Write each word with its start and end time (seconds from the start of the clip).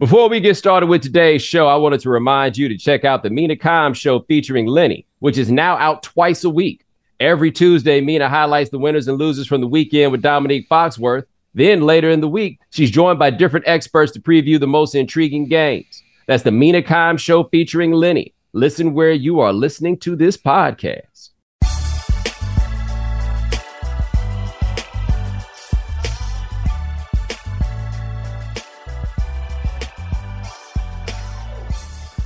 Before 0.00 0.28
we 0.28 0.40
get 0.40 0.56
started 0.56 0.86
with 0.86 1.02
today's 1.02 1.40
show, 1.40 1.68
I 1.68 1.76
wanted 1.76 2.00
to 2.00 2.10
remind 2.10 2.58
you 2.58 2.68
to 2.68 2.76
check 2.76 3.04
out 3.04 3.22
the 3.22 3.30
Mina 3.30 3.54
Kimes 3.54 3.94
show 3.94 4.18
featuring 4.22 4.66
Lenny, 4.66 5.06
which 5.20 5.38
is 5.38 5.52
now 5.52 5.76
out 5.76 6.02
twice 6.02 6.42
a 6.42 6.50
week. 6.50 6.84
Every 7.20 7.52
Tuesday, 7.52 8.00
Mina 8.00 8.28
highlights 8.28 8.70
the 8.70 8.78
winners 8.80 9.06
and 9.06 9.18
losers 9.18 9.46
from 9.46 9.60
the 9.60 9.68
weekend 9.68 10.10
with 10.10 10.20
Domonique 10.20 10.66
Foxworth. 10.66 11.26
Then 11.54 11.82
later 11.82 12.10
in 12.10 12.20
the 12.20 12.28
week, 12.28 12.58
she's 12.70 12.90
joined 12.90 13.20
by 13.20 13.30
different 13.30 13.68
experts 13.68 14.10
to 14.12 14.20
preview 14.20 14.58
the 14.58 14.66
most 14.66 14.96
intriguing 14.96 15.46
games. 15.46 16.02
That's 16.26 16.42
the 16.42 16.50
Mina 16.50 16.82
Kimes 16.82 17.20
show 17.20 17.44
featuring 17.44 17.92
Lenny. 17.92 18.34
Listen 18.52 18.94
where 18.94 19.12
you 19.12 19.38
are 19.38 19.52
listening 19.52 19.96
to 19.98 20.16
this 20.16 20.36
podcast. 20.36 21.30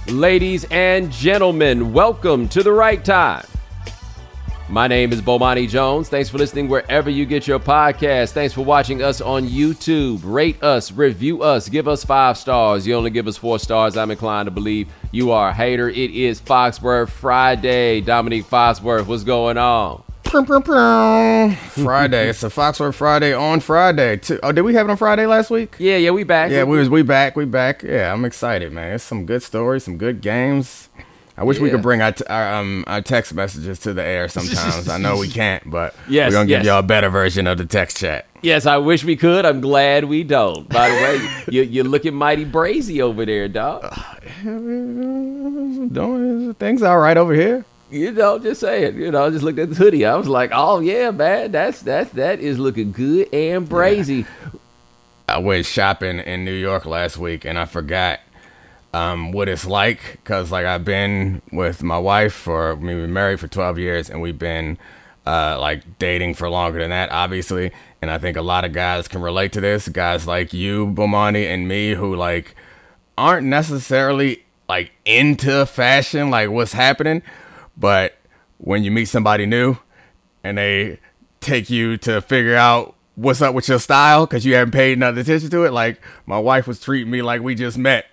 Ladies 0.09 0.65
and 0.71 1.13
gentlemen, 1.13 1.93
welcome 1.93 2.49
to 2.49 2.63
the 2.63 2.73
right 2.73 3.05
time. 3.05 3.45
My 4.71 4.89
name 4.89 5.13
is 5.13 5.21
Bomani 5.21 5.69
Jones. 5.69 6.09
Thanks 6.09 6.31
for 6.31 6.39
listening 6.39 6.67
wherever 6.67 7.11
you 7.11 7.27
get 7.27 7.47
your 7.47 7.59
podcast. 7.59 8.33
Thanks 8.33 8.55
for 8.55 8.65
watching 8.65 9.03
us 9.03 9.21
on 9.21 9.47
YouTube. 9.47 10.21
Rate 10.25 10.63
us, 10.63 10.91
review 10.93 11.43
us, 11.43 11.69
give 11.69 11.87
us 11.89 12.05
five 12.05 12.39
stars. 12.39 12.87
You 12.87 12.95
only 12.95 13.11
give 13.11 13.27
us 13.27 13.37
four 13.37 13.59
stars. 13.59 13.99
I'm 13.99 14.11
inclined 14.11 14.47
to 14.47 14.51
believe 14.51 14.89
you 15.13 15.31
are 15.31 15.51
a 15.51 15.53
hater. 15.53 15.91
It 15.91 16.11
is 16.11 16.41
Foxworth 16.41 17.11
Friday. 17.11 18.01
Domonique 18.01 18.47
Foxworth, 18.47 19.07
what's 19.07 19.25
going 19.25 19.59
on? 19.59 20.03
Friday. 21.79 22.29
It's 22.29 22.43
a 22.43 22.51
Foxworth 22.51 22.95
Friday 22.95 23.33
on 23.33 23.61
Friday. 23.61 24.19
Too. 24.19 24.39
Oh, 24.43 24.53
did 24.53 24.61
we 24.61 24.75
have 24.75 24.87
it 24.87 24.91
on 24.91 24.99
Friday 24.99 25.25
last 25.25 25.51
week? 25.51 25.75
Yeah, 25.79 25.97
yeah, 25.97 26.11
we 26.11 26.23
back. 26.23 26.51
Yeah, 26.51 26.65
we 26.65 26.79
was 26.79 26.91
we 26.91 27.01
back. 27.01 27.35
We 27.35 27.47
back. 27.47 27.83
Yeah, 27.83 28.13
I'm 28.13 28.27
excited, 28.27 28.71
man. 28.71 28.97
It's 28.97 29.05
some 29.05 29.25
good 29.25 29.43
stories, 29.43 29.85
some 29.85 29.97
good 29.97 30.21
games. 30.21 30.91
I 31.39 31.45
wish 31.45 31.61
we 31.61 31.71
could 31.71 31.81
bring 31.81 32.03
our, 32.03 32.13
t- 32.13 32.27
our 32.29 32.57
um 32.57 32.85
our 32.87 33.01
text 33.01 33.33
messages 33.33 33.79
to 33.81 33.95
the 33.95 34.05
air 34.05 34.29
sometimes. 34.35 34.91
I 34.91 34.99
know 34.99 35.17
we 35.17 35.29
can't, 35.29 35.71
but 35.71 35.95
Yes, 36.11 36.31
we're 36.31 36.37
gonna 36.37 36.47
give 36.47 36.59
yes. 36.59 36.67
y'all 36.67 36.81
a 36.81 36.83
better 36.83 37.09
version 37.09 37.47
of 37.47 37.57
the 37.57 37.65
text 37.65 37.97
chat. 37.97 38.27
Yes, 38.43 38.67
I 38.67 38.77
wish 38.77 39.05
we 39.05 39.17
could. 39.17 39.47
I'm 39.47 39.63
glad 39.63 40.05
we 40.05 40.25
don't. 40.25 40.69
By 40.69 40.91
the 40.91 40.95
way, 40.97 41.45
you, 41.55 41.63
you're 41.63 41.85
looking 41.85 42.15
mighty 42.15 42.45
brazy 42.45 43.01
over 43.01 43.25
there, 43.25 43.49
dog. 43.49 43.95
Doing 45.93 46.55
things 46.55 46.83
all 46.83 46.99
right 46.99 47.17
over 47.17 47.35
here. 47.35 47.65
You 47.91 48.13
know, 48.13 48.39
just 48.39 48.61
saying. 48.61 48.99
You 48.99 49.11
know, 49.11 49.27
I 49.27 49.31
just 49.31 49.45
looked 49.45 49.59
at 49.59 49.71
the 49.71 49.75
hoodie. 49.75 50.05
I 50.05 50.15
was 50.15 50.29
like, 50.29 50.51
oh 50.53 50.81
yeah, 50.81 51.11
man, 51.11 51.53
that's 51.53 51.81
that's 51.81 52.11
that 52.11 52.41
is 52.41 52.59
looking 52.59 52.93
good 52.93 53.33
and 53.33 53.69
brazy. 53.69 54.27
I 55.29 55.39
went 55.39 55.67
shopping 55.67 56.21
in 56.21 56.45
New 56.45 56.55
York 56.55 56.87
last 56.87 57.19
week 57.19 57.45
and 57.45 57.59
I 57.59 57.67
forgot 57.67 58.21
um, 58.95 59.33
what 59.33 59.49
it's 59.49 59.67
like 59.67 60.13
because 60.13 60.51
like 60.51 60.65
I've 60.65 60.85
been 60.85 61.43
with 61.53 61.83
my 61.83 61.99
wife 61.99 62.33
for 62.33 62.75
we 62.75 62.95
were 62.95 63.07
married 63.07 63.39
for 63.39 63.47
12 63.47 63.79
years 63.79 64.09
and 64.09 64.23
we've 64.23 64.39
been 64.39 64.79
uh, 65.27 65.59
like 65.61 65.99
dating 65.99 66.33
for 66.35 66.49
longer 66.49 66.79
than 66.79 66.89
that 66.89 67.11
obviously 67.11 67.71
and 68.01 68.11
I 68.11 68.17
think 68.17 68.39
a 68.39 68.43
lot 68.43 68.65
of 68.65 68.73
guys 68.73 69.07
can 69.07 69.21
relate 69.21 69.53
to 69.53 69.61
this 69.61 69.89
guys 69.89 70.27
like 70.27 70.55
you 70.55 70.87
Bomani 70.87 71.45
and 71.45 71.69
me 71.69 71.91
who 71.91 72.17
like 72.17 72.55
aren't 73.19 73.47
necessarily 73.47 74.45
like 74.67 74.93
into 75.05 75.67
fashion 75.67 76.31
like 76.31 76.49
what's 76.49 76.73
happening 76.73 77.23
but 77.79 78.19
when 78.59 78.83
you 78.83 78.91
meet 78.91 79.07
somebody 79.07 79.47
new 79.47 79.77
and 80.43 80.59
they 80.59 80.99
take 81.41 81.71
you 81.71 81.97
to 81.99 82.21
figure 82.21 82.57
out 82.57 82.95
what's 83.15 83.43
up 83.43 83.55
with 83.55 83.69
your 83.69 83.79
style 83.79 84.27
because 84.27 84.45
you 84.45 84.55
haven't 84.55 84.73
paid 84.73 84.93
enough 84.93 85.17
attention 85.17 85.51
to 85.51 85.65
it. 85.65 85.73
Like 85.73 86.01
my 86.27 86.39
wife 86.39 86.67
was 86.67 86.81
treating 86.81 87.11
me 87.11 87.23
like 87.23 87.43
we 87.43 87.55
just 87.55 87.79
met. 87.79 88.07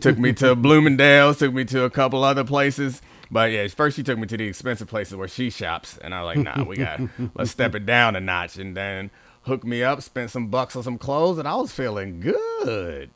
took 0.00 0.18
me 0.18 0.32
to 0.34 0.54
Bloomingdale's, 0.56 1.38
took 1.38 1.54
me 1.54 1.64
to 1.66 1.84
a 1.84 1.90
couple 1.90 2.24
other 2.24 2.44
places. 2.44 3.00
But 3.30 3.52
yeah, 3.52 3.66
first 3.68 3.96
she 3.96 4.02
took 4.02 4.18
me 4.18 4.26
to 4.26 4.36
the 4.36 4.46
expensive 4.46 4.88
places 4.88 5.14
where 5.14 5.28
she 5.28 5.50
shops, 5.50 5.96
and 5.98 6.14
I 6.14 6.22
was 6.22 6.36
like, 6.36 6.44
nah, 6.44 6.64
we 6.64 6.76
got 6.76 7.00
let's 7.34 7.52
step 7.52 7.76
it 7.76 7.86
down 7.86 8.16
a 8.16 8.20
notch, 8.20 8.56
and 8.56 8.76
then 8.76 9.12
hooked 9.42 9.64
me 9.64 9.84
up, 9.84 10.02
spent 10.02 10.30
some 10.30 10.48
bucks 10.48 10.74
on 10.74 10.82
some 10.82 10.98
clothes, 10.98 11.38
and 11.38 11.46
I 11.46 11.54
was 11.54 11.72
feeling 11.72 12.18
good. 12.18 13.10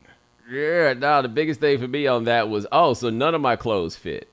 Yeah, 0.48 0.92
no, 0.92 1.20
the 1.20 1.28
biggest 1.28 1.58
thing 1.60 1.78
for 1.78 1.88
me 1.88 2.06
on 2.06 2.24
that 2.24 2.48
was, 2.48 2.64
oh, 2.70 2.94
so 2.94 3.10
none 3.10 3.34
of 3.34 3.40
my 3.40 3.56
clothes 3.56 3.96
fit. 3.96 4.28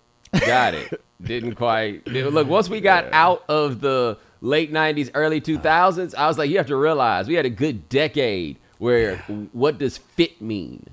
Got 0.46 0.75
it. 0.75 1.01
Didn't 1.22 1.56
quite. 1.56 2.08
Look, 2.08 2.48
once 2.48 2.70
we 2.70 2.82
got 2.82 3.06
out 3.12 3.44
of 3.48 3.82
the 3.82 4.18
late 4.42 4.72
90s, 4.72 5.12
early 5.14 5.40
2000s, 5.40 6.16
I 6.16 6.28
was 6.28 6.38
like, 6.38 6.50
you 6.50 6.58
have 6.58 6.68
to 6.68 6.76
realize 6.76 7.28
we 7.28 7.36
had 7.36 7.46
a 7.46 7.50
good 7.50 7.90
decade 7.90 8.58
where 8.80 9.18
what 9.54 9.78
does 9.78 9.98
fit 9.98 10.42
mean? 10.42 10.88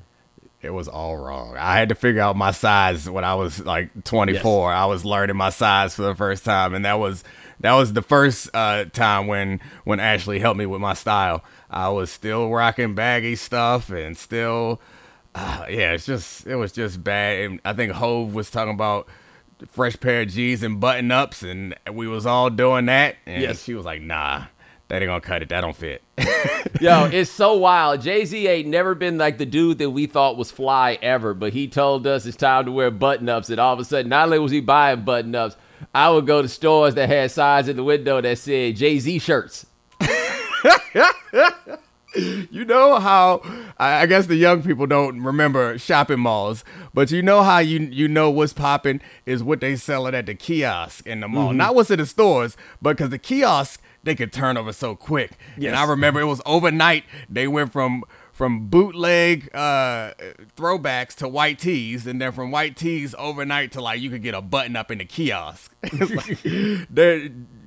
It 0.60 0.70
was 0.70 0.88
all 0.88 1.16
wrong. 1.16 1.56
I 1.56 1.78
had 1.78 1.88
to 1.88 1.94
figure 1.94 2.20
out 2.20 2.36
my 2.36 2.50
size 2.50 3.08
when 3.08 3.24
I 3.24 3.34
was 3.36 3.64
like 3.64 4.04
24. 4.04 4.72
I 4.72 4.86
was 4.86 5.04
learning 5.04 5.36
my 5.36 5.50
size 5.50 5.94
for 5.94 6.02
the 6.02 6.14
first 6.14 6.44
time, 6.44 6.74
and 6.74 6.84
that 6.84 6.98
was 6.98 7.24
that 7.60 7.72
was 7.74 7.92
the 7.92 8.02
first 8.02 8.50
uh, 8.54 8.86
time 8.86 9.26
when 9.26 9.60
when 9.84 10.00
Ashley 10.00 10.40
helped 10.40 10.58
me 10.58 10.66
with 10.66 10.80
my 10.80 10.94
style. 10.94 11.44
I 11.70 11.88
was 11.90 12.10
still 12.10 12.50
rocking 12.50 12.94
baggy 12.94 13.36
stuff 13.36 13.88
and 13.90 14.16
still, 14.18 14.80
uh, 15.34 15.66
yeah, 15.70 15.92
it's 15.92 16.06
just 16.06 16.46
it 16.46 16.56
was 16.56 16.72
just 16.72 17.02
bad. 17.02 17.40
And 17.44 17.60
I 17.64 17.72
think 17.72 17.92
Hov 17.92 18.34
was 18.34 18.50
talking 18.50 18.74
about 18.74 19.08
fresh 19.66 19.98
pair 19.98 20.22
of 20.22 20.28
G's 20.28 20.62
and 20.62 20.78
button 20.80 21.10
ups, 21.10 21.42
and 21.42 21.74
we 21.92 22.06
was 22.06 22.26
all 22.26 22.50
doing 22.50 22.86
that, 22.86 23.16
and 23.26 23.42
Yes. 23.42 23.64
she 23.64 23.74
was 23.74 23.84
like, 23.84 24.00
"Nah, 24.00 24.44
that 24.88 25.02
ain't 25.02 25.08
gonna 25.08 25.20
cut 25.20 25.42
it. 25.42 25.48
That 25.48 25.62
don't 25.62 25.74
fit." 25.76 26.02
Yo, 26.80 27.06
it's 27.12 27.30
so 27.30 27.56
wild. 27.56 28.00
Jay 28.02 28.24
Z 28.24 28.46
ain't 28.46 28.68
never 28.68 28.94
been 28.94 29.18
like 29.18 29.38
the 29.38 29.46
dude 29.46 29.78
that 29.78 29.90
we 29.90 30.06
thought 30.06 30.36
was 30.36 30.50
fly 30.50 30.98
ever, 31.02 31.34
but 31.34 31.52
he 31.52 31.66
told 31.68 32.06
us 32.06 32.24
it's 32.26 32.36
time 32.36 32.64
to 32.66 32.72
wear 32.72 32.90
button 32.90 33.28
ups. 33.28 33.50
And 33.50 33.58
all 33.58 33.72
of 33.74 33.80
a 33.80 33.84
sudden, 33.84 34.08
not 34.10 34.26
only 34.26 34.38
was 34.38 34.52
he 34.52 34.60
buying 34.60 35.02
button 35.02 35.34
ups, 35.34 35.56
I 35.94 36.10
would 36.10 36.26
go 36.26 36.42
to 36.42 36.48
stores 36.48 36.94
that 36.94 37.08
had 37.08 37.30
signs 37.30 37.68
in 37.68 37.76
the 37.76 37.84
window 37.84 38.20
that 38.20 38.38
said 38.38 38.76
Jay 38.76 38.98
Z 38.98 39.18
shirts. 39.20 39.66
You 42.50 42.64
know 42.64 42.98
how 42.98 43.42
I 43.78 44.06
guess 44.06 44.26
the 44.26 44.36
young 44.36 44.62
people 44.62 44.86
don't 44.86 45.22
remember 45.22 45.78
shopping 45.78 46.20
malls, 46.20 46.64
but 46.94 47.10
you 47.10 47.22
know 47.22 47.42
how 47.42 47.58
you 47.58 47.80
you 47.80 48.08
know 48.08 48.30
what's 48.30 48.52
popping 48.52 49.00
is 49.26 49.42
what 49.42 49.60
they 49.60 49.76
selling 49.76 50.14
at 50.14 50.26
the 50.26 50.34
kiosk 50.34 51.06
in 51.06 51.20
the 51.20 51.28
mall, 51.28 51.52
not 51.52 51.74
what's 51.74 51.90
in 51.90 51.98
the 51.98 52.06
stores, 52.06 52.56
but 52.80 52.96
because 52.96 53.10
the 53.10 53.18
kiosk 53.18 53.80
they 54.02 54.14
could 54.14 54.32
turn 54.32 54.56
over 54.56 54.72
so 54.72 54.96
quick. 54.96 55.32
Yes. 55.56 55.68
And 55.68 55.76
I 55.76 55.84
remember 55.84 56.20
it 56.20 56.24
was 56.26 56.40
overnight. 56.46 57.04
They 57.28 57.46
went 57.48 57.72
from 57.72 58.04
from 58.32 58.68
bootleg 58.68 59.50
uh, 59.52 60.12
throwbacks 60.56 61.14
to 61.16 61.28
white 61.28 61.58
tees, 61.58 62.06
and 62.06 62.20
then 62.20 62.30
from 62.32 62.52
white 62.52 62.76
tees 62.76 63.14
overnight 63.18 63.72
to 63.72 63.80
like 63.80 64.00
you 64.00 64.10
could 64.10 64.22
get 64.22 64.34
a 64.34 64.40
button 64.40 64.76
up 64.76 64.90
in 64.90 64.98
the 64.98 65.04
kiosk. 65.04 65.74
Like, 65.98 66.38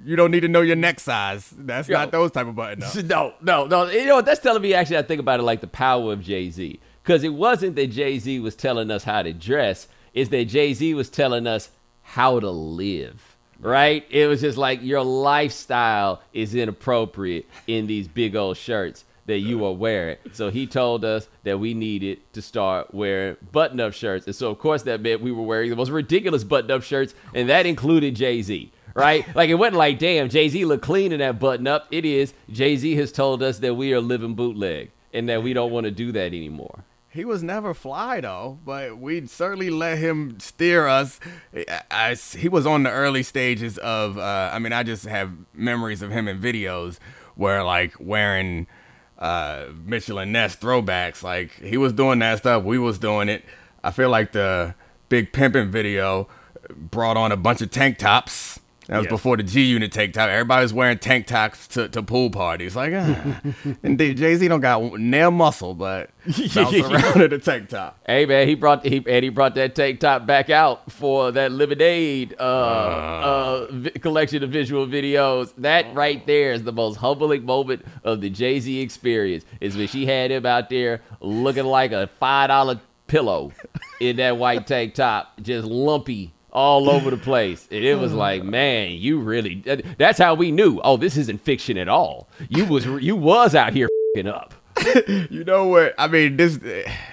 you 0.05 0.15
don't 0.15 0.31
need 0.31 0.41
to 0.41 0.47
know 0.47 0.61
your 0.61 0.75
neck 0.75 0.99
size. 0.99 1.53
That's 1.57 1.87
Yo. 1.87 1.97
not 1.97 2.11
those 2.11 2.31
type 2.31 2.47
of 2.47 2.55
buttons. 2.55 2.83
ups. 2.83 3.03
No, 3.03 3.33
no, 3.41 3.65
no. 3.65 3.89
You 3.89 4.05
know 4.05 4.15
what? 4.15 4.25
That's 4.25 4.39
telling 4.39 4.61
me 4.61 4.73
actually. 4.73 4.97
I 4.97 5.01
think 5.03 5.19
about 5.19 5.39
it 5.39 5.43
like 5.43 5.61
the 5.61 5.67
power 5.67 6.13
of 6.13 6.21
Jay 6.21 6.49
Z, 6.49 6.79
because 7.03 7.23
it 7.23 7.33
wasn't 7.33 7.75
that 7.75 7.87
Jay 7.87 8.17
Z 8.19 8.39
was 8.39 8.55
telling 8.55 8.91
us 8.91 9.03
how 9.03 9.21
to 9.21 9.33
dress; 9.33 9.87
it's 10.13 10.29
that 10.29 10.45
Jay 10.45 10.73
Z 10.73 10.93
was 10.93 11.09
telling 11.09 11.47
us 11.47 11.69
how 12.03 12.39
to 12.39 12.49
live. 12.49 13.21
Right? 13.59 14.05
It 14.09 14.25
was 14.27 14.41
just 14.41 14.57
like 14.57 14.81
your 14.81 15.03
lifestyle 15.03 16.21
is 16.33 16.55
inappropriate 16.55 17.45
in 17.67 17.85
these 17.85 18.07
big 18.07 18.35
old 18.35 18.57
shirts 18.57 19.05
that 19.27 19.37
you 19.37 19.63
are 19.65 19.71
wearing. 19.71 20.17
So 20.33 20.49
he 20.49 20.65
told 20.65 21.05
us 21.05 21.27
that 21.43 21.59
we 21.59 21.75
needed 21.75 22.19
to 22.33 22.41
start 22.41 22.91
wearing 22.93 23.37
button-up 23.51 23.93
shirts, 23.93 24.25
and 24.25 24.35
so 24.35 24.49
of 24.49 24.57
course 24.57 24.81
that 24.83 25.01
meant 25.01 25.21
we 25.21 25.31
were 25.31 25.43
wearing 25.43 25.69
the 25.69 25.75
most 25.75 25.89
ridiculous 25.91 26.43
button-up 26.43 26.81
shirts, 26.81 27.13
and 27.35 27.49
that 27.49 27.67
included 27.67 28.15
Jay 28.15 28.41
Z 28.41 28.71
right? 28.95 29.25
Like 29.35 29.49
it 29.49 29.55
wasn't 29.55 29.77
like, 29.77 29.99
damn, 29.99 30.29
Jay 30.29 30.49
Z 30.49 30.63
look 30.65 30.81
clean 30.81 31.11
in 31.11 31.19
that 31.19 31.39
button 31.39 31.67
up. 31.67 31.87
It 31.91 32.05
is 32.05 32.33
Jay 32.49 32.75
Z 32.75 32.95
has 32.95 33.11
told 33.11 33.41
us 33.43 33.59
that 33.59 33.75
we 33.75 33.93
are 33.93 34.01
living 34.01 34.35
bootleg 34.35 34.91
and 35.13 35.27
that 35.29 35.43
we 35.43 35.53
don't 35.53 35.71
want 35.71 35.85
to 35.85 35.91
do 35.91 36.11
that 36.13 36.27
anymore. 36.27 36.83
He 37.09 37.25
was 37.25 37.43
never 37.43 37.73
fly 37.73 38.21
though, 38.21 38.59
but 38.65 38.97
we 38.97 39.27
certainly 39.27 39.69
let 39.69 39.97
him 39.97 40.39
steer 40.39 40.87
us. 40.87 41.19
I, 41.53 41.81
I- 41.91 42.15
he 42.15 42.47
was 42.47 42.65
on 42.65 42.83
the 42.83 42.89
early 42.91 43.23
stages 43.23 43.77
of. 43.79 44.17
Uh, 44.17 44.49
I 44.53 44.59
mean, 44.59 44.71
I 44.71 44.83
just 44.83 45.05
have 45.05 45.31
memories 45.53 46.01
of 46.01 46.11
him 46.11 46.27
in 46.29 46.39
videos 46.39 46.99
where 47.35 47.63
like 47.65 47.95
wearing 47.99 48.67
uh, 49.19 49.65
Mitchell 49.85 50.25
& 50.25 50.25
Ness 50.25 50.55
throwbacks. 50.55 51.21
Like 51.21 51.51
he 51.55 51.75
was 51.75 51.91
doing 51.91 52.19
that 52.19 52.37
stuff. 52.37 52.63
We 52.63 52.79
was 52.79 52.97
doing 52.97 53.27
it. 53.27 53.43
I 53.83 53.91
feel 53.91 54.09
like 54.09 54.31
the 54.31 54.73
big 55.09 55.33
pimping 55.33 55.69
video 55.69 56.29
brought 56.73 57.17
on 57.17 57.33
a 57.33 57.37
bunch 57.37 57.61
of 57.61 57.71
tank 57.71 57.97
tops. 57.97 58.60
That 58.91 58.97
was 58.97 59.05
Yes. 59.05 59.11
before 59.11 59.37
the 59.37 59.43
G 59.43 59.63
Unit 59.63 59.89
tank 59.93 60.15
top. 60.15 60.27
Everybody 60.27 60.63
was 60.63 60.73
wearing 60.73 60.97
tank 60.97 61.25
tops 61.25 61.65
to, 61.69 61.87
to 61.87 62.03
pool 62.03 62.29
parties. 62.29 62.75
Like, 62.75 62.91
ah. 62.93 63.39
and 63.83 63.97
Jay 63.97 64.35
Z 64.35 64.45
don't 64.49 64.59
got 64.59 64.99
nail 64.99 65.31
muscle, 65.31 65.73
but 65.73 66.09
bounce 66.25 66.75
around 66.75 67.21
in 67.21 67.31
a 67.31 67.39
tank 67.39 67.69
top. 67.69 67.97
Hey 68.05 68.25
man, 68.25 68.49
he 68.49 68.53
brought 68.55 68.85
he 68.85 68.97
and 69.07 69.23
he 69.23 69.29
brought 69.29 69.55
that 69.55 69.75
tank 69.75 70.01
top 70.01 70.25
back 70.25 70.49
out 70.49 70.91
for 70.91 71.31
that 71.31 71.53
Lemonade 71.53 72.35
uh, 72.37 72.43
uh, 72.43 73.67
vi- 73.71 73.91
collection 73.91 74.43
of 74.43 74.49
visual 74.49 74.85
videos. 74.85 75.53
That 75.57 75.95
right 75.95 76.27
there 76.27 76.51
is 76.51 76.63
the 76.63 76.73
most 76.73 76.97
humbling 76.97 77.45
moment 77.45 77.85
of 78.03 78.19
the 78.19 78.29
Jay 78.29 78.59
Z 78.59 78.77
experience. 78.81 79.45
Is 79.61 79.77
when 79.77 79.87
she 79.87 80.05
had 80.05 80.31
him 80.31 80.45
out 80.45 80.69
there 80.69 80.99
looking 81.21 81.63
like 81.63 81.93
a 81.93 82.07
five 82.19 82.49
dollar 82.49 82.81
pillow 83.07 83.53
in 84.01 84.17
that 84.17 84.37
white 84.37 84.67
tank 84.67 84.95
top, 84.95 85.31
just 85.41 85.65
lumpy 85.65 86.33
all 86.51 86.89
over 86.89 87.09
the 87.09 87.17
place. 87.17 87.67
And 87.71 87.83
it 87.83 87.97
was 87.99 88.13
oh, 88.13 88.17
like, 88.17 88.43
man, 88.43 88.91
you 88.91 89.19
really. 89.19 89.63
That's 89.97 90.19
how 90.19 90.35
we 90.35 90.51
knew. 90.51 90.79
Oh, 90.83 90.97
this 90.97 91.17
isn't 91.17 91.41
fiction 91.41 91.77
at 91.77 91.87
all. 91.87 92.27
You 92.49 92.65
was 92.65 92.85
you 92.85 93.15
was 93.15 93.55
out 93.55 93.73
here 93.73 93.87
fing 94.15 94.27
up. 94.27 94.53
you 95.07 95.43
know 95.43 95.67
what? 95.67 95.93
I 95.97 96.07
mean, 96.07 96.37
this 96.37 96.59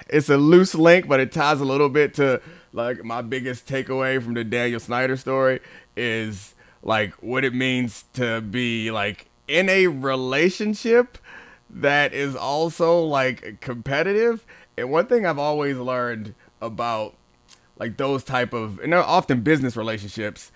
it's 0.09 0.29
a 0.29 0.37
loose 0.37 0.75
link, 0.75 1.07
but 1.07 1.19
it 1.19 1.31
ties 1.31 1.61
a 1.61 1.65
little 1.65 1.89
bit 1.89 2.13
to 2.15 2.41
like 2.73 3.03
my 3.03 3.21
biggest 3.21 3.67
takeaway 3.67 4.21
from 4.21 4.33
the 4.33 4.43
Daniel 4.43 4.79
Snyder 4.79 5.17
story 5.17 5.59
is 5.95 6.55
like 6.83 7.13
what 7.15 7.43
it 7.43 7.53
means 7.53 8.05
to 8.13 8.41
be 8.41 8.91
like 8.91 9.27
in 9.47 9.69
a 9.69 9.87
relationship 9.87 11.17
that 11.69 12.13
is 12.13 12.35
also 12.35 13.03
like 13.03 13.59
competitive. 13.61 14.45
And 14.77 14.89
one 14.91 15.07
thing 15.07 15.25
I've 15.25 15.39
always 15.39 15.77
learned 15.77 16.35
about 16.61 17.15
like 17.79 17.97
those 17.97 18.23
type 18.23 18.53
of 18.53 18.79
and 18.79 18.93
they're 18.93 19.01
often 19.01 19.41
business 19.41 19.75
relationships, 19.75 20.51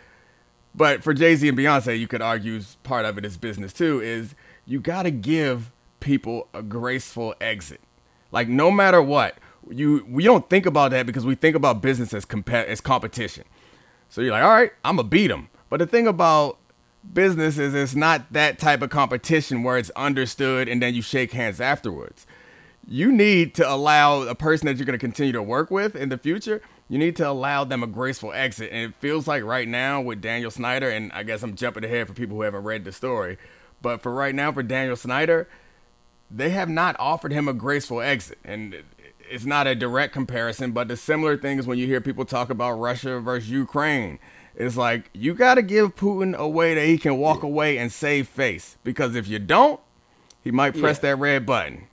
but 0.76 1.04
for 1.04 1.14
Jay 1.14 1.36
Z 1.36 1.48
and 1.48 1.58
Beyonce, 1.58 1.98
you 1.98 2.08
could 2.08 2.22
argue 2.22 2.62
part 2.84 3.06
of 3.06 3.18
it 3.18 3.26
is 3.26 3.38
business 3.38 3.74
too. 3.74 4.02
Is 4.02 4.36
you 4.66 4.80
got 4.80 5.04
to 5.04 5.12
give 5.12 5.72
people 6.00 6.48
a 6.54 6.62
graceful 6.62 7.34
exit. 7.40 7.82
Like 8.32 8.48
no 8.48 8.70
matter 8.70 9.02
what, 9.02 9.38
you 9.70 10.06
we 10.10 10.24
don't 10.24 10.50
think 10.50 10.66
about 10.66 10.92
that 10.92 11.06
because 11.06 11.26
we 11.26 11.36
think 11.36 11.56
about 11.56 11.82
business 11.82 12.14
as 12.14 12.26
comp- 12.26 12.50
as 12.50 12.82
competition. 12.82 13.46
So 14.10 14.22
you're 14.22 14.32
like, 14.32 14.44
all 14.44 14.50
right, 14.50 14.72
I'm 14.84 14.98
gonna 14.98 15.08
beat 15.08 15.28
them. 15.28 15.50
But 15.70 15.78
the 15.78 15.88
thing 15.88 16.08
about 16.08 16.58
business 17.12 17.58
is 17.58 17.74
it's 17.74 17.96
not 17.96 18.32
that 18.32 18.60
type 18.60 18.82
of 18.82 18.90
competition 18.90 19.64
where 19.64 19.78
it's 19.78 19.90
understood 19.92 20.70
and 20.70 20.82
then 20.82 20.94
you 20.94 21.02
shake 21.02 21.32
hands 21.32 21.60
afterwards. 21.60 22.26
You 22.88 23.12
need 23.12 23.56
to 23.56 23.70
allow 23.70 24.22
a 24.22 24.36
person 24.36 24.68
that 24.68 24.78
you're 24.78 24.86
going 24.86 24.98
to 24.98 25.04
continue 25.04 25.32
to 25.34 25.44
work 25.44 25.72
with 25.72 25.96
in 25.96 26.10
the 26.10 26.18
future, 26.18 26.62
you 26.94 27.00
need 27.00 27.16
to 27.16 27.28
allow 27.28 27.64
them 27.64 27.82
a 27.82 27.88
graceful 27.88 28.32
exit. 28.34 28.70
And 28.72 28.92
it 28.92 28.96
feels 29.00 29.28
like 29.28 29.44
right 29.44 29.68
now 29.68 30.00
with 30.00 30.22
Daniel 30.22 30.52
Snyder, 30.52 30.92
and 30.92 31.12
I 31.12 31.24
guess 31.24 31.42
I'm 31.42 31.56
jumping 31.56 31.84
ahead 31.84 32.06
for 32.06 32.14
people 32.14 32.38
who 32.38 32.44
haven't 32.44 32.66
read 32.66 32.84
the 32.84 32.92
story, 32.92 33.40
but 33.82 34.04
for 34.04 34.14
right 34.14 34.36
now, 34.36 34.52
for 34.52 34.62
Daniel 34.62 34.96
Snyder, 34.96 35.50
they 36.30 36.52
have 36.52 36.70
not 36.70 36.96
offered 37.00 37.32
him 37.32 37.48
a 37.48 37.54
graceful 37.54 38.00
exit. 38.00 38.38
And 38.44 38.84
it's 39.28 39.44
not 39.44 39.66
a 39.66 39.74
direct 39.74 40.14
comparison, 40.14 40.72
but 40.72 40.88
the 40.88 40.96
similar 40.96 41.36
things 41.36 41.66
when 41.66 41.80
you 41.80 41.88
hear 41.88 42.00
people 42.00 42.26
talk 42.26 42.52
about 42.52 42.74
Russia 42.74 43.20
versus 43.20 43.50
Ukraine 43.50 44.20
it's 44.56 44.78
like 44.78 45.10
you 45.14 45.34
got 45.34 45.56
to 45.56 45.64
give 45.64 45.96
Putin 45.96 46.36
a 46.36 46.48
way 46.48 46.76
that 46.76 46.86
he 46.86 47.00
can 47.00 47.18
walk 47.18 47.42
yeah. 47.42 47.50
away 47.50 47.80
and 47.80 47.92
save 47.92 48.28
face 48.28 48.78
because 48.84 49.16
if 49.16 49.28
you 49.28 49.40
don't, 49.40 49.80
he 50.44 50.52
might 50.52 50.78
press 50.78 50.98
yeah. 50.98 51.10
that 51.10 51.16
red 51.16 51.44
button. 51.44 51.88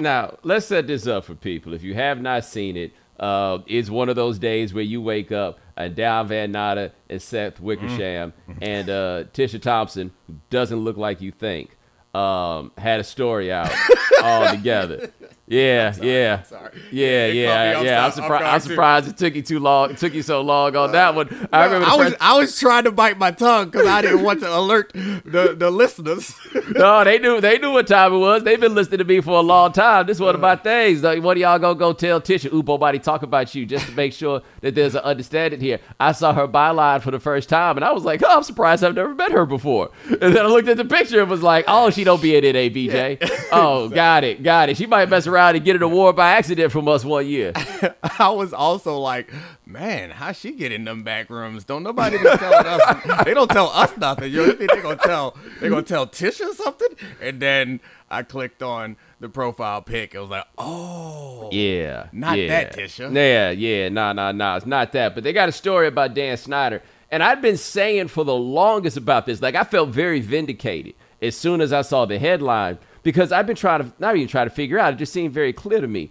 Now, 0.00 0.38
let's 0.42 0.66
set 0.66 0.86
this 0.86 1.06
up 1.06 1.24
for 1.24 1.34
people. 1.34 1.74
If 1.74 1.82
you 1.82 1.94
have 1.94 2.20
not 2.20 2.44
seen 2.44 2.76
it, 2.76 2.92
uh, 3.18 3.58
it's 3.66 3.90
one 3.90 4.08
of 4.08 4.16
those 4.16 4.38
days 4.38 4.72
where 4.72 4.82
you 4.82 5.02
wake 5.02 5.30
up 5.30 5.58
and 5.76 5.94
Don 5.94 6.28
Van 6.28 6.52
Natta 6.52 6.92
and 7.08 7.20
Seth 7.20 7.60
Wickersham 7.60 8.32
mm. 8.48 8.58
and 8.62 8.88
uh, 8.88 9.24
Tisha 9.32 9.60
Thompson, 9.60 10.10
who 10.26 10.36
doesn't 10.48 10.78
look 10.78 10.96
like 10.96 11.20
you 11.20 11.30
think, 11.30 11.76
um, 12.14 12.72
had 12.78 12.98
a 12.98 13.04
story 13.04 13.52
out 13.52 13.70
all 14.22 14.48
together. 14.48 15.12
Yeah, 15.50 15.92
yeah. 16.00 16.42
sorry, 16.42 16.70
yeah, 16.92 17.26
yeah, 17.26 17.72
yeah, 17.72 17.82
yeah. 17.82 18.06
I'm 18.06 18.12
surprised. 18.12 18.44
I'm 18.44 18.60
surprised 18.60 19.08
it 19.08 19.16
took 19.16 19.34
you 19.34 19.42
too 19.42 19.58
long. 19.58 19.90
It 19.90 19.98
took 19.98 20.14
you 20.14 20.22
so 20.22 20.42
long 20.42 20.76
on 20.76 20.92
that 20.92 21.16
one. 21.16 21.28
I 21.52 21.66
no, 21.66 21.72
remember. 21.72 21.86
I 21.88 21.96
was 21.96 22.14
I 22.20 22.38
was 22.38 22.56
trying 22.60 22.84
to 22.84 22.92
bite 22.92 23.18
my 23.18 23.32
tongue 23.32 23.68
because 23.68 23.84
I 23.84 24.00
didn't 24.00 24.22
want 24.22 24.38
to 24.42 24.56
alert 24.56 24.92
the 24.92 25.56
the 25.58 25.68
listeners. 25.68 26.32
no, 26.76 27.02
they 27.02 27.18
knew 27.18 27.40
they 27.40 27.58
knew 27.58 27.72
what 27.72 27.88
time 27.88 28.12
it 28.12 28.18
was. 28.18 28.44
They've 28.44 28.60
been 28.60 28.76
listening 28.76 28.98
to 28.98 29.04
me 29.04 29.20
for 29.20 29.38
a 29.38 29.42
long 29.42 29.72
time. 29.72 30.06
This 30.06 30.18
is 30.18 30.20
one 30.20 30.36
of 30.36 30.40
my 30.40 30.54
things. 30.54 31.02
Like, 31.02 31.20
what 31.20 31.36
are 31.36 31.40
y'all 31.40 31.58
gonna 31.58 31.74
go 31.74 31.92
tell 31.94 32.20
Tisha? 32.20 32.52
Ooh, 32.52 32.62
nobody 32.64 33.00
talk 33.00 33.24
about 33.24 33.52
you 33.52 33.66
just 33.66 33.86
to 33.86 33.92
make 33.92 34.12
sure 34.12 34.42
that 34.60 34.76
there's 34.76 34.94
an 34.94 35.02
understanding 35.02 35.58
here. 35.58 35.80
I 35.98 36.12
saw 36.12 36.32
her 36.32 36.46
byline 36.46 37.02
for 37.02 37.10
the 37.10 37.18
first 37.18 37.48
time, 37.48 37.76
and 37.76 37.84
I 37.84 37.90
was 37.90 38.04
like, 38.04 38.22
oh, 38.22 38.36
I'm 38.36 38.44
surprised 38.44 38.84
I've 38.84 38.94
never 38.94 39.16
met 39.16 39.32
her 39.32 39.46
before. 39.46 39.90
And 40.08 40.20
then 40.20 40.38
I 40.38 40.46
looked 40.46 40.68
at 40.68 40.76
the 40.76 40.84
picture 40.84 41.20
and 41.20 41.28
was 41.28 41.42
like, 41.42 41.64
oh, 41.66 41.90
she 41.90 42.04
don't 42.04 42.22
be 42.22 42.36
in 42.36 42.44
it, 42.44 42.54
ABJ. 42.54 43.20
Yeah. 43.20 43.36
Oh, 43.52 43.88
got 43.88 44.22
it, 44.22 44.44
got 44.44 44.68
it. 44.68 44.76
She 44.76 44.86
might 44.86 45.08
mess 45.08 45.26
around 45.26 45.39
around 45.40 45.56
and 45.56 45.64
get 45.64 45.76
an 45.76 45.82
award 45.82 46.16
by 46.16 46.32
accident 46.32 46.72
from 46.72 46.88
us 46.88 47.04
one 47.04 47.26
year. 47.26 47.52
I 48.18 48.30
was 48.30 48.52
also 48.52 48.98
like, 48.98 49.32
man, 49.66 50.10
how 50.10 50.32
she 50.32 50.52
get 50.52 50.72
in 50.72 50.84
them 50.84 51.02
back 51.02 51.30
rooms? 51.30 51.64
Don't 51.64 51.82
nobody 51.82 52.18
be 52.18 52.24
telling 52.24 52.66
us. 52.66 52.80
They 53.24 53.34
don't 53.34 53.50
tell 53.50 53.68
us 53.68 53.96
nothing. 53.96 54.32
You 54.32 54.52
think 54.54 54.70
they 54.70 54.80
gonna 54.80 54.96
tell? 54.96 55.36
They 55.60 55.68
gonna 55.68 55.82
tell 55.82 56.06
Tisha 56.06 56.52
something? 56.54 56.88
And 57.20 57.40
then 57.40 57.80
I 58.10 58.22
clicked 58.22 58.62
on 58.62 58.96
the 59.20 59.28
profile 59.28 59.82
pic. 59.82 60.14
It 60.14 60.20
was 60.20 60.30
like, 60.30 60.46
oh, 60.58 61.48
yeah, 61.52 62.08
not 62.12 62.38
yeah. 62.38 62.48
that 62.48 62.76
Tisha. 62.76 63.14
Yeah, 63.14 63.50
yeah, 63.50 63.88
nah, 63.88 64.12
nah, 64.12 64.32
nah. 64.32 64.56
It's 64.56 64.66
not 64.66 64.92
that. 64.92 65.14
But 65.14 65.24
they 65.24 65.32
got 65.32 65.48
a 65.48 65.52
story 65.52 65.86
about 65.86 66.14
Dan 66.14 66.36
Snyder. 66.36 66.82
And 67.10 67.22
I'd 67.22 67.42
been 67.42 67.56
saying 67.56 68.08
for 68.08 68.24
the 68.24 68.34
longest 68.34 68.96
about 68.96 69.26
this. 69.26 69.42
Like 69.42 69.54
I 69.54 69.64
felt 69.64 69.90
very 69.90 70.20
vindicated 70.20 70.94
as 71.20 71.36
soon 71.36 71.60
as 71.60 71.72
I 71.72 71.82
saw 71.82 72.06
the 72.06 72.18
headline 72.18 72.78
because 73.02 73.32
I've 73.32 73.46
been 73.46 73.56
trying 73.56 73.82
to 73.82 73.92
not 73.98 74.16
even 74.16 74.28
try 74.28 74.44
to 74.44 74.50
figure 74.50 74.78
out. 74.78 74.94
It 74.94 74.96
just 74.96 75.12
seemed 75.12 75.32
very 75.32 75.52
clear 75.52 75.80
to 75.80 75.88
me. 75.88 76.10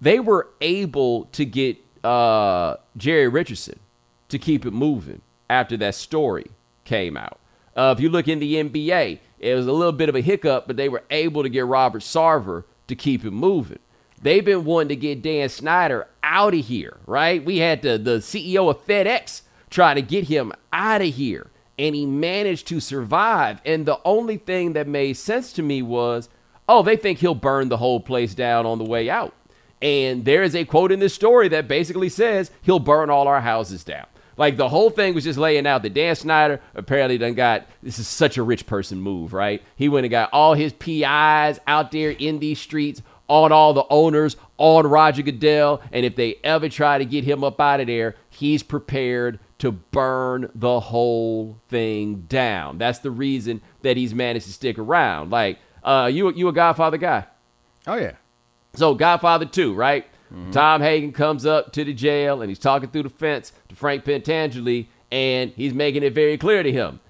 They 0.00 0.20
were 0.20 0.48
able 0.60 1.26
to 1.26 1.44
get 1.44 1.78
uh, 2.04 2.76
Jerry 2.96 3.28
Richardson 3.28 3.78
to 4.28 4.38
keep 4.38 4.66
it 4.66 4.72
moving 4.72 5.22
after 5.48 5.76
that 5.78 5.94
story 5.94 6.46
came 6.84 7.16
out. 7.16 7.38
Uh, 7.76 7.94
if 7.96 8.00
you 8.00 8.08
look 8.08 8.28
in 8.28 8.38
the 8.38 8.54
NBA, 8.54 9.18
it 9.38 9.54
was 9.54 9.66
a 9.66 9.72
little 9.72 9.92
bit 9.92 10.08
of 10.08 10.14
a 10.14 10.20
hiccup, 10.20 10.66
but 10.66 10.76
they 10.76 10.88
were 10.88 11.02
able 11.10 11.42
to 11.42 11.48
get 11.48 11.66
Robert 11.66 12.02
Sarver 12.02 12.64
to 12.86 12.94
keep 12.94 13.24
it 13.24 13.30
moving. 13.30 13.78
They've 14.22 14.44
been 14.44 14.64
wanting 14.64 14.88
to 14.88 14.96
get 14.96 15.22
Dan 15.22 15.48
Snyder 15.48 16.06
out 16.22 16.54
of 16.54 16.64
here, 16.64 16.98
right? 17.06 17.44
We 17.44 17.58
had 17.58 17.82
the, 17.82 17.98
the 17.98 18.18
CEO 18.18 18.70
of 18.70 18.84
FedEx 18.86 19.42
trying 19.70 19.96
to 19.96 20.02
get 20.02 20.24
him 20.24 20.52
out 20.72 21.02
of 21.02 21.14
here 21.14 21.50
and 21.78 21.94
he 21.94 22.06
managed 22.06 22.66
to 22.68 22.80
survive. 22.80 23.60
And 23.64 23.86
the 23.86 24.00
only 24.04 24.36
thing 24.36 24.74
that 24.74 24.86
made 24.86 25.14
sense 25.14 25.52
to 25.54 25.62
me 25.62 25.82
was, 25.82 26.28
oh, 26.68 26.82
they 26.82 26.96
think 26.96 27.18
he'll 27.18 27.34
burn 27.34 27.68
the 27.68 27.76
whole 27.76 28.00
place 28.00 28.34
down 28.34 28.66
on 28.66 28.78
the 28.78 28.84
way 28.84 29.10
out. 29.10 29.34
And 29.82 30.24
there 30.24 30.42
is 30.42 30.54
a 30.54 30.64
quote 30.64 30.92
in 30.92 31.00
this 31.00 31.14
story 31.14 31.48
that 31.48 31.68
basically 31.68 32.08
says 32.08 32.50
he'll 32.62 32.78
burn 32.78 33.10
all 33.10 33.28
our 33.28 33.40
houses 33.40 33.84
down. 33.84 34.06
Like 34.36 34.56
the 34.56 34.68
whole 34.68 34.90
thing 34.90 35.14
was 35.14 35.24
just 35.24 35.38
laying 35.38 35.66
out 35.66 35.82
that 35.82 35.94
Dan 35.94 36.16
Snyder 36.16 36.60
apparently 36.74 37.18
done 37.18 37.34
got 37.34 37.66
this 37.82 37.98
is 37.98 38.08
such 38.08 38.36
a 38.36 38.42
rich 38.42 38.66
person 38.66 39.00
move, 39.00 39.32
right? 39.32 39.62
He 39.76 39.88
went 39.88 40.06
and 40.06 40.10
got 40.10 40.32
all 40.32 40.54
his 40.54 40.72
PIs 40.72 41.60
out 41.66 41.92
there 41.92 42.10
in 42.10 42.40
these 42.40 42.58
streets 42.58 43.02
on 43.28 43.52
all 43.52 43.72
the 43.72 43.86
owners, 43.90 44.36
on 44.58 44.86
Roger 44.86 45.22
Goodell, 45.22 45.80
and 45.92 46.04
if 46.04 46.14
they 46.16 46.36
ever 46.44 46.68
try 46.68 46.98
to 46.98 47.04
get 47.04 47.24
him 47.24 47.42
up 47.42 47.60
out 47.60 47.80
of 47.80 47.86
there, 47.86 48.16
he's 48.28 48.62
prepared 48.62 49.38
to 49.58 49.72
burn 49.72 50.50
the 50.54 50.80
whole 50.80 51.58
thing 51.68 52.22
down. 52.28 52.78
That's 52.78 52.98
the 52.98 53.10
reason 53.10 53.62
that 53.82 53.96
he's 53.96 54.14
managed 54.14 54.46
to 54.46 54.52
stick 54.52 54.78
around. 54.78 55.30
Like, 55.30 55.58
uh, 55.82 56.10
you 56.12 56.32
you 56.32 56.48
a 56.48 56.52
Godfather 56.52 56.98
guy? 56.98 57.26
Oh 57.86 57.96
yeah. 57.96 58.12
So 58.74 58.94
Godfather 58.94 59.46
two, 59.46 59.74
right? 59.74 60.06
Mm-hmm. 60.32 60.50
Tom 60.50 60.80
Hagen 60.80 61.12
comes 61.12 61.46
up 61.46 61.72
to 61.72 61.84
the 61.84 61.92
jail 61.92 62.40
and 62.42 62.50
he's 62.50 62.58
talking 62.58 62.90
through 62.90 63.04
the 63.04 63.10
fence 63.10 63.52
to 63.68 63.76
Frank 63.76 64.04
Pentangeli, 64.04 64.88
and 65.12 65.50
he's 65.50 65.74
making 65.74 66.02
it 66.02 66.14
very 66.14 66.36
clear 66.36 66.62
to 66.62 66.72
him: 66.72 67.00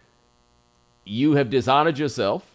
you 1.04 1.34
have 1.34 1.50
dishonored 1.50 1.98
yourself. 1.98 2.50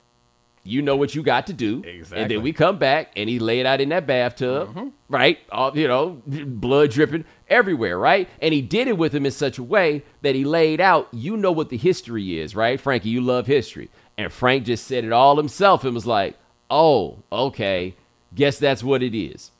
You 0.65 0.81
know 0.81 0.97
what 0.97 1.15
you 1.15 1.23
got 1.23 1.47
to 1.47 1.53
do, 1.53 1.81
exactly. 1.83 2.21
and 2.21 2.29
then 2.29 2.41
we 2.43 2.51
come 2.51 2.77
back 2.77 3.13
and 3.15 3.29
he 3.29 3.39
laid 3.39 3.65
out 3.65 3.81
in 3.81 3.89
that 3.89 4.05
bathtub, 4.05 4.67
mm-hmm. 4.69 4.89
right? 5.07 5.39
All, 5.51 5.75
you 5.75 5.87
know, 5.87 6.21
blood 6.27 6.91
dripping 6.91 7.25
everywhere, 7.49 7.97
right? 7.97 8.29
And 8.41 8.53
he 8.53 8.61
did 8.61 8.87
it 8.87 8.97
with 8.97 9.13
him 9.13 9.25
in 9.25 9.31
such 9.31 9.57
a 9.57 9.63
way 9.63 10.03
that 10.21 10.35
he 10.35 10.43
laid 10.43 10.79
out, 10.79 11.07
you 11.11 11.37
know 11.37 11.51
what 11.51 11.69
the 11.69 11.77
history 11.77 12.39
is, 12.39 12.55
right? 12.55 12.79
Frankie, 12.79 13.09
you 13.09 13.21
love 13.21 13.47
history. 13.47 13.89
And 14.17 14.31
Frank 14.31 14.65
just 14.65 14.85
said 14.85 15.03
it 15.03 15.11
all 15.11 15.37
himself 15.37 15.83
and 15.83 15.93
was 15.93 16.05
like, 16.05 16.35
oh, 16.69 17.19
okay, 17.31 17.95
guess 18.35 18.59
that's 18.59 18.83
what 18.83 19.01
it 19.01 19.17
is. 19.17 19.51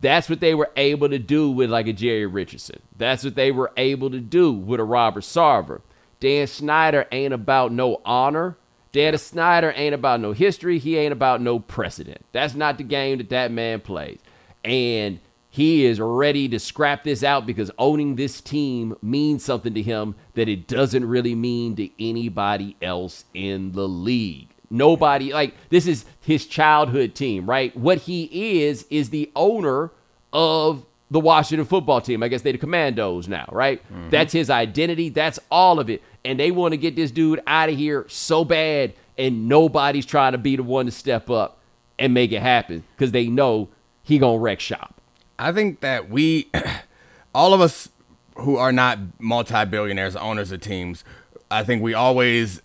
That's 0.00 0.28
what 0.28 0.40
they 0.40 0.54
were 0.54 0.70
able 0.76 1.08
to 1.08 1.18
do 1.18 1.50
with 1.50 1.70
like 1.70 1.86
a 1.86 1.92
Jerry 1.92 2.26
Richardson. 2.26 2.80
That's 2.96 3.22
what 3.22 3.36
they 3.36 3.52
were 3.52 3.72
able 3.76 4.10
to 4.10 4.20
do 4.20 4.52
with 4.52 4.80
a 4.80 4.84
Robert 4.84 5.22
Sarver. 5.22 5.80
Dan 6.18 6.46
Snyder 6.46 7.06
ain't 7.12 7.32
about 7.32 7.72
no 7.72 8.00
honor. 8.04 8.56
Dan 8.92 9.16
Snyder 9.16 9.72
ain't 9.74 9.94
about 9.94 10.20
no 10.20 10.32
history. 10.32 10.78
He 10.78 10.96
ain't 10.96 11.12
about 11.12 11.40
no 11.40 11.58
precedent. 11.58 12.24
That's 12.32 12.54
not 12.54 12.78
the 12.78 12.84
game 12.84 13.18
that 13.18 13.30
that 13.30 13.50
man 13.50 13.80
plays. 13.80 14.18
And 14.64 15.20
he 15.52 15.84
is 15.84 16.00
ready 16.00 16.48
to 16.48 16.58
scrap 16.58 17.04
this 17.04 17.22
out 17.22 17.44
because 17.44 17.70
owning 17.76 18.16
this 18.16 18.40
team 18.40 18.96
means 19.02 19.44
something 19.44 19.74
to 19.74 19.82
him 19.82 20.14
that 20.32 20.48
it 20.48 20.66
doesn't 20.66 21.04
really 21.04 21.34
mean 21.34 21.76
to 21.76 21.90
anybody 22.02 22.74
else 22.80 23.26
in 23.34 23.72
the 23.72 23.86
league. 23.86 24.48
Nobody, 24.70 25.34
like, 25.34 25.54
this 25.68 25.86
is 25.86 26.06
his 26.22 26.46
childhood 26.46 27.14
team, 27.14 27.44
right? 27.44 27.76
What 27.76 27.98
he 27.98 28.62
is, 28.62 28.86
is 28.88 29.10
the 29.10 29.30
owner 29.36 29.90
of 30.32 30.86
the 31.10 31.20
Washington 31.20 31.66
football 31.66 32.00
team. 32.00 32.22
I 32.22 32.28
guess 32.28 32.40
they're 32.40 32.52
the 32.54 32.58
Commanders 32.58 33.28
now, 33.28 33.46
right? 33.52 33.82
Mm-hmm. 33.92 34.08
That's 34.08 34.32
his 34.32 34.48
identity. 34.48 35.10
That's 35.10 35.38
all 35.50 35.78
of 35.78 35.90
it. 35.90 36.02
And 36.24 36.40
they 36.40 36.50
want 36.50 36.72
to 36.72 36.78
get 36.78 36.96
this 36.96 37.10
dude 37.10 37.42
out 37.46 37.68
of 37.68 37.76
here 37.76 38.06
so 38.08 38.42
bad, 38.42 38.94
and 39.18 39.50
nobody's 39.50 40.06
trying 40.06 40.32
to 40.32 40.38
be 40.38 40.56
the 40.56 40.62
one 40.62 40.86
to 40.86 40.92
step 40.92 41.28
up 41.28 41.58
and 41.98 42.14
make 42.14 42.32
it 42.32 42.40
happen 42.40 42.84
because 42.96 43.12
they 43.12 43.26
know 43.26 43.68
he 44.02 44.18
gonna 44.18 44.38
wreck 44.38 44.58
shop. 44.58 44.94
I 45.38 45.52
think 45.52 45.80
that 45.80 46.08
we, 46.10 46.50
all 47.34 47.54
of 47.54 47.60
us 47.60 47.88
who 48.36 48.56
are 48.56 48.72
not 48.72 48.98
multi-billionaires, 49.18 50.16
owners 50.16 50.52
of 50.52 50.60
teams, 50.60 51.04
I 51.50 51.64
think 51.64 51.82
we 51.82 51.94
always 51.94 52.62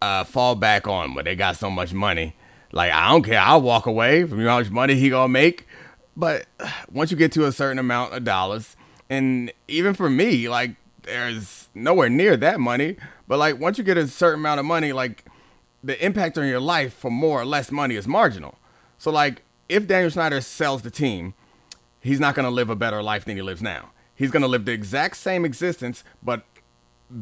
uh, 0.00 0.24
fall 0.24 0.54
back 0.54 0.88
on, 0.88 1.14
but 1.14 1.24
they 1.24 1.36
got 1.36 1.56
so 1.56 1.70
much 1.70 1.92
money. 1.92 2.34
Like 2.72 2.92
I 2.92 3.10
don't 3.10 3.22
care, 3.22 3.40
I'll 3.40 3.60
walk 3.60 3.86
away 3.86 4.24
from 4.24 4.40
how 4.40 4.58
much 4.58 4.70
money 4.70 4.94
he 4.94 5.10
gonna 5.10 5.28
make. 5.28 5.66
But 6.16 6.46
once 6.92 7.10
you 7.10 7.16
get 7.16 7.32
to 7.32 7.46
a 7.46 7.52
certain 7.52 7.78
amount 7.78 8.14
of 8.14 8.24
dollars, 8.24 8.76
and 9.10 9.52
even 9.68 9.94
for 9.94 10.08
me, 10.08 10.48
like 10.48 10.76
there's 11.02 11.68
nowhere 11.74 12.08
near 12.08 12.36
that 12.38 12.60
money. 12.60 12.96
But 13.28 13.38
like 13.38 13.60
once 13.60 13.78
you 13.78 13.84
get 13.84 13.96
a 13.96 14.08
certain 14.08 14.40
amount 14.40 14.60
of 14.60 14.66
money, 14.66 14.92
like 14.92 15.24
the 15.84 16.02
impact 16.04 16.38
on 16.38 16.46
your 16.46 16.60
life 16.60 16.94
for 16.94 17.10
more 17.10 17.40
or 17.40 17.44
less 17.44 17.70
money 17.70 17.96
is 17.96 18.08
marginal. 18.08 18.58
So 18.98 19.10
like 19.10 19.42
if 19.68 19.86
Daniel 19.86 20.10
Snyder 20.10 20.40
sells 20.40 20.82
the 20.82 20.90
team, 20.90 21.34
he's 22.02 22.20
not 22.20 22.34
gonna 22.34 22.50
live 22.50 22.68
a 22.68 22.76
better 22.76 23.02
life 23.02 23.24
than 23.24 23.36
he 23.36 23.42
lives 23.42 23.62
now. 23.62 23.90
He's 24.14 24.30
gonna 24.30 24.48
live 24.48 24.64
the 24.64 24.72
exact 24.72 25.16
same 25.16 25.44
existence, 25.44 26.04
but 26.22 26.44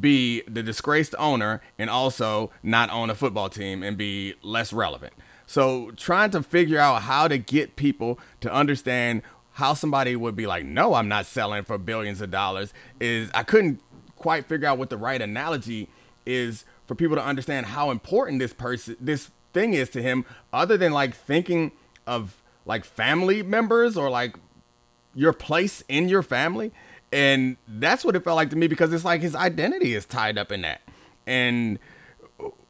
be 0.00 0.42
the 0.46 0.62
disgraced 0.62 1.14
owner 1.18 1.60
and 1.78 1.90
also 1.90 2.50
not 2.62 2.90
own 2.90 3.10
a 3.10 3.14
football 3.14 3.48
team 3.48 3.82
and 3.82 3.96
be 3.96 4.34
less 4.42 4.72
relevant. 4.72 5.12
So 5.46 5.90
trying 5.92 6.30
to 6.30 6.42
figure 6.42 6.78
out 6.78 7.02
how 7.02 7.26
to 7.26 7.36
get 7.38 7.76
people 7.76 8.20
to 8.40 8.52
understand 8.52 9.22
how 9.52 9.74
somebody 9.74 10.14
would 10.14 10.36
be 10.36 10.46
like, 10.46 10.64
no, 10.64 10.94
I'm 10.94 11.08
not 11.08 11.26
selling 11.26 11.64
for 11.64 11.76
billions 11.76 12.20
of 12.20 12.30
dollars 12.30 12.72
is 13.00 13.30
I 13.34 13.42
couldn't 13.42 13.80
quite 14.16 14.46
figure 14.46 14.68
out 14.68 14.78
what 14.78 14.90
the 14.90 14.96
right 14.96 15.20
analogy 15.20 15.88
is 16.24 16.64
for 16.86 16.94
people 16.94 17.16
to 17.16 17.24
understand 17.24 17.66
how 17.66 17.90
important 17.90 18.38
this 18.38 18.52
person, 18.52 18.96
this 19.00 19.30
thing 19.52 19.74
is 19.74 19.88
to 19.90 20.02
him, 20.02 20.24
other 20.52 20.76
than 20.76 20.92
like 20.92 21.14
thinking 21.14 21.72
of 22.06 22.42
like 22.64 22.84
family 22.84 23.42
members 23.42 23.96
or 23.96 24.08
like 24.08 24.36
your 25.14 25.32
place 25.32 25.82
in 25.88 26.08
your 26.08 26.22
family. 26.22 26.72
And 27.12 27.56
that's 27.66 28.04
what 28.04 28.14
it 28.14 28.22
felt 28.22 28.36
like 28.36 28.50
to 28.50 28.56
me 28.56 28.68
because 28.68 28.92
it's 28.92 29.04
like 29.04 29.20
his 29.20 29.34
identity 29.34 29.94
is 29.94 30.06
tied 30.06 30.38
up 30.38 30.52
in 30.52 30.62
that. 30.62 30.80
And 31.26 31.78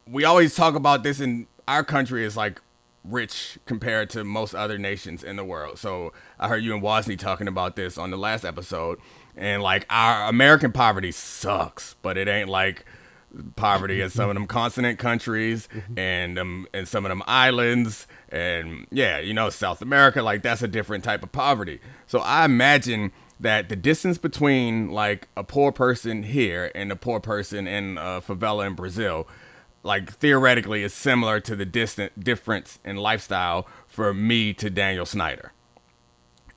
we 0.07 0.25
always 0.25 0.55
talk 0.55 0.75
about 0.75 1.03
this 1.03 1.21
in 1.21 1.47
our 1.69 1.85
country 1.85 2.25
is 2.25 2.37
like 2.37 2.61
rich 3.05 3.59
compared 3.67 4.11
to 4.11 4.25
most 4.25 4.55
other 4.55 4.79
nations 4.79 5.23
in 5.23 5.37
the 5.37 5.45
world. 5.45 5.79
So 5.79 6.13
I 6.39 6.49
heard 6.49 6.63
you 6.63 6.75
and 6.75 6.83
Wozni 6.83 7.19
talking 7.19 7.49
about 7.49 7.77
this 7.77 7.97
on 7.97 8.11
the 8.11 8.17
last 8.17 8.45
episode, 8.45 8.99
and 9.37 9.63
like 9.63 9.87
our 9.89 10.29
American 10.29 10.73
poverty 10.73 11.13
sucks, 11.13 11.95
but 12.03 12.19
it 12.19 12.29
ain't 12.29 12.49
like 12.49 12.85
poverty 13.57 14.01
in 14.01 14.11
some 14.11 14.29
of 14.29 14.35
them 14.35 14.47
continent 14.47 14.99
countries 14.99 15.69
and 15.97 16.39
um 16.39 16.67
and 16.75 16.89
some 16.89 17.05
of 17.05 17.11
them 17.11 17.23
islands 17.27 18.07
and 18.31 18.87
yeah, 18.91 19.19
you 19.19 19.35
know 19.35 19.51
South 19.51 19.83
America 19.83 20.23
like 20.23 20.43
that's 20.43 20.63
a 20.63 20.69
different 20.69 21.05
type 21.05 21.23
of 21.23 21.33
poverty. 21.33 21.81
So 22.07 22.21
I 22.21 22.45
imagine 22.45 23.13
that 23.39 23.69
the 23.69 23.77
distance 23.77 24.19
between 24.19 24.91
like 24.91 25.29
a 25.37 25.45
poor 25.45 25.73
person 25.73 26.25
here 26.25 26.71
and 26.75 26.93
a 26.93 26.97
poor 26.97 27.21
person 27.21 27.67
in 27.67 27.97
a 27.99 28.21
favela 28.21 28.67
in 28.67 28.75
Brazil 28.75 29.27
like 29.83 30.13
theoretically 30.13 30.83
is 30.83 30.93
similar 30.93 31.41
to 31.41 31.57
the 31.57 31.65
distant 31.65 32.23
difference 32.23 32.79
in 32.85 32.97
lifestyle 32.97 33.67
for 33.87 34.13
me 34.13 34.53
to 34.55 34.69
Daniel 34.69 35.07
Snyder. 35.07 35.53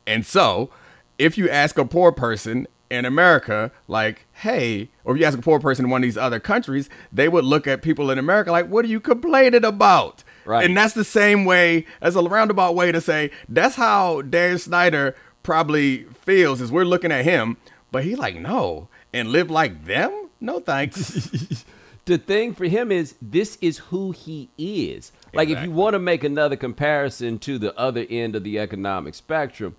And 0.06 0.26
so, 0.26 0.70
if 1.18 1.38
you 1.38 1.50
ask 1.50 1.78
a 1.78 1.86
poor 1.86 2.12
person 2.12 2.68
in 2.90 3.06
America, 3.06 3.72
like, 3.88 4.26
hey, 4.34 4.90
or 5.04 5.14
if 5.14 5.20
you 5.20 5.26
ask 5.26 5.38
a 5.38 5.42
poor 5.42 5.60
person 5.60 5.86
in 5.86 5.92
one 5.92 6.02
of 6.02 6.08
these 6.08 6.18
other 6.18 6.40
countries, 6.40 6.90
they 7.12 7.28
would 7.28 7.46
look 7.46 7.68
at 7.68 7.82
people 7.82 8.12
in 8.12 8.18
America 8.18 8.52
like, 8.52 8.68
what 8.68 8.86
are 8.86 8.90
you 8.90 9.00
complaining 9.00 9.66
about? 9.66 10.24
Right. 10.46 10.66
And 10.66 10.76
that's 10.76 10.94
the 10.94 11.04
same 11.04 11.46
way, 11.46 11.86
as 12.02 12.16
a 12.16 12.22
roundabout 12.22 12.76
way 12.76 12.92
to 12.92 13.02
say, 13.02 13.32
that's 13.48 13.76
how 13.76 14.22
Daniel 14.22 14.60
Snyder 14.60 15.16
probably 15.42 16.04
feels, 16.22 16.62
is 16.62 16.72
we're 16.72 16.86
looking 16.86 17.12
at 17.12 17.26
him, 17.26 17.58
but 17.92 18.04
he's 18.04 18.18
like, 18.18 18.36
no, 18.36 18.90
and 19.14 19.30
live 19.30 19.50
like 19.50 19.86
them? 19.86 20.30
No 20.40 20.60
thanks. 20.60 21.66
the 22.06 22.18
thing 22.18 22.54
for 22.54 22.66
him 22.66 22.92
is 22.92 23.16
this 23.22 23.58
is 23.62 23.78
who 23.78 24.12
he 24.12 24.50
is. 24.58 25.12
Like 25.34 25.50
if 25.50 25.64
you 25.64 25.72
want 25.72 25.94
to 25.94 26.00
make 26.00 26.24
another 26.24 26.56
comparison 26.56 27.40
to 27.40 27.58
the 27.58 27.76
other 27.78 28.06
end 28.10 28.36
of 28.36 28.44
the 28.44 28.60
economic 28.60 29.16
spectrum, 29.16 29.76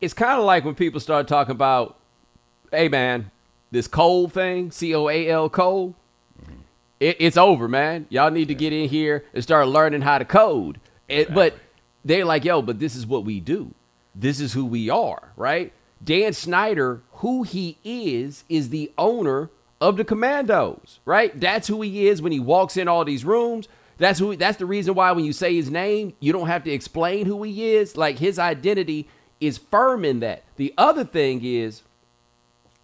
it's 0.00 0.14
kind 0.14 0.38
of 0.38 0.46
like 0.46 0.64
when 0.64 0.74
people 0.74 1.00
start 1.00 1.28
talking 1.28 1.52
about, 1.52 1.98
hey 2.70 2.88
man, 2.88 3.30
this 3.70 3.86
coal 3.86 4.28
thing, 4.28 4.70
C 4.70 4.94
O 4.94 5.08
A 5.08 5.28
L 5.28 5.48
coal, 5.48 5.94
mm-hmm. 6.40 6.60
it, 6.98 7.16
it's 7.18 7.36
over, 7.36 7.68
man. 7.68 8.06
Y'all 8.08 8.30
need 8.30 8.48
to 8.48 8.54
get 8.54 8.72
in 8.72 8.88
here 8.88 9.24
and 9.34 9.42
start 9.42 9.68
learning 9.68 10.02
how 10.02 10.18
to 10.18 10.24
code. 10.24 10.80
It, 11.08 11.34
but 11.34 11.54
they're 12.04 12.24
like, 12.24 12.44
yo, 12.44 12.62
but 12.62 12.78
this 12.78 12.94
is 12.94 13.06
what 13.06 13.24
we 13.24 13.40
do. 13.40 13.74
This 14.14 14.40
is 14.40 14.52
who 14.52 14.64
we 14.64 14.90
are, 14.90 15.32
right? 15.36 15.72
Dan 16.02 16.32
Snyder, 16.32 17.02
who 17.14 17.42
he 17.42 17.78
is, 17.84 18.44
is 18.48 18.70
the 18.70 18.90
owner 18.96 19.50
of 19.80 19.96
the 19.96 20.04
Commanders, 20.04 21.00
right? 21.04 21.38
That's 21.38 21.68
who 21.68 21.82
he 21.82 22.08
is 22.08 22.22
when 22.22 22.32
he 22.32 22.40
walks 22.40 22.76
in 22.76 22.88
all 22.88 23.04
these 23.04 23.24
rooms. 23.24 23.68
That's 23.98 24.18
who. 24.18 24.34
That's 24.34 24.56
the 24.56 24.66
reason 24.66 24.94
why 24.94 25.12
when 25.12 25.26
you 25.26 25.32
say 25.32 25.54
his 25.54 25.70
name, 25.70 26.14
you 26.20 26.32
don't 26.32 26.46
have 26.46 26.64
to 26.64 26.70
explain 26.70 27.26
who 27.26 27.42
he 27.42 27.74
is. 27.74 27.96
Like 27.96 28.18
his 28.18 28.38
identity 28.38 29.08
is 29.40 29.58
firm 29.58 30.04
in 30.04 30.20
that. 30.20 30.44
The 30.56 30.72
other 30.78 31.04
thing 31.04 31.44
is, 31.44 31.82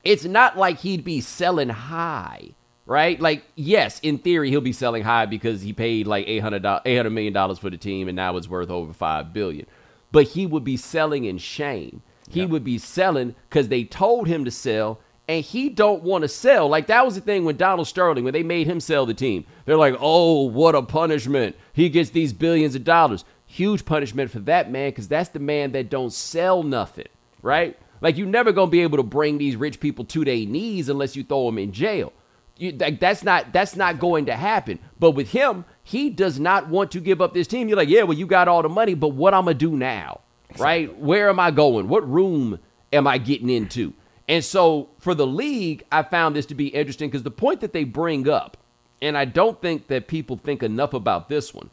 it's 0.07 0.25
not 0.25 0.57
like 0.57 0.79
he'd 0.79 1.05
be 1.05 1.21
selling 1.21 1.69
high, 1.69 2.51
right? 2.87 3.21
Like, 3.21 3.45
yes, 3.57 3.99
in 4.01 4.19
theory, 4.19 4.51
he'll 4.51 4.61
be 4.61 4.73
selling 4.73 5.03
high 5.03 5.27
because 5.27 5.63
he 5.63 5.73
paid 5.73 6.07
like 6.07 6.27
$800, 6.27 6.63
$800 6.85 7.13
million 7.13 7.57
for 7.57 7.71
the 7.71 7.77
team 7.77 8.09
and 8.09 8.17
now 8.17 8.37
it's 8.37 8.49
worth 8.49 8.71
over 8.71 8.93
5 8.93 9.33
billion. 9.33 9.67
But 10.13 10.29
he 10.29 10.47
would 10.47 10.65
be 10.65 10.77
selling 10.77 11.25
in 11.25 11.39
shame. 11.39 12.03
He 12.29 12.45
would 12.45 12.65
be 12.65 12.79
selling 12.79 13.35
because 13.49 13.69
they 13.69 13.85
told 13.85 14.27
him 14.27 14.45
to 14.45 14.51
sell 14.51 15.01
and 15.29 15.45
he 15.45 15.69
don't 15.69 16.03
want 16.03 16.23
to 16.23 16.29
sell. 16.29 16.69
Like 16.69 16.87
that 16.87 17.05
was 17.05 17.15
the 17.15 17.21
thing 17.21 17.45
when 17.45 17.57
Donald 17.57 17.89
Sterling, 17.89 18.25
when 18.25 18.33
they 18.33 18.43
made 18.43 18.67
him 18.67 18.81
sell 18.81 19.07
the 19.07 19.15
team. 19.15 19.45
They're 19.65 19.77
like, 19.77 19.97
oh, 20.01 20.43
what 20.43 20.75
a 20.75 20.83
punishment. 20.83 21.57
He 21.73 21.89
gets 21.89 22.11
these 22.11 22.33
billions 22.33 22.75
of 22.75 22.85
dollars. 22.85 23.25
Huge 23.47 23.85
punishment 23.85 24.31
for 24.31 24.41
that 24.41 24.71
man 24.71 24.91
because 24.91 25.09
that's 25.09 25.31
the 25.31 25.39
man 25.39 25.73
that 25.73 25.91
don't 25.91 26.13
sell 26.13 26.63
nothing, 26.63 27.09
right? 27.43 27.79
Like 28.00 28.17
you're 28.17 28.26
never 28.26 28.53
gonna 28.53 28.71
be 28.71 28.83
able 28.83 28.99
to 28.99 29.03
bring 29.03 29.38
these 29.38 29.57
rich 29.57 29.81
people 29.81 30.05
to 30.07 30.25
their 30.25 30.47
knees 30.47 30.88
unless 30.88 31.17
you 31.17 31.25
throw 31.25 31.47
them 31.47 31.59
in 31.59 31.73
jail. 31.73 32.12
You, 32.59 32.73
like, 32.73 33.00
that's 33.00 33.23
not 33.23 33.53
that's 33.53 33.76
not 33.76 33.99
going 33.99 34.26
to 34.26 34.35
happen. 34.35 34.79
But 34.99 35.12
with 35.12 35.31
him, 35.31 35.65
he 35.83 36.09
does 36.11 36.41
not 36.41 36.69
want 36.69 36.91
to 36.93 37.00
give 37.00 37.21
up 37.21 37.35
this 37.35 37.47
team. 37.47 37.69
You're 37.69 37.76
like, 37.76 37.88
yeah, 37.88 38.03
well, 38.03 38.17
you 38.17 38.26
got 38.26 38.49
all 38.49 38.62
the 38.62 38.69
money, 38.69 38.95
but 38.95 39.09
what 39.09 39.35
I'm 39.35 39.45
gonna 39.45 39.55
do 39.55 39.76
now, 39.76 40.21
right? 40.59 40.97
Where 40.99 41.29
am 41.29 41.38
I 41.38 41.50
going? 41.50 41.88
What 41.88 42.09
room 42.09 42.59
am 42.93 43.07
I 43.07 43.19
getting 43.19 43.50
into? 43.50 43.93
And 44.29 44.45
so 44.45 44.88
for 44.99 45.15
the 45.15 45.26
league, 45.26 45.85
I 45.93 46.03
found 46.03 46.35
this 46.35 46.47
to 46.47 46.55
be 46.55 46.69
interesting 46.69 47.09
because 47.09 47.23
the 47.23 47.31
point 47.31 47.61
that 47.61 47.73
they 47.73 47.85
bring 47.85 48.29
up, 48.29 48.57
and 49.03 49.17
I 49.17 49.25
don't 49.25 49.61
think 49.61 49.88
that 49.88 50.09
people 50.09 50.37
think 50.37 50.62
enough 50.62 50.95
about 50.95 51.29
this 51.29 51.53
one 51.55 51.71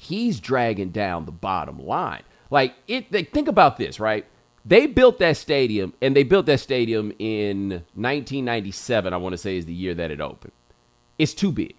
he's 0.00 0.40
dragging 0.40 0.88
down 0.88 1.26
the 1.26 1.32
bottom 1.32 1.78
line. 1.78 2.22
Like 2.50 2.74
it 2.88 3.12
like, 3.12 3.32
think 3.32 3.48
about 3.48 3.76
this, 3.76 4.00
right? 4.00 4.24
They 4.64 4.86
built 4.86 5.18
that 5.18 5.36
stadium 5.36 5.94
and 6.02 6.14
they 6.14 6.22
built 6.22 6.46
that 6.46 6.60
stadium 6.60 7.12
in 7.18 7.70
1997, 7.94 9.12
I 9.12 9.16
want 9.16 9.32
to 9.32 9.38
say 9.38 9.56
is 9.56 9.66
the 9.66 9.72
year 9.72 9.94
that 9.94 10.10
it 10.10 10.20
opened. 10.20 10.52
It's 11.18 11.34
too 11.34 11.52
big. 11.52 11.74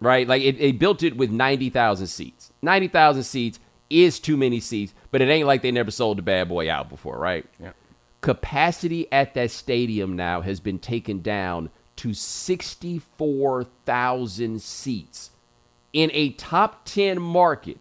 Right? 0.00 0.26
Like 0.26 0.42
it, 0.42 0.58
they 0.58 0.72
built 0.72 1.02
it 1.02 1.16
with 1.16 1.30
90,000 1.30 2.08
seats. 2.08 2.52
90,000 2.62 3.22
seats 3.22 3.60
is 3.88 4.18
too 4.18 4.36
many 4.36 4.58
seats, 4.58 4.94
but 5.10 5.20
it 5.20 5.28
ain't 5.28 5.46
like 5.46 5.62
they 5.62 5.70
never 5.70 5.90
sold 5.90 6.18
the 6.18 6.22
bad 6.22 6.48
boy 6.48 6.70
out 6.70 6.88
before, 6.88 7.18
right? 7.18 7.44
Yeah. 7.60 7.72
Capacity 8.20 9.10
at 9.12 9.34
that 9.34 9.50
stadium 9.50 10.16
now 10.16 10.40
has 10.40 10.60
been 10.60 10.78
taken 10.78 11.22
down 11.22 11.70
to 11.96 12.14
64,000 12.14 14.62
seats 14.62 15.30
in 15.92 16.10
a 16.12 16.30
top 16.30 16.84
10 16.84 17.20
market, 17.20 17.78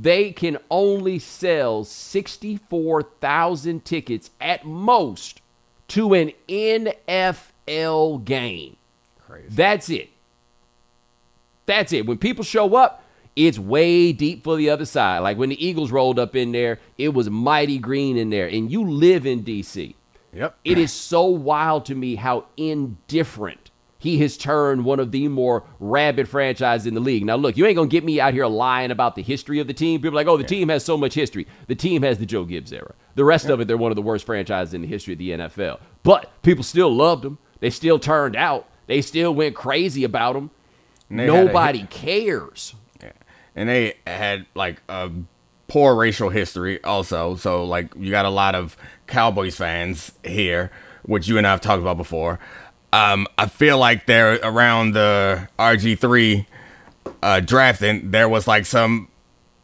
they 0.00 0.32
can 0.32 0.58
only 0.70 1.18
sell 1.18 1.84
64,000 1.84 3.84
tickets 3.84 4.30
at 4.40 4.64
most 4.64 5.40
to 5.88 6.14
an 6.14 6.32
NFL 6.48 8.24
game. 8.24 8.76
Crazy. 9.26 9.48
That's 9.50 9.90
it. 9.90 10.10
That's 11.66 11.92
it. 11.92 12.06
When 12.06 12.18
people 12.18 12.44
show 12.44 12.76
up, 12.76 13.02
it's 13.34 13.58
way 13.58 14.12
deep 14.12 14.44
for 14.44 14.56
the 14.56 14.70
other 14.70 14.84
side. 14.84 15.20
Like 15.20 15.38
when 15.38 15.50
the 15.50 15.64
Eagles 15.64 15.90
rolled 15.90 16.18
up 16.18 16.34
in 16.34 16.52
there, 16.52 16.80
it 16.96 17.10
was 17.10 17.30
mighty 17.30 17.78
green 17.78 18.16
in 18.16 18.30
there. 18.30 18.48
And 18.48 18.70
you 18.70 18.88
live 18.88 19.26
in 19.26 19.42
D.C. 19.42 19.94
Yep. 20.32 20.58
It 20.64 20.78
is 20.78 20.92
so 20.92 21.24
wild 21.24 21.86
to 21.86 21.94
me 21.94 22.16
how 22.16 22.46
indifferent 22.56 23.67
he 23.98 24.18
has 24.20 24.36
turned 24.36 24.84
one 24.84 25.00
of 25.00 25.10
the 25.10 25.26
more 25.28 25.64
rabid 25.80 26.28
franchises 26.28 26.86
in 26.86 26.94
the 26.94 27.00
league. 27.00 27.24
Now, 27.24 27.36
look, 27.36 27.56
you 27.56 27.66
ain't 27.66 27.76
going 27.76 27.88
to 27.88 27.92
get 27.92 28.04
me 28.04 28.20
out 28.20 28.32
here 28.32 28.46
lying 28.46 28.92
about 28.92 29.16
the 29.16 29.22
history 29.22 29.58
of 29.58 29.66
the 29.66 29.74
team. 29.74 30.00
People 30.00 30.16
are 30.16 30.22
like, 30.22 30.28
oh, 30.28 30.36
the 30.36 30.44
team 30.44 30.68
has 30.68 30.84
so 30.84 30.96
much 30.96 31.14
history. 31.14 31.46
The 31.66 31.74
team 31.74 32.02
has 32.02 32.18
the 32.18 32.26
Joe 32.26 32.44
Gibbs 32.44 32.72
era. 32.72 32.94
The 33.16 33.24
rest 33.24 33.46
of 33.46 33.60
it, 33.60 33.66
they're 33.66 33.76
one 33.76 33.90
of 33.90 33.96
the 33.96 34.02
worst 34.02 34.24
franchises 34.24 34.72
in 34.72 34.82
the 34.82 34.86
history 34.86 35.14
of 35.14 35.18
the 35.18 35.30
NFL. 35.30 35.80
But 36.04 36.30
people 36.42 36.62
still 36.62 36.94
loved 36.94 37.24
them. 37.24 37.38
They 37.58 37.70
still 37.70 37.98
turned 37.98 38.36
out. 38.36 38.68
They 38.86 39.02
still 39.02 39.34
went 39.34 39.56
crazy 39.56 40.04
about 40.04 40.34
them. 40.34 40.50
And 41.10 41.18
they 41.18 41.26
had 41.26 41.34
a 41.34 41.44
Nobody 41.46 41.86
cares. 41.86 42.74
Yeah. 43.02 43.12
and 43.56 43.68
they 43.68 43.94
had 44.06 44.46
like 44.54 44.80
a 44.88 45.10
poor 45.66 45.94
racial 45.96 46.30
history 46.30 46.82
also. 46.84 47.34
So 47.36 47.64
like 47.64 47.92
you 47.96 48.10
got 48.10 48.24
a 48.26 48.30
lot 48.30 48.54
of 48.54 48.76
Cowboys 49.06 49.56
fans 49.56 50.12
here, 50.22 50.70
which 51.02 51.26
you 51.26 51.38
and 51.38 51.46
I 51.46 51.50
have 51.50 51.60
talked 51.60 51.82
about 51.82 51.96
before. 51.96 52.38
Um, 52.92 53.26
I 53.36 53.46
feel 53.46 53.78
like 53.78 54.06
they're 54.06 54.38
around 54.42 54.92
the 54.92 55.48
RG 55.58 55.98
three 55.98 56.46
uh, 57.22 57.40
drafting. 57.40 58.10
There 58.10 58.28
was 58.28 58.46
like 58.46 58.66
some 58.66 59.08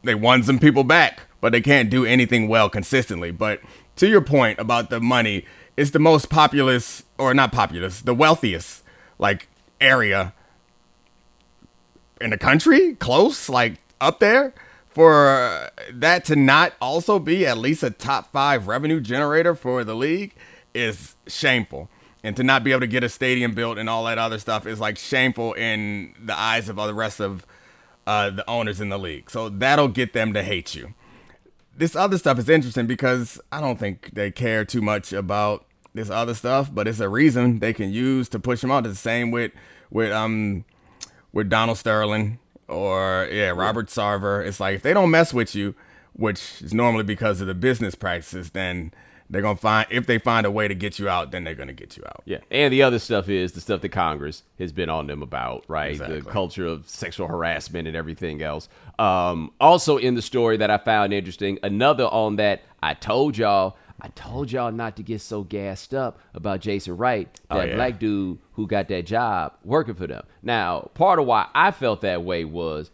they 0.03 0.15
won 0.15 0.43
some 0.43 0.59
people 0.59 0.85
back, 0.85 1.23
but 1.41 1.53
they 1.53 1.61
can't 1.61 1.89
do 1.91 2.05
anything 2.05 2.49
well 2.49 2.69
consistently. 2.69 3.31
But 3.31 3.61
to 3.97 4.07
your 4.07 4.21
point 4.21 4.59
about 4.59 4.91
the 4.91 5.01
money, 5.01 5.47
it's 5.77 5.91
the 5.91 5.99
most 5.99 6.29
populous 6.29 7.03
or 7.19 7.33
not 7.35 7.53
populous, 7.53 8.03
the 8.03 8.15
wealthiest 8.15 8.83
like 9.19 9.49
area 9.81 10.35
in 12.21 12.31
the 12.31 12.39
country, 12.39 12.95
close, 12.95 13.49
like 13.49 13.75
up 14.01 14.21
there. 14.21 14.55
For 14.89 15.71
that 15.93 16.25
to 16.27 16.37
not 16.37 16.75
also 16.81 17.19
be 17.19 17.45
at 17.47 17.59
least 17.59 17.83
a 17.83 17.91
top 17.91 18.31
five 18.31 18.69
revenue 18.69 19.01
generator 19.01 19.57
for 19.57 19.83
the 19.83 19.97
league 19.97 20.37
is 20.73 21.17
shameful. 21.27 21.89
And 22.25 22.35
to 22.37 22.43
not 22.43 22.65
be 22.65 22.73
able 22.73 22.81
to 22.81 22.87
get 22.89 23.05
a 23.05 23.09
stadium 23.09 23.55
built 23.55 23.79
and 23.79 23.89
all 23.89 24.05
that 24.05 24.19
other 24.19 24.39
stuff 24.39 24.67
is 24.67 24.81
like 24.81 24.99
shameful 24.99 25.53
in 25.53 26.15
the 26.19 26.37
eyes 26.37 26.69
of 26.69 26.79
all 26.79 26.89
the 26.89 26.95
rest 26.95 27.21
of 27.21 27.47
uh, 28.07 28.31
the 28.31 28.49
owners 28.51 28.81
in 28.81 28.89
the 28.89 28.99
league. 28.99 29.31
So 29.31 29.49
that'll 29.49 29.89
get 29.89 30.15
them 30.15 30.33
to 30.33 30.43
hate 30.43 30.75
you. 30.75 30.95
This 31.77 31.95
other 31.95 32.19
stuff 32.19 32.39
is 32.39 32.49
interesting 32.49 32.87
because 32.87 33.41
I 33.53 33.61
don't 33.61 33.79
think 33.79 34.11
they 34.15 34.31
care 34.31 34.65
too 34.65 34.81
much 34.81 35.13
about 35.13 35.67
this 35.93 36.11
other 36.11 36.35
stuff, 36.35 36.75
but 36.75 36.89
it's 36.89 37.01
a 37.01 37.09
reason 37.09 37.61
they 37.61 37.73
can 37.73 37.93
use 37.93 38.29
to 38.31 38.39
push 38.41 38.61
them 38.61 38.71
out. 38.71 38.87
It's 38.87 38.95
the 38.95 39.01
same 39.01 39.31
with 39.31 39.53
with 39.91 40.13
um 40.13 40.65
with 41.33 41.49
Donald 41.49 41.79
Sterling 41.79 42.39
or 42.69 43.29
yeah 43.31 43.51
Robert 43.51 43.89
Sarver. 43.89 44.45
It's 44.45 44.61
like 44.61 44.77
if 44.77 44.83
they 44.83 44.93
don't 44.93 45.11
mess 45.11 45.35
with 45.35 45.55
you, 45.55 45.75
which 46.15 46.63
is 46.63 46.75
normally 46.75 47.05
because 47.05 47.41
of 47.41 47.47
the 47.47 47.55
business 47.55 47.95
practices, 47.95 48.51
then 48.51 48.93
they're 49.31 49.43
gonna 49.43 49.57
find 49.57 49.87
if 49.91 50.07
they 50.07 50.19
find 50.19 50.47
a 50.47 50.51
way 50.51 50.69
to 50.69 50.75
get 50.75 50.99
you 50.99 51.09
out, 51.09 51.31
then 51.31 51.45
they're 51.45 51.55
gonna 51.55 51.73
get 51.73 51.97
you 51.97 52.05
out. 52.07 52.23
Yeah, 52.27 52.39
and 52.51 52.73
the 52.73 52.83
other 52.83 52.99
stuff 52.99 53.29
is 53.29 53.53
the 53.53 53.61
stuff 53.61 53.81
that 53.81 53.89
Congress 53.91 54.43
has 54.59 54.73
been 54.73 54.89
on 54.91 55.07
them 55.07 55.23
about, 55.23 55.65
right? 55.69 55.93
Exactly. 55.93 56.21
The 56.21 56.31
culture 56.31 56.67
of 56.67 56.89
sexual 56.89 57.27
harassment 57.27 57.89
and 57.89 57.97
everything 57.97 58.43
else. 58.43 58.69
Um, 58.99 59.53
also, 59.61 59.97
in 59.97 60.15
the 60.15 60.23
story 60.23 60.57
that 60.59 60.71
I 60.71 60.79
found 60.79 61.13
interesting, 61.13 61.59
another 61.63 62.05
on 62.05 62.37
that 62.37 62.63
I 62.83 62.95
told 62.95 63.37
y'all. 63.39 63.77
I 64.01 64.09
told 64.09 64.51
y'all 64.53 64.73
not 64.73 64.97
to 64.97 65.03
get 65.03 65.23
so 65.23 65.45
gassed 65.45 65.95
up 65.95 66.19
about 66.35 66.61
Jason 66.61 66.97
Wright, 66.97 67.33
that 67.49 67.57
Oh, 67.57 67.63
yeah. 67.63 67.75
black 67.77 67.99
dude 67.99 68.39
who 68.53 68.67
got 68.67 68.89
that 68.89 69.07
job 69.07 69.55
working 69.65 69.95
for 69.95 70.07
them. 70.07 70.25
Now, 70.43 70.91
part 70.95 71.19
of 71.21 71.25
why 71.27 71.47
I 71.55 71.71
felt 71.71 72.03
that 72.03 72.23
way 72.23 72.45
was 72.45 72.91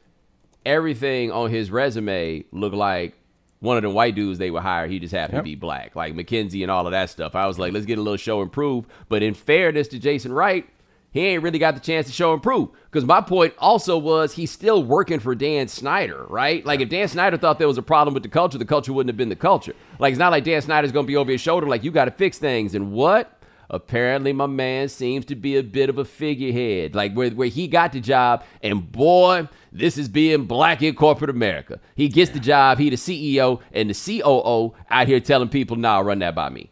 everything 0.64 1.32
on 1.32 1.50
his 1.50 1.70
resume 1.70 2.44
looked 2.52 2.74
like 2.76 3.14
one 3.60 3.76
of 3.76 3.82
the 3.82 3.90
white 3.90 4.14
dudes 4.14 4.38
they 4.38 4.50
would 4.50 4.62
hire. 4.62 4.86
He 4.86 4.98
just 4.98 5.14
happened 5.14 5.36
Yep. 5.36 5.42
to 5.44 5.50
be 5.50 5.54
black, 5.54 5.94
like 5.94 6.14
McKinsey 6.14 6.62
and 6.62 6.70
all 6.70 6.86
of 6.86 6.92
that 6.92 7.10
stuff. 7.10 7.34
I 7.34 7.46
was 7.46 7.58
like, 7.58 7.72
let's 7.72 7.86
get 7.86 7.98
a 7.98 8.02
little 8.02 8.16
show 8.16 8.40
and 8.42 8.50
prove. 8.50 8.86
But 9.08 9.22
in 9.22 9.34
fairness 9.34 9.88
to 9.88 9.98
Jason 9.98 10.32
Wright, 10.32 10.66
he 11.12 11.20
ain't 11.26 11.42
really 11.42 11.58
got 11.58 11.74
the 11.74 11.80
chance 11.80 12.06
to 12.06 12.12
show 12.12 12.32
and 12.32 12.42
prove. 12.42 12.68
Because 12.84 13.04
my 13.04 13.20
point 13.20 13.52
also 13.58 13.98
was 13.98 14.32
he's 14.32 14.50
still 14.50 14.82
working 14.84 15.18
for 15.18 15.34
Dan 15.34 15.66
Snyder, 15.68 16.24
right? 16.28 16.64
Like 16.64 16.80
if 16.80 16.88
Dan 16.88 17.08
Snyder 17.08 17.36
thought 17.36 17.58
there 17.58 17.66
was 17.68 17.78
a 17.78 17.82
problem 17.82 18.14
with 18.14 18.22
the 18.22 18.28
culture, 18.28 18.58
the 18.58 18.64
culture 18.64 18.92
wouldn't 18.92 19.08
have 19.10 19.16
been 19.16 19.28
the 19.28 19.36
culture. 19.36 19.74
Like 19.98 20.12
it's 20.12 20.18
not 20.20 20.30
like 20.32 20.44
Dan 20.44 20.62
Snyder's 20.62 20.92
gonna 20.92 21.06
be 21.08 21.16
over 21.16 21.32
his 21.32 21.40
shoulder, 21.40 21.66
like 21.66 21.82
you 21.84 21.90
gotta 21.90 22.12
fix 22.12 22.38
things. 22.38 22.74
And 22.74 22.92
what? 22.92 23.39
Apparently, 23.72 24.32
my 24.32 24.46
man 24.46 24.88
seems 24.88 25.24
to 25.26 25.36
be 25.36 25.56
a 25.56 25.62
bit 25.62 25.88
of 25.88 25.96
a 25.96 26.04
figurehead, 26.04 26.94
like 26.96 27.14
where, 27.14 27.30
where 27.30 27.48
he 27.48 27.68
got 27.68 27.92
the 27.92 28.00
job, 28.00 28.42
and 28.62 28.90
boy, 28.90 29.48
this 29.70 29.96
is 29.96 30.08
being 30.08 30.44
black 30.46 30.82
in 30.82 30.94
corporate 30.96 31.30
America. 31.30 31.78
He 31.94 32.08
gets 32.08 32.32
the 32.32 32.40
job, 32.40 32.78
he 32.78 32.90
the 32.90 32.96
CEO 32.96 33.60
and 33.72 33.88
the 33.88 33.94
COO 33.94 34.74
out 34.90 35.06
here 35.06 35.20
telling 35.20 35.48
people, 35.48 35.76
"Nah, 35.76 36.00
run 36.00 36.18
that 36.18 36.34
by 36.34 36.48
me." 36.50 36.70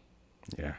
Yeah, 0.59 0.73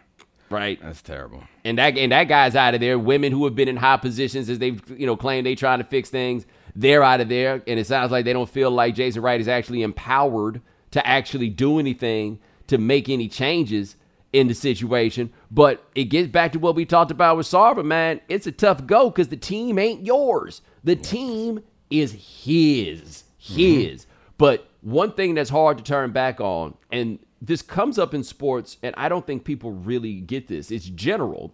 Right? 0.50 0.78
that's 0.82 1.02
terrible. 1.02 1.44
and 1.64 1.78
that 1.78 1.98
and 1.98 2.12
that 2.12 2.26
guy's 2.26 2.56
out 2.56 2.74
of 2.74 2.82
there. 2.82 3.00
Women 3.00 3.32
who 3.32 3.46
have 3.46 3.56
been 3.56 3.70
in 3.70 3.78
high 3.78 3.98
positions 3.98 4.50
as 4.50 4.60
they've 4.60 4.82
you 5.00 5.06
know 5.06 5.16
claimed 5.16 5.46
they 5.46 5.56
trying 5.56 5.80
to 5.80 5.86
fix 5.86 6.10
things, 6.10 6.46
they're 6.76 7.04
out 7.04 7.22
of 7.22 7.30
there. 7.30 7.64
And 7.66 7.80
it 7.80 7.88
sounds 7.88 8.12
like 8.12 8.26
they 8.26 8.34
don't 8.34 8.50
feel 8.50 8.72
like 8.72 8.94
Jason 8.96 9.22
Wright 9.22 9.40
is 9.40 9.48
actually 9.48 9.84
empowered 9.84 10.62
to 10.92 11.08
actually 11.08 11.50
do 11.50 11.80
anything 11.80 12.40
to 12.68 12.78
make 12.78 13.08
any 13.08 13.30
changes 13.30 13.96
in 14.34 14.48
the 14.48 14.54
situation. 14.54 15.32
But 15.52 15.84
it 15.96 16.06
gets 16.06 16.28
back 16.28 16.52
to 16.54 16.60
what 16.60 16.76
we 16.76 16.86
talked 16.86 17.12
about 17.12 17.38
with 17.38 17.48
Sarver, 17.48 17.86
man. 17.86 18.22
It's 18.30 18.48
a 18.48 18.52
tough 18.52 18.86
go 18.86 19.10
because 19.10 19.30
the 19.30 19.38
team 19.38 19.80
ain't 19.80 20.06
yours. 20.06 20.62
The 20.84 20.96
team 20.96 21.64
is 21.90 22.12
his. 22.12 23.24
His. 23.38 24.02
Mm-hmm. 24.02 24.12
But 24.38 24.70
one 24.82 25.14
thing 25.14 25.36
that's 25.36 25.50
hard 25.50 25.78
to 25.78 25.84
turn 25.84 26.12
back 26.12 26.40
on, 26.40 26.76
and 26.92 27.20
this 27.42 27.62
comes 27.62 27.98
up 28.00 28.14
in 28.14 28.24
sports, 28.24 28.78
and 28.84 28.94
I 28.98 29.10
don't 29.10 29.26
think 29.26 29.44
people 29.44 29.72
really 29.72 30.16
get 30.22 30.48
this. 30.48 30.72
It's 30.72 30.86
general 30.86 31.54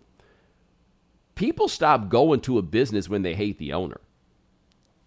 people 1.35 1.67
stop 1.67 2.09
going 2.09 2.39
to 2.41 2.57
a 2.57 2.61
business 2.61 3.07
when 3.07 3.21
they 3.21 3.35
hate 3.35 3.59
the 3.59 3.73
owner 3.73 3.99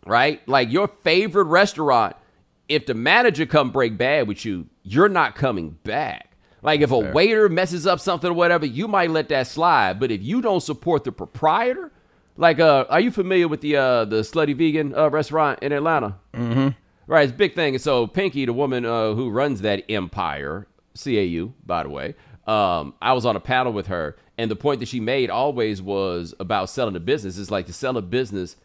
right 0.06 0.46
like 0.46 0.70
your 0.70 0.86
favorite 0.86 1.44
restaurant 1.44 2.14
if 2.68 2.86
the 2.86 2.94
manager 2.94 3.46
come 3.46 3.70
break 3.70 3.98
bad 3.98 4.28
with 4.28 4.44
you 4.44 4.66
you're 4.82 5.08
not 5.08 5.34
coming 5.34 5.70
back 5.82 6.27
like 6.62 6.80
if 6.80 6.90
a 6.90 7.00
Fair. 7.00 7.12
waiter 7.12 7.48
messes 7.48 7.86
up 7.86 8.00
something 8.00 8.30
or 8.30 8.34
whatever 8.34 8.66
you 8.66 8.88
might 8.88 9.10
let 9.10 9.28
that 9.28 9.46
slide 9.46 9.98
but 10.00 10.10
if 10.10 10.22
you 10.22 10.40
don't 10.40 10.62
support 10.62 11.04
the 11.04 11.12
proprietor 11.12 11.92
like 12.36 12.58
uh 12.60 12.84
are 12.88 13.00
you 13.00 13.10
familiar 13.10 13.48
with 13.48 13.60
the 13.60 13.76
uh 13.76 14.04
the 14.04 14.20
slutty 14.20 14.56
vegan 14.56 14.94
uh, 14.94 15.08
restaurant 15.08 15.58
in 15.62 15.72
atlanta 15.72 16.16
mm-hmm. 16.34 16.68
right 17.06 17.24
it's 17.24 17.32
a 17.32 17.36
big 17.36 17.54
thing 17.54 17.74
and 17.74 17.82
so 17.82 18.06
pinky 18.06 18.44
the 18.44 18.52
woman 18.52 18.84
uh, 18.84 19.14
who 19.14 19.30
runs 19.30 19.60
that 19.60 19.84
empire 19.88 20.66
cau 20.96 21.52
by 21.66 21.82
the 21.82 21.88
way 21.88 22.14
um, 22.48 22.94
I 23.02 23.12
was 23.12 23.26
on 23.26 23.36
a 23.36 23.40
panel 23.40 23.74
with 23.74 23.88
her, 23.88 24.16
and 24.38 24.50
the 24.50 24.56
point 24.56 24.80
that 24.80 24.88
she 24.88 25.00
made 25.00 25.28
always 25.28 25.82
was 25.82 26.34
about 26.40 26.70
selling 26.70 26.96
a 26.96 27.00
business. 27.00 27.36
It's 27.36 27.50
like 27.50 27.66
to 27.66 27.74
sell 27.74 27.98
a 27.98 28.02
business 28.02 28.56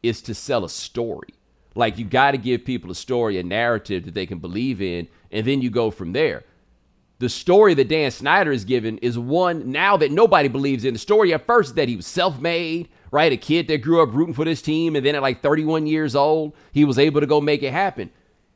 is 0.00 0.22
to 0.22 0.34
sell 0.34 0.64
a 0.64 0.68
story. 0.68 1.34
Like 1.74 1.98
you 1.98 2.04
got 2.04 2.30
to 2.30 2.38
give 2.38 2.64
people 2.64 2.92
a 2.92 2.94
story, 2.94 3.38
a 3.38 3.42
narrative 3.42 4.04
that 4.04 4.14
they 4.14 4.26
can 4.26 4.38
believe 4.38 4.80
in, 4.80 5.08
and 5.32 5.44
then 5.44 5.60
you 5.60 5.70
go 5.70 5.90
from 5.90 6.12
there. 6.12 6.44
The 7.22 7.28
story 7.28 7.74
that 7.74 7.86
Dan 7.86 8.10
Snyder 8.10 8.50
is 8.50 8.64
given 8.64 8.98
is 8.98 9.16
one 9.16 9.70
now 9.70 9.96
that 9.96 10.10
nobody 10.10 10.48
believes 10.48 10.84
in. 10.84 10.92
The 10.92 10.98
story 10.98 11.32
at 11.32 11.46
first 11.46 11.70
is 11.70 11.74
that 11.76 11.88
he 11.88 11.94
was 11.94 12.04
self-made, 12.04 12.88
right? 13.12 13.30
A 13.30 13.36
kid 13.36 13.68
that 13.68 13.78
grew 13.78 14.02
up 14.02 14.12
rooting 14.12 14.34
for 14.34 14.44
this 14.44 14.60
team, 14.60 14.96
and 14.96 15.06
then 15.06 15.14
at 15.14 15.22
like 15.22 15.40
31 15.40 15.86
years 15.86 16.16
old, 16.16 16.52
he 16.72 16.84
was 16.84 16.98
able 16.98 17.20
to 17.20 17.28
go 17.28 17.40
make 17.40 17.62
it 17.62 17.72
happen. 17.72 18.10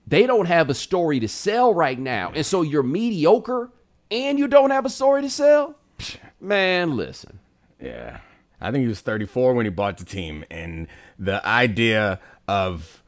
They 0.09 0.27
don't 0.27 0.47
have 0.47 0.69
a 0.69 0.75
story 0.75 1.21
to 1.21 1.29
sell 1.29 1.73
right 1.75 1.97
now, 1.97 2.33
and 2.35 2.45
so 2.45 2.63
you're 2.63 2.83
mediocre 2.83 3.71
and 4.11 4.37
you 4.37 4.49
don't 4.49 4.71
have 4.71 4.85
a 4.85 4.91
story 4.91 5.23
to 5.23 5.31
sell? 5.31 5.77
Man, 6.41 6.97
listen. 6.97 7.39
Yeah. 7.81 8.19
I 8.61 8.73
think 8.73 8.83
he 8.83 8.89
was 8.89 9.01
34 9.01 9.55
when 9.55 9.65
he 9.65 9.71
bought 9.71 9.99
the 9.99 10.05
team. 10.05 10.45
And 10.51 10.89
the 11.21 11.47
idea 11.47 12.19
of 12.49 13.01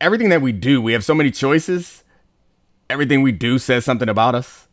everything 0.00 0.28
that 0.28 0.42
we 0.42 0.52
do, 0.52 0.80
we 0.80 0.92
have 0.92 1.04
so 1.04 1.12
many 1.12 1.32
choices. 1.32 2.04
Everything 2.88 3.22
we 3.22 3.32
do 3.32 3.58
says 3.58 3.84
something 3.84 4.08
about 4.08 4.36
us, 4.36 4.65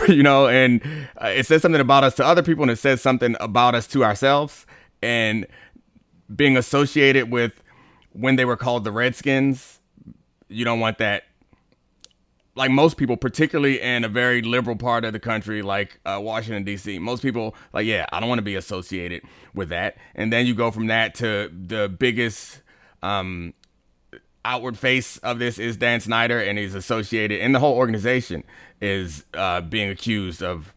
you 0.08 0.22
know, 0.22 0.48
and 0.48 0.82
uh, 1.22 1.28
it 1.28 1.46
says 1.46 1.62
something 1.62 1.80
about 1.80 2.04
us 2.04 2.14
to 2.16 2.24
other 2.24 2.42
people 2.42 2.62
and 2.62 2.70
it 2.70 2.78
says 2.78 3.00
something 3.00 3.36
about 3.40 3.74
us 3.74 3.86
to 3.88 4.04
ourselves. 4.04 4.66
And 5.02 5.46
being 6.34 6.56
associated 6.56 7.30
with 7.30 7.62
when 8.12 8.36
they 8.36 8.44
were 8.44 8.56
called 8.56 8.84
the 8.84 8.92
Redskins, 8.92 9.80
you 10.48 10.64
don't 10.64 10.80
want 10.80 10.98
that 10.98 11.24
like 12.54 12.70
most 12.70 12.96
people, 12.96 13.16
particularly 13.16 13.80
in 13.80 14.04
a 14.04 14.08
very 14.08 14.42
liberal 14.42 14.76
part 14.76 15.04
of 15.04 15.12
the 15.12 15.20
country, 15.20 15.62
like 15.62 15.98
uh, 16.04 16.20
Washington 16.22 16.64
D.C., 16.64 16.98
most 16.98 17.22
people 17.22 17.54
like, 17.72 17.86
yeah, 17.86 18.06
I 18.12 18.20
don't 18.20 18.28
want 18.28 18.40
to 18.40 18.44
be 18.44 18.56
associated 18.56 19.22
with 19.54 19.70
that. 19.70 19.96
And 20.14 20.32
then 20.32 20.46
you 20.46 20.54
go 20.54 20.70
from 20.70 20.88
that 20.88 21.14
to 21.16 21.50
the 21.50 21.88
biggest 21.88 22.60
um, 23.02 23.54
outward 24.44 24.78
face 24.78 25.18
of 25.18 25.38
this 25.38 25.58
is 25.58 25.76
Dan 25.76 26.00
Snyder, 26.00 26.40
and 26.40 26.58
he's 26.58 26.74
associated, 26.74 27.40
and 27.40 27.54
the 27.54 27.58
whole 27.58 27.76
organization 27.76 28.44
is 28.80 29.24
uh, 29.34 29.60
being 29.60 29.88
accused 29.88 30.42
of 30.42 30.72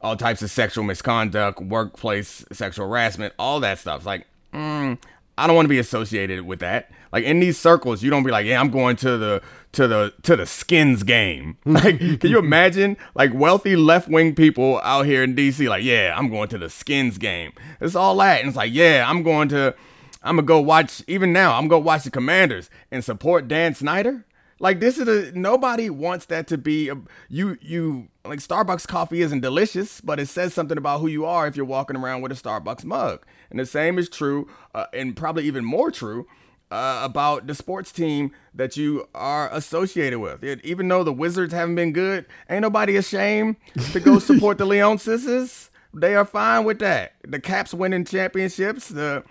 all 0.00 0.16
types 0.16 0.42
of 0.42 0.50
sexual 0.50 0.84
misconduct, 0.84 1.60
workplace 1.60 2.44
sexual 2.52 2.88
harassment, 2.88 3.34
all 3.38 3.60
that 3.60 3.78
stuff. 3.78 3.98
It's 3.98 4.06
like, 4.06 4.26
mm, 4.52 4.98
I 5.36 5.46
don't 5.46 5.56
want 5.56 5.66
to 5.66 5.70
be 5.70 5.78
associated 5.78 6.42
with 6.42 6.60
that. 6.60 6.90
Like 7.12 7.24
in 7.24 7.40
these 7.40 7.58
circles, 7.58 8.02
you 8.02 8.10
don't 8.10 8.24
be 8.24 8.30
like, 8.30 8.46
yeah, 8.46 8.60
I'm 8.60 8.70
going 8.70 8.96
to 8.96 9.16
the 9.16 9.42
to 9.72 9.86
the 9.86 10.12
to 10.22 10.36
the 10.36 10.46
skins 10.46 11.02
game. 11.02 11.56
Like, 11.64 11.98
can 11.98 12.30
you 12.30 12.38
imagine 12.38 12.96
like 13.14 13.32
wealthy 13.32 13.76
left 13.76 14.08
wing 14.08 14.34
people 14.34 14.80
out 14.82 15.06
here 15.06 15.22
in 15.22 15.34
DC? 15.36 15.68
Like, 15.68 15.84
yeah, 15.84 16.14
I'm 16.16 16.28
going 16.28 16.48
to 16.48 16.58
the 16.58 16.68
skins 16.68 17.18
game. 17.18 17.52
It's 17.80 17.94
all 17.94 18.16
that, 18.16 18.40
and 18.40 18.48
it's 18.48 18.56
like, 18.56 18.72
yeah, 18.72 19.04
I'm 19.08 19.22
going 19.22 19.48
to, 19.50 19.74
I'm 20.22 20.36
gonna 20.36 20.46
go 20.46 20.60
watch. 20.60 21.02
Even 21.06 21.32
now, 21.32 21.58
I'm 21.58 21.68
gonna 21.68 21.84
watch 21.84 22.04
the 22.04 22.10
Commanders 22.10 22.70
and 22.90 23.04
support 23.04 23.48
Dan 23.48 23.74
Snyder. 23.74 24.24
Like 24.60 24.80
this 24.80 24.98
is 24.98 25.06
a 25.06 25.36
nobody 25.38 25.88
wants 25.88 26.26
that 26.26 26.48
to 26.48 26.58
be 26.58 26.88
a, 26.88 26.96
you 27.28 27.58
you 27.60 28.08
like 28.24 28.40
Starbucks 28.40 28.88
coffee 28.88 29.22
isn't 29.22 29.40
delicious, 29.40 30.00
but 30.00 30.18
it 30.18 30.26
says 30.26 30.52
something 30.52 30.76
about 30.76 31.00
who 31.00 31.06
you 31.06 31.24
are 31.24 31.46
if 31.46 31.56
you're 31.56 31.64
walking 31.64 31.96
around 31.96 32.22
with 32.22 32.32
a 32.32 32.34
Starbucks 32.34 32.84
mug. 32.84 33.24
And 33.50 33.60
the 33.60 33.66
same 33.66 33.98
is 33.98 34.08
true, 34.08 34.48
uh, 34.74 34.86
and 34.92 35.16
probably 35.16 35.44
even 35.44 35.64
more 35.64 35.90
true, 35.90 36.26
uh, 36.70 37.00
about 37.02 37.46
the 37.46 37.54
sports 37.54 37.92
team 37.92 38.32
that 38.54 38.76
you 38.76 39.08
are 39.14 39.48
associated 39.52 40.18
with. 40.18 40.42
It, 40.42 40.64
even 40.64 40.88
though 40.88 41.04
the 41.04 41.12
Wizards 41.12 41.52
haven't 41.52 41.76
been 41.76 41.92
good, 41.92 42.26
ain't 42.50 42.62
nobody 42.62 42.96
ashamed 42.96 43.56
to 43.92 44.00
go 44.00 44.18
support 44.18 44.58
the 44.58 44.66
Leon 44.66 44.98
Sisters. 44.98 45.70
They 45.94 46.14
are 46.14 46.24
fine 46.24 46.64
with 46.64 46.80
that. 46.80 47.14
The 47.26 47.40
Caps 47.40 47.72
winning 47.72 48.04
championships, 48.04 48.88
the 48.88 49.24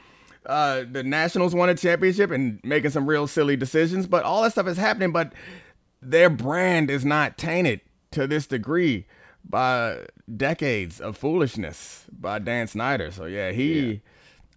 uh, 0.47 0.83
the 0.89 1.03
Nationals 1.03 1.53
won 1.53 1.69
a 1.69 1.75
championship 1.75 2.31
and 2.31 2.59
making 2.63 2.91
some 2.91 3.07
real 3.07 3.27
silly 3.27 3.55
decisions, 3.55 4.07
but 4.07 4.23
all 4.23 4.41
that 4.43 4.53
stuff 4.53 4.67
is 4.67 4.77
happening. 4.77 5.11
But 5.11 5.33
their 6.01 6.29
brand 6.29 6.89
is 6.89 7.05
not 7.05 7.37
tainted 7.37 7.81
to 8.11 8.27
this 8.27 8.47
degree 8.47 9.05
by 9.47 10.05
decades 10.35 10.99
of 10.99 11.17
foolishness 11.17 12.05
by 12.11 12.39
Dan 12.39 12.67
Snyder. 12.67 13.11
So 13.11 13.25
yeah, 13.25 13.51
he. 13.51 13.79
Yeah 13.79 13.97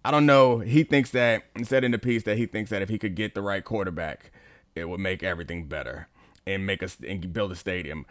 I 0.03 0.09
don't 0.09 0.25
know. 0.25 0.59
He 0.59 0.83
thinks 0.83 1.11
that 1.11 1.43
said 1.63 1.83
in 1.83 1.91
the 1.91 1.99
piece 1.99 2.23
that 2.23 2.37
he 2.37 2.45
thinks 2.45 2.71
that 2.71 2.81
if 2.81 2.89
he 2.89 2.97
could 2.97 3.15
get 3.15 3.35
the 3.35 3.41
right 3.41 3.63
quarterback, 3.63 4.31
it 4.75 4.89
would 4.89 4.99
make 4.99 5.21
everything 5.21 5.67
better 5.67 6.07
and 6.47 6.65
make 6.65 6.81
us 6.81 6.97
and 7.07 7.31
build 7.31 7.51
a 7.51 7.55
stadium. 7.55 8.05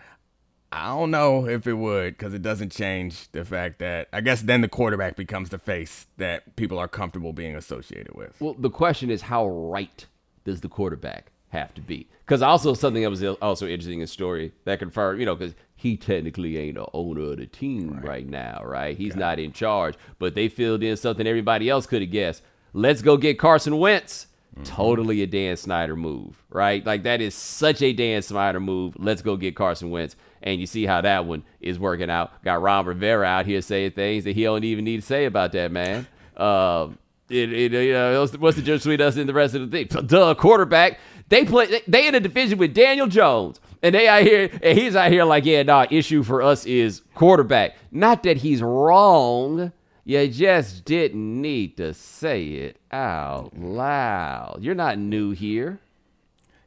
I 0.72 0.88
don't 0.88 1.10
know 1.10 1.48
if 1.48 1.66
it 1.66 1.74
would 1.74 2.16
because 2.16 2.32
it 2.32 2.42
doesn't 2.42 2.70
change 2.70 3.30
the 3.32 3.44
fact 3.44 3.80
that 3.80 4.08
I 4.12 4.20
guess 4.20 4.42
then 4.42 4.60
the 4.60 4.68
quarterback 4.68 5.16
becomes 5.16 5.48
the 5.48 5.58
face 5.58 6.06
that 6.16 6.54
people 6.56 6.78
are 6.78 6.86
comfortable 6.86 7.32
being 7.32 7.56
associated 7.56 8.14
with. 8.14 8.40
Well, 8.40 8.54
the 8.54 8.70
question 8.70 9.10
is 9.10 9.22
how 9.22 9.48
right 9.48 10.06
does 10.44 10.60
the 10.60 10.68
quarterback 10.68 11.32
have 11.48 11.74
to 11.74 11.80
be? 11.80 12.08
Because 12.24 12.40
also 12.40 12.74
something 12.74 13.02
that 13.02 13.10
was 13.10 13.24
also 13.24 13.66
interesting 13.66 13.94
in 13.94 14.02
the 14.02 14.06
story 14.06 14.52
that 14.64 14.78
confirmed, 14.78 15.18
you 15.18 15.26
know, 15.26 15.34
because 15.34 15.54
he 15.74 15.96
technically 15.96 16.56
ain't 16.56 16.76
the 16.76 16.86
owner 16.94 17.32
of 17.32 17.38
the 17.38 17.46
team 17.46 17.94
right, 17.94 18.04
right 18.04 18.28
now, 18.28 18.62
right? 18.64 18.96
He's 18.96 19.16
not 19.16 19.40
in 19.40 19.52
charge, 19.52 19.96
but 20.20 20.36
they 20.36 20.48
filled 20.48 20.84
in 20.84 20.96
something 20.96 21.26
everybody 21.26 21.68
else 21.68 21.86
could 21.86 22.02
have 22.02 22.12
guessed. 22.12 22.42
Let's 22.72 23.02
go 23.02 23.16
get 23.16 23.40
Carson 23.40 23.78
Wentz. 23.78 24.28
Mm-hmm. 24.54 24.64
Totally 24.64 25.22
a 25.22 25.26
Dan 25.26 25.56
Snyder 25.56 25.96
move, 25.96 26.42
right? 26.50 26.84
Like 26.84 27.04
that 27.04 27.20
is 27.20 27.34
such 27.34 27.82
a 27.82 27.92
Dan 27.92 28.22
Snyder 28.22 28.60
move. 28.60 28.94
Let's 28.98 29.22
go 29.22 29.36
get 29.36 29.56
Carson 29.56 29.90
Wentz. 29.90 30.16
And 30.42 30.60
you 30.60 30.66
see 30.66 30.86
how 30.86 31.02
that 31.02 31.26
one 31.26 31.42
is 31.60 31.78
working 31.78 32.10
out. 32.10 32.42
Got 32.42 32.62
Ron 32.62 32.86
Rivera 32.86 33.26
out 33.26 33.46
here 33.46 33.60
saying 33.60 33.92
things 33.92 34.24
that 34.24 34.34
he 34.34 34.44
don't 34.44 34.64
even 34.64 34.84
need 34.84 35.00
to 35.00 35.06
say 35.06 35.26
about 35.26 35.52
that 35.52 35.70
man. 35.70 36.06
Um, 36.36 36.98
it, 37.28 37.52
it, 37.52 37.72
you 37.72 37.92
know, 37.92 38.26
what's 38.38 38.56
the 38.56 38.62
difference 38.62 38.84
between 38.84 39.00
us 39.00 39.16
and 39.16 39.28
the 39.28 39.34
rest 39.34 39.54
of 39.54 39.70
the 39.70 39.84
thing? 39.84 40.06
Duh, 40.06 40.34
quarterback. 40.34 40.98
They 41.28 41.44
play. 41.44 41.82
They 41.86 42.08
in 42.08 42.14
a 42.14 42.20
division 42.20 42.58
with 42.58 42.74
Daniel 42.74 43.06
Jones, 43.06 43.60
and 43.82 43.94
they 43.94 44.08
out 44.08 44.22
here, 44.22 44.50
and 44.62 44.76
he's 44.76 44.96
out 44.96 45.12
here 45.12 45.24
like, 45.24 45.44
yeah, 45.44 45.62
nah. 45.62 45.86
Issue 45.90 46.22
for 46.22 46.42
us 46.42 46.66
is 46.66 47.02
quarterback. 47.14 47.76
Not 47.92 48.24
that 48.24 48.38
he's 48.38 48.62
wrong. 48.62 49.72
You 50.04 50.26
just 50.26 50.84
didn't 50.86 51.40
need 51.40 51.76
to 51.76 51.94
say 51.94 52.46
it 52.46 52.78
out 52.90 53.56
loud. 53.56 54.58
You're 54.60 54.74
not 54.74 54.98
new 54.98 55.30
here. 55.30 55.78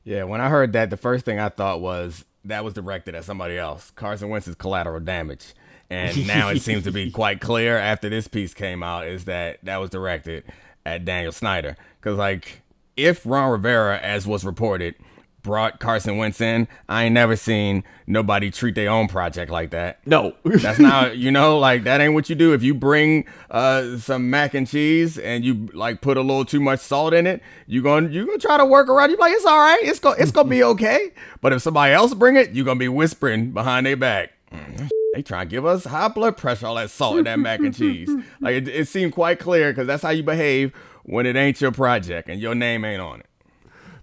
Yeah, 0.06 0.24
when 0.24 0.40
I 0.40 0.48
heard 0.48 0.74
that, 0.74 0.90
the 0.90 0.98
first 0.98 1.26
thing 1.26 1.40
I 1.40 1.50
thought 1.50 1.82
was 1.82 2.24
that 2.46 2.64
was 2.64 2.74
directed 2.74 3.16
at 3.16 3.24
somebody 3.24 3.58
else. 3.58 3.92
Carson 3.92 4.30
Wentz's 4.30 4.56
collateral 4.56 5.00
damage. 5.00 5.54
And 5.90 6.28
now 6.28 6.50
it 6.50 6.62
seems 6.62 6.84
to 6.84 6.92
be 6.92 7.12
quite 7.12 7.42
clear 7.42 7.78
after 7.78 8.10
this 8.10 8.28
piece 8.28 8.54
came 8.54 8.84
out 8.84 9.08
is 9.08 9.26
that 9.26 9.60
that 9.64 9.78
was 9.78 9.90
directed 9.90 10.44
at 10.86 11.06
Daniel 11.06 11.32
Snyder. 11.32 11.78
Because, 12.00 12.18
like, 12.18 12.62
if 12.98 13.26
Ron 13.26 13.52
Rivera, 13.52 13.98
as 14.00 14.28
was 14.28 14.44
reported, 14.44 14.96
brought 15.44 15.80
Carson 15.80 16.18
Wentz 16.18 16.42
in, 16.42 16.68
I 16.90 17.04
ain't 17.04 17.14
never 17.14 17.36
seen 17.36 17.84
nobody 18.08 18.50
treat 18.50 18.76
their 18.76 18.90
own 18.90 19.08
project 19.08 19.52
like 19.52 19.70
that. 19.72 20.06
No. 20.08 20.36
That's 20.44 20.80
not, 20.80 21.18
you 21.18 21.32
know, 21.32 21.60
like 21.60 21.84
that 21.84 22.02
ain't 22.02 22.14
what 22.14 22.30
you 22.30 22.36
do. 22.36 22.54
If 22.54 22.64
you 22.64 22.74
bring 22.74 23.26
uh, 23.52 23.98
some 23.98 24.30
mac 24.30 24.54
and 24.54 24.68
cheese 24.68 25.20
and 25.20 25.46
you 25.46 25.70
like 25.74 26.02
put 26.02 26.18
a 26.18 26.22
little 26.22 26.46
too 26.46 26.60
much 26.60 26.80
salt 26.80 27.14
in 27.14 27.28
it, 27.28 27.42
you 27.68 27.84
to 27.84 28.10
you 28.10 28.26
to 28.32 28.38
try 28.40 28.58
to 28.58 28.66
work 28.66 28.90
around. 28.90 29.12
You 29.12 29.18
like 29.18 29.34
it's 29.34 29.46
all 29.46 29.60
right. 29.60 29.84
It's 29.84 30.00
gonna 30.00 30.16
it's 30.18 30.32
to 30.32 30.44
be 30.44 30.64
okay. 30.64 31.12
But 31.42 31.54
if 31.54 31.62
somebody 31.62 31.94
else 31.94 32.14
bring 32.14 32.38
it, 32.38 32.52
you 32.52 32.64
to 32.64 32.76
be 32.76 32.88
whispering 32.88 33.52
behind 33.52 33.86
their 33.86 33.98
back. 33.98 34.32
Mm, 34.52 34.90
they 35.14 35.22
trying 35.22 35.48
to 35.48 35.52
give 35.52 35.66
us 35.66 35.86
high 35.86 36.08
blood 36.08 36.38
pressure, 36.38 36.68
all 36.68 36.76
that 36.76 36.90
salt 36.90 37.18
in 37.18 37.26
that 37.26 37.40
mac 37.40 37.60
and 37.60 37.76
cheese. 37.76 38.10
Like 38.40 38.56
it, 38.56 38.68
it 38.68 38.88
seemed 38.88 39.14
quite 39.14 39.40
clear 39.40 39.72
because 39.72 39.88
that's 39.88 40.04
how 40.04 40.10
you 40.10 40.24
behave 40.24 40.74
when 41.04 41.26
it 41.26 41.36
ain't 41.36 41.60
your 41.62 41.72
project 41.72 42.30
and 42.30 42.40
your 42.42 42.56
name 42.56 42.86
ain't 42.86 43.02
on 43.02 43.20
it. 43.20 43.26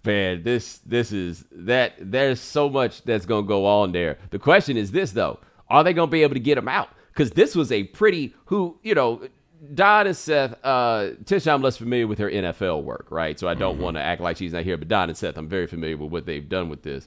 Man, 0.05 0.43
this 0.43 0.79
this 0.79 1.13
is 1.13 1.45
that 1.53 1.95
there's 1.99 2.41
so 2.41 2.71
much 2.71 3.03
that's 3.03 3.27
gonna 3.27 3.47
go 3.47 3.67
on 3.67 3.93
there. 3.93 4.19
The 4.31 4.39
question 4.39 4.77
is 4.77 4.91
this 4.93 5.13
though: 5.13 5.39
Are 5.69 5.85
they 5.85 5.93
gonna 5.93 6.11
be 6.11 6.23
able 6.23 6.35
to 6.35 6.41
get 6.41 6.57
him 6.57 6.69
out? 6.69 6.89
Because 7.13 7.33
this 7.33 7.55
was 7.55 7.71
a 7.73 7.85
pretty 7.85 8.35
who 8.47 8.79
you 8.83 8.95
know. 8.95 9.29
Don 9.75 10.07
and 10.07 10.17
Seth, 10.17 10.55
uh, 10.65 11.11
Tish, 11.27 11.47
I'm 11.47 11.61
less 11.61 11.77
familiar 11.77 12.07
with 12.07 12.19
her 12.19 12.31
NFL 12.31 12.83
work, 12.83 13.09
right? 13.11 13.39
So 13.39 13.47
I 13.47 13.53
don't 13.53 13.75
mm-hmm. 13.75 13.83
want 13.83 13.97
to 13.99 14.03
act 14.03 14.23
like 14.23 14.39
she's 14.39 14.55
not 14.55 14.65
here. 14.65 14.79
But 14.79 14.89
Don 14.89 15.11
and 15.11 15.19
Seth, 15.19 15.37
I'm 15.37 15.51
very 15.51 15.67
familiar 15.67 15.99
with 15.99 16.11
what 16.11 16.25
they've 16.25 16.49
done 16.49 16.71
with 16.71 16.83
this 16.83 17.07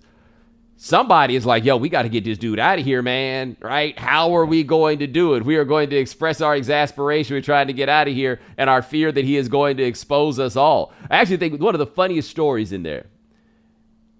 somebody 0.75 1.35
is 1.35 1.45
like, 1.45 1.63
yo, 1.63 1.77
we 1.77 1.89
got 1.89 2.03
to 2.03 2.09
get 2.09 2.23
this 2.23 2.37
dude 2.37 2.59
out 2.59 2.79
of 2.79 2.85
here, 2.85 3.01
man, 3.01 3.57
right? 3.61 3.97
How 3.97 4.35
are 4.35 4.45
we 4.45 4.63
going 4.63 4.99
to 4.99 5.07
do 5.07 5.35
it? 5.35 5.45
We 5.45 5.55
are 5.55 5.65
going 5.65 5.89
to 5.91 5.95
express 5.95 6.41
our 6.41 6.55
exasperation. 6.55 7.35
We're 7.35 7.41
trying 7.41 7.67
to 7.67 7.73
get 7.73 7.89
out 7.89 8.07
of 8.07 8.13
here 8.13 8.39
and 8.57 8.69
our 8.69 8.81
fear 8.81 9.11
that 9.11 9.25
he 9.25 9.37
is 9.37 9.47
going 9.47 9.77
to 9.77 9.83
expose 9.83 10.39
us 10.39 10.55
all. 10.55 10.93
I 11.09 11.17
actually 11.17 11.37
think 11.37 11.61
one 11.61 11.75
of 11.75 11.79
the 11.79 11.87
funniest 11.87 12.29
stories 12.29 12.71
in 12.71 12.83
there. 12.83 13.05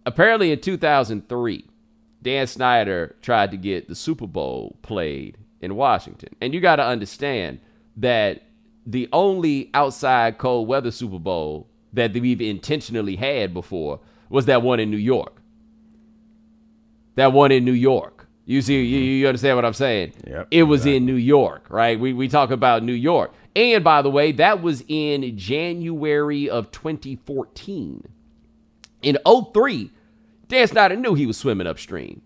Apparently 0.06 0.52
in 0.52 0.60
2003, 0.60 1.66
Dan 2.22 2.48
Snyder 2.48 3.16
tried 3.22 3.52
to 3.52 3.58
get 3.58 3.88
the 3.88 3.96
Super 3.96 4.28
Bowl 4.28 4.78
played 4.82 5.38
in 5.62 5.76
Washington. 5.76 6.36
And 6.42 6.54
you 6.54 6.60
got 6.60 6.78
to 6.78 6.86
understand 6.86 7.60
that 7.98 8.44
the 8.86 9.08
only 9.14 9.70
outside 9.74 10.38
cold 10.38 10.68
weather 10.68 10.92
Super 10.92 11.20
Bowl 11.20 11.68
that 11.94 12.14
we've 12.14 12.42
intentionally 12.42 13.16
had 13.16 13.54
before 13.54 14.00
was 14.30 14.46
that 14.46 14.62
one 14.62 14.80
in 14.80 14.90
New 14.90 14.98
York 14.98 15.43
that 17.16 17.34
one 17.34 17.52
in 17.52 17.66
New 17.66 17.74
York. 17.74 18.28
You 18.46 18.62
see, 18.62 18.84
you, 18.84 18.98
mm-hmm. 18.98 19.06
you 19.06 19.28
understand 19.28 19.56
what 19.56 19.66
I'm 19.66 19.74
saying? 19.74 20.14
Yep, 20.28 20.48
it 20.52 20.64
was 20.64 20.82
exactly. 20.82 20.96
in 20.98 21.06
New 21.06 21.16
York, 21.16 21.66
right? 21.70 22.00
We, 22.00 22.14
we 22.14 22.28
talk 22.28 22.52
about 22.52 22.84
New 22.84 22.94
York. 22.94 23.32
And 23.56 23.84
by 23.84 24.02
the 24.02 24.10
way, 24.10 24.32
that 24.34 24.62
was 24.62 24.84
in 24.88 25.38
January 25.38 26.50
of 26.50 26.72
2014. 26.72 28.08
In 29.02 29.18
03, 29.54 29.92
Dan 30.48 30.68
Snyder 30.68 30.96
knew 30.96 31.14
he 31.14 31.26
was 31.26 31.38
swimming 31.38 31.68
upstream 31.68 32.22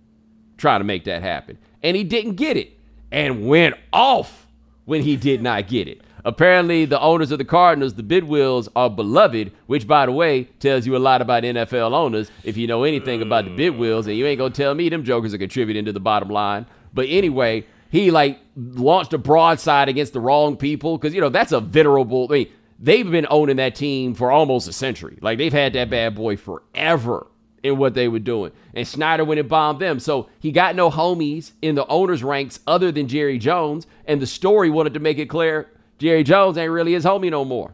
trying 0.57 0.79
to 0.79 0.83
make 0.83 1.05
that 1.05 1.21
happen. 1.21 1.57
And 1.83 1.95
he 1.95 2.03
didn't 2.03 2.33
get 2.35 2.57
it 2.57 2.77
and 3.11 3.47
went 3.47 3.75
off 3.93 4.47
when 4.85 5.01
he 5.03 5.15
did 5.15 5.41
not 5.41 5.67
get 5.67 5.87
it. 5.87 6.01
Apparently, 6.25 6.85
the 6.85 6.99
owners 6.99 7.31
of 7.31 7.37
the 7.37 7.45
Cardinals, 7.45 7.93
the 7.93 8.03
Bidwills, 8.03 8.67
are 8.75 8.89
beloved, 8.89 9.51
which, 9.67 9.87
by 9.87 10.05
the 10.05 10.11
way, 10.11 10.45
tells 10.59 10.85
you 10.85 10.95
a 10.95 10.99
lot 10.99 11.21
about 11.21 11.43
NFL 11.43 11.93
owners. 11.93 12.31
If 12.43 12.57
you 12.57 12.67
know 12.67 12.83
anything 12.83 13.21
about 13.21 13.45
the 13.45 13.51
Bidwills, 13.51 14.07
and 14.07 14.15
you 14.15 14.25
ain't 14.25 14.39
gonna 14.39 14.53
tell 14.53 14.73
me 14.73 14.89
them 14.89 15.03
jokers 15.03 15.33
are 15.33 15.37
contributing 15.37 15.85
to 15.85 15.93
the 15.93 15.99
bottom 15.99 16.29
line. 16.29 16.65
But 16.93 17.07
anyway, 17.09 17.65
he 17.89 18.11
like 18.11 18.39
launched 18.55 19.13
a 19.13 19.17
broadside 19.17 19.89
against 19.89 20.13
the 20.13 20.19
wrong 20.19 20.57
people 20.57 20.97
because 20.97 21.13
you 21.13 21.21
know 21.21 21.29
that's 21.29 21.51
a 21.51 21.61
venerable. 21.61 22.27
I 22.29 22.33
mean, 22.33 22.47
they've 22.79 23.09
been 23.09 23.27
owning 23.29 23.57
that 23.57 23.75
team 23.75 24.13
for 24.13 24.31
almost 24.31 24.67
a 24.67 24.73
century. 24.73 25.17
Like 25.21 25.37
they've 25.37 25.53
had 25.53 25.73
that 25.73 25.89
bad 25.89 26.15
boy 26.15 26.37
forever 26.37 27.27
in 27.63 27.77
what 27.77 27.93
they 27.93 28.07
were 28.07 28.19
doing. 28.19 28.51
And 28.73 28.87
Snyder 28.87 29.25
went 29.25 29.39
and 29.39 29.49
bombed 29.49 29.79
them. 29.79 29.99
So 29.99 30.29
he 30.39 30.51
got 30.51 30.75
no 30.75 30.89
homies 30.89 31.51
in 31.61 31.75
the 31.75 31.87
owners' 31.87 32.23
ranks 32.23 32.59
other 32.67 32.91
than 32.91 33.07
Jerry 33.07 33.37
Jones. 33.37 33.87
And 34.05 34.21
the 34.21 34.27
story 34.27 34.69
wanted 34.69 34.93
to 34.93 34.99
make 34.99 35.17
it 35.17 35.27
clear 35.27 35.69
Jerry 35.97 36.23
Jones 36.23 36.57
ain't 36.57 36.71
really 36.71 36.93
his 36.93 37.05
homie 37.05 37.31
no 37.31 37.43
more. 37.45 37.73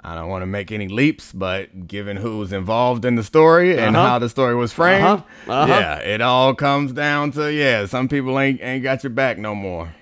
I 0.00 0.14
don't 0.14 0.28
want 0.28 0.42
to 0.42 0.46
make 0.46 0.70
any 0.70 0.88
leaps, 0.88 1.32
but 1.32 1.86
given 1.88 2.16
who 2.16 2.38
was 2.38 2.52
involved 2.52 3.04
in 3.04 3.16
the 3.16 3.24
story 3.24 3.76
and 3.78 3.96
uh-huh. 3.96 4.08
how 4.08 4.18
the 4.18 4.28
story 4.28 4.54
was 4.54 4.72
framed, 4.72 5.04
uh-huh. 5.04 5.52
Uh-huh. 5.52 5.66
yeah, 5.66 5.98
it 5.98 6.20
all 6.20 6.54
comes 6.54 6.92
down 6.92 7.32
to 7.32 7.52
yeah, 7.52 7.84
some 7.86 8.08
people 8.08 8.38
ain't 8.38 8.60
ain't 8.62 8.82
got 8.82 9.02
your 9.02 9.10
back 9.10 9.38
no 9.38 9.54
more. 9.54 9.92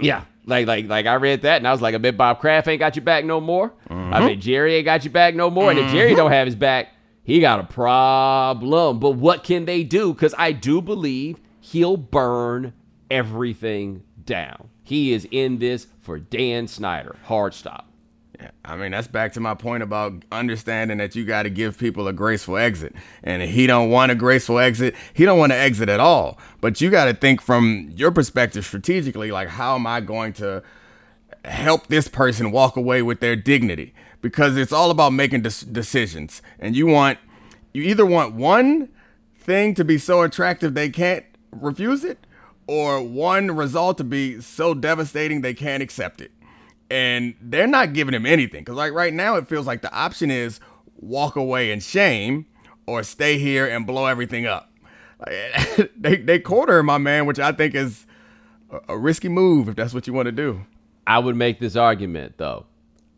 Yeah, 0.00 0.24
like 0.44 0.66
like 0.66 0.88
like 0.88 1.06
I 1.06 1.14
read 1.14 1.42
that 1.42 1.58
and 1.58 1.68
I 1.68 1.72
was 1.72 1.80
like, 1.80 1.94
I 1.94 1.98
bet 1.98 2.16
Bob 2.16 2.40
Kraft 2.40 2.66
ain't 2.66 2.80
got 2.80 2.96
your 2.96 3.04
back 3.04 3.24
no 3.24 3.40
more. 3.40 3.70
Mm-hmm. 3.88 4.12
I 4.12 4.20
bet 4.28 4.40
Jerry 4.40 4.74
ain't 4.74 4.84
got 4.84 5.04
your 5.04 5.12
back 5.12 5.34
no 5.36 5.50
more. 5.50 5.70
Mm-hmm. 5.70 5.78
And 5.78 5.86
if 5.86 5.92
Jerry 5.92 6.14
don't 6.14 6.32
have 6.32 6.46
his 6.46 6.56
back, 6.56 6.88
he 7.22 7.40
got 7.40 7.60
a 7.60 7.64
problem. 7.64 8.98
But 8.98 9.12
what 9.12 9.44
can 9.44 9.66
they 9.66 9.84
do? 9.84 10.12
Because 10.12 10.34
I 10.36 10.50
do 10.50 10.82
believe 10.82 11.38
he'll 11.60 11.96
burn 11.96 12.74
everything 13.08 14.02
down. 14.26 14.68
He 14.84 15.12
is 15.12 15.26
in 15.30 15.58
this 15.58 15.86
for 16.00 16.18
Dan 16.18 16.68
Snyder. 16.68 17.16
Hard 17.24 17.54
stop. 17.54 17.88
Yeah, 18.38 18.50
I 18.64 18.76
mean 18.76 18.90
that's 18.90 19.06
back 19.06 19.32
to 19.34 19.40
my 19.40 19.54
point 19.54 19.82
about 19.82 20.24
understanding 20.30 20.98
that 20.98 21.14
you 21.14 21.24
got 21.24 21.44
to 21.44 21.50
give 21.50 21.78
people 21.78 22.06
a 22.08 22.12
graceful 22.12 22.58
exit. 22.58 22.94
And 23.22 23.42
he 23.42 23.66
don't 23.66 23.90
want 23.90 24.12
a 24.12 24.14
graceful 24.14 24.58
exit, 24.58 24.94
he 25.14 25.24
don't 25.24 25.38
want 25.38 25.52
to 25.52 25.56
exit 25.56 25.88
at 25.88 26.00
all. 26.00 26.38
But 26.60 26.80
you 26.80 26.90
got 26.90 27.06
to 27.06 27.14
think 27.14 27.40
from 27.40 27.92
your 27.96 28.10
perspective 28.10 28.64
strategically, 28.64 29.32
like 29.32 29.48
how 29.48 29.76
am 29.76 29.86
I 29.86 30.00
going 30.00 30.34
to 30.34 30.62
help 31.44 31.86
this 31.86 32.08
person 32.08 32.50
walk 32.50 32.76
away 32.76 33.02
with 33.02 33.20
their 33.20 33.36
dignity? 33.36 33.94
Because 34.20 34.56
it's 34.56 34.72
all 34.72 34.90
about 34.90 35.12
making 35.12 35.42
des- 35.42 35.66
decisions, 35.70 36.42
and 36.58 36.76
you 36.76 36.86
want 36.86 37.18
you 37.72 37.82
either 37.82 38.06
want 38.06 38.34
one 38.34 38.88
thing 39.38 39.74
to 39.74 39.84
be 39.84 39.98
so 39.98 40.22
attractive 40.22 40.74
they 40.74 40.88
can't 40.88 41.24
refuse 41.52 42.04
it, 42.04 42.23
or 42.66 43.02
one 43.02 43.50
result 43.50 43.98
to 43.98 44.04
be 44.04 44.40
so 44.40 44.74
devastating 44.74 45.40
they 45.40 45.54
can't 45.54 45.82
accept 45.82 46.20
it. 46.20 46.30
And 46.90 47.34
they're 47.40 47.66
not 47.66 47.92
giving 47.92 48.14
him 48.14 48.26
anything. 48.26 48.60
Because, 48.60 48.76
like, 48.76 48.92
right 48.92 49.12
now, 49.12 49.36
it 49.36 49.48
feels 49.48 49.66
like 49.66 49.82
the 49.82 49.92
option 49.92 50.30
is 50.30 50.60
walk 50.96 51.36
away 51.36 51.70
in 51.70 51.80
shame 51.80 52.46
or 52.86 53.02
stay 53.02 53.38
here 53.38 53.66
and 53.66 53.86
blow 53.86 54.06
everything 54.06 54.46
up. 54.46 54.70
they 55.96 56.16
they 56.16 56.38
corner 56.38 56.82
my 56.82 56.98
man, 56.98 57.26
which 57.26 57.38
I 57.38 57.52
think 57.52 57.74
is 57.74 58.06
a, 58.70 58.80
a 58.94 58.98
risky 58.98 59.28
move 59.28 59.68
if 59.68 59.76
that's 59.76 59.94
what 59.94 60.06
you 60.06 60.12
want 60.12 60.26
to 60.26 60.32
do. 60.32 60.66
I 61.06 61.18
would 61.18 61.36
make 61.36 61.60
this 61.60 61.76
argument 61.76 62.34
though. 62.36 62.66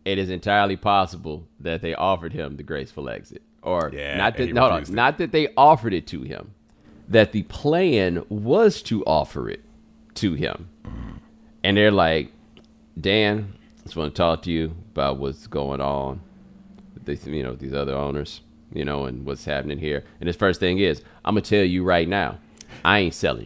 It 0.05 0.19
is 0.19 0.31
entirely 0.31 0.77
possible 0.77 1.49
that 1.59 1.83
they 1.83 1.95
offered 1.95 2.33
him 2.33 2.57
the 2.57 2.63
graceful 2.63 3.09
exit, 3.09 3.43
or 3.63 3.91
Yeah, 3.93 4.17
not 4.17 4.37
that 4.37 4.53
no, 4.53 4.69
no, 4.69 4.85
not 4.89 5.19
that 5.19 5.33
they 5.33 5.49
offered 5.57 5.93
it 5.93 6.07
to 6.09 6.23
him. 6.23 6.55
That 7.09 7.33
the 7.33 7.43
plan 7.45 8.25
was 8.29 8.83
to 8.83 9.05
offer 9.05 9.49
it 9.49 9.63
to 10.15 10.35
him, 10.35 10.69
and 11.63 11.77
they're 11.77 11.91
like, 11.91 12.33
Dan, 13.01 13.55
I 13.79 13.83
just 13.85 13.97
want 13.97 14.15
to 14.15 14.17
talk 14.17 14.43
to 14.43 14.51
you 14.51 14.75
about 14.93 15.19
what's 15.19 15.47
going 15.47 15.81
on. 15.81 16.21
with 16.95 17.05
These, 17.05 17.27
you 17.27 17.43
know, 17.43 17.55
these 17.55 17.75
other 17.75 17.95
owners, 17.95 18.41
you 18.73 18.85
know, 18.85 19.05
and 19.05 19.25
what's 19.25 19.45
happening 19.45 19.79
here. 19.79 20.05
And 20.21 20.27
his 20.27 20.37
first 20.37 20.59
thing 20.59 20.79
is, 20.79 21.03
I'm 21.25 21.35
gonna 21.35 21.43
tell 21.43 21.65
you 21.65 21.85
right 21.85 22.09
now, 22.09 22.39
I 22.85 22.99
ain't 23.01 23.15
selling. 23.15 23.45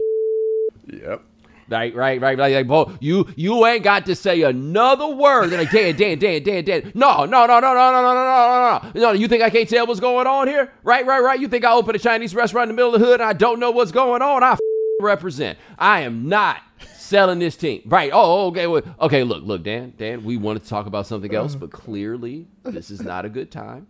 Yep. 0.87 1.23
Right, 1.71 1.95
right, 1.95 2.19
right, 2.19 2.37
right. 2.37 2.53
Like, 2.53 2.67
boy, 2.67 2.91
you 2.99 3.25
you 3.37 3.65
ain't 3.65 3.83
got 3.83 4.05
to 4.07 4.15
say 4.15 4.41
another 4.41 5.07
word. 5.07 5.47
They're 5.47 5.59
like, 5.59 5.71
Dan, 5.71 5.95
Dan, 5.97 6.19
Dan, 6.19 6.43
Dan, 6.43 6.65
Dan. 6.65 6.91
No, 6.93 7.23
no, 7.23 7.45
no, 7.45 7.59
no, 7.61 7.73
no, 7.73 7.91
no, 7.91 8.01
no, 8.01 8.13
no, 8.13 8.13
no, 8.13 8.81
no, 8.83 8.91
no. 8.93 9.01
No, 9.01 9.11
you 9.13 9.29
think 9.29 9.41
I 9.41 9.49
can't 9.49 9.69
tell 9.69 9.87
what's 9.87 10.01
going 10.01 10.27
on 10.27 10.49
here? 10.49 10.73
Right, 10.83 11.05
right, 11.05 11.23
right. 11.23 11.39
You 11.39 11.47
think 11.47 11.63
I 11.63 11.71
open 11.71 11.95
a 11.95 11.99
Chinese 11.99 12.35
restaurant 12.35 12.69
in 12.69 12.75
the 12.75 12.79
middle 12.79 12.93
of 12.93 12.99
the 12.99 13.07
hood 13.07 13.21
and 13.21 13.29
I 13.29 13.31
don't 13.31 13.59
know 13.61 13.71
what's 13.71 13.93
going 13.93 14.21
on? 14.21 14.43
I 14.43 14.51
f- 14.51 14.59
represent. 14.99 15.57
I 15.77 16.01
am 16.01 16.27
not 16.27 16.57
selling 16.97 17.39
this 17.39 17.55
team. 17.55 17.83
Right. 17.85 18.11
Oh, 18.13 18.19
oh 18.21 18.47
okay. 18.47 18.67
Well, 18.67 18.83
okay. 18.99 19.23
Look, 19.23 19.43
look, 19.45 19.63
Dan, 19.63 19.93
Dan. 19.97 20.25
We 20.25 20.35
wanted 20.35 20.63
to 20.63 20.69
talk 20.69 20.87
about 20.87 21.07
something 21.07 21.33
else, 21.33 21.55
but 21.55 21.71
clearly 21.71 22.47
this 22.65 22.91
is 22.91 23.01
not 23.01 23.23
a 23.23 23.29
good 23.29 23.49
time. 23.49 23.87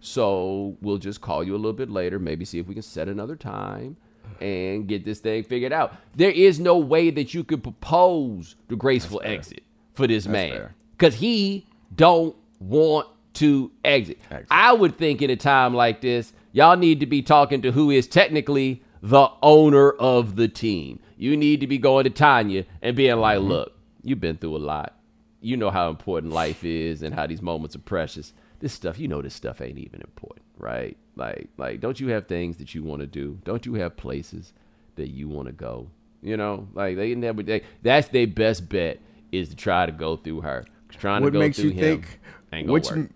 So 0.00 0.76
we'll 0.82 0.98
just 0.98 1.22
call 1.22 1.42
you 1.44 1.54
a 1.54 1.56
little 1.56 1.72
bit 1.72 1.88
later. 1.88 2.18
Maybe 2.18 2.44
see 2.44 2.58
if 2.58 2.66
we 2.66 2.74
can 2.74 2.82
set 2.82 3.08
another 3.08 3.36
time 3.36 3.96
and 4.40 4.86
get 4.86 5.04
this 5.04 5.20
thing 5.20 5.42
figured 5.44 5.72
out. 5.72 5.94
There 6.16 6.30
is 6.30 6.58
no 6.60 6.78
way 6.78 7.10
that 7.10 7.32
you 7.34 7.44
could 7.44 7.62
propose 7.62 8.56
the 8.68 8.76
graceful 8.76 9.20
exit 9.24 9.62
for 9.94 10.06
this 10.06 10.26
man 10.26 10.70
because 10.92 11.14
he 11.14 11.66
don't 11.94 12.34
want 12.58 13.06
to 13.34 13.70
exit. 13.84 14.18
Exit. 14.30 14.46
I 14.50 14.72
would 14.72 14.96
think 14.98 15.22
in 15.22 15.30
a 15.30 15.36
time 15.36 15.74
like 15.74 16.00
this, 16.00 16.32
y'all 16.52 16.76
need 16.76 17.00
to 17.00 17.06
be 17.06 17.22
talking 17.22 17.62
to 17.62 17.72
who 17.72 17.90
is 17.90 18.06
technically 18.06 18.82
the 19.02 19.28
owner 19.42 19.90
of 19.92 20.36
the 20.36 20.48
team. 20.48 21.00
You 21.16 21.36
need 21.36 21.60
to 21.60 21.66
be 21.66 21.78
going 21.78 22.04
to 22.04 22.10
Tanya 22.10 22.64
and 22.82 22.96
being 22.96 23.16
like, 23.16 23.38
Mm-hmm. 23.38 23.48
look, 23.48 23.78
you've 24.02 24.20
been 24.20 24.36
through 24.36 24.56
a 24.56 24.58
lot. 24.58 24.96
You 25.40 25.56
know 25.56 25.70
how 25.70 25.88
important 25.88 26.32
life 26.32 26.62
is 26.62 27.02
and 27.02 27.14
how 27.14 27.26
these 27.26 27.42
moments 27.42 27.74
are 27.74 27.80
precious. 27.80 28.32
This 28.60 28.72
stuff, 28.72 28.98
you 28.98 29.08
know, 29.08 29.22
this 29.22 29.34
stuff 29.34 29.60
ain't 29.60 29.78
even 29.78 30.00
important, 30.02 30.41
right? 30.58 30.96
Like, 31.16 31.48
like, 31.56 31.80
don't 31.80 31.98
you 32.00 32.08
have 32.08 32.26
things 32.26 32.56
that 32.58 32.74
you 32.74 32.82
want 32.82 33.00
to 33.00 33.06
do? 33.06 33.38
Don't 33.44 33.66
you 33.66 33.74
have 33.74 33.96
places 33.96 34.52
that 34.96 35.08
you 35.08 35.28
want 35.28 35.46
to 35.46 35.52
go? 35.52 35.88
You 36.22 36.36
know, 36.36 36.68
like 36.74 36.96
they 36.96 37.14
never. 37.14 37.42
They, 37.42 37.62
that's 37.82 38.08
their 38.08 38.26
best 38.26 38.68
bet 38.68 39.00
is 39.32 39.48
to 39.50 39.56
try 39.56 39.86
to 39.86 39.92
go 39.92 40.16
through 40.16 40.42
her. 40.42 40.64
Trying 40.90 41.22
What 41.22 41.30
to 41.30 41.32
go 41.32 41.38
makes 41.40 41.58
through 41.58 41.70
you 41.70 41.74
him 41.74 42.02
think? 42.50 42.68
Which, 42.68 42.90
work. 42.90 43.10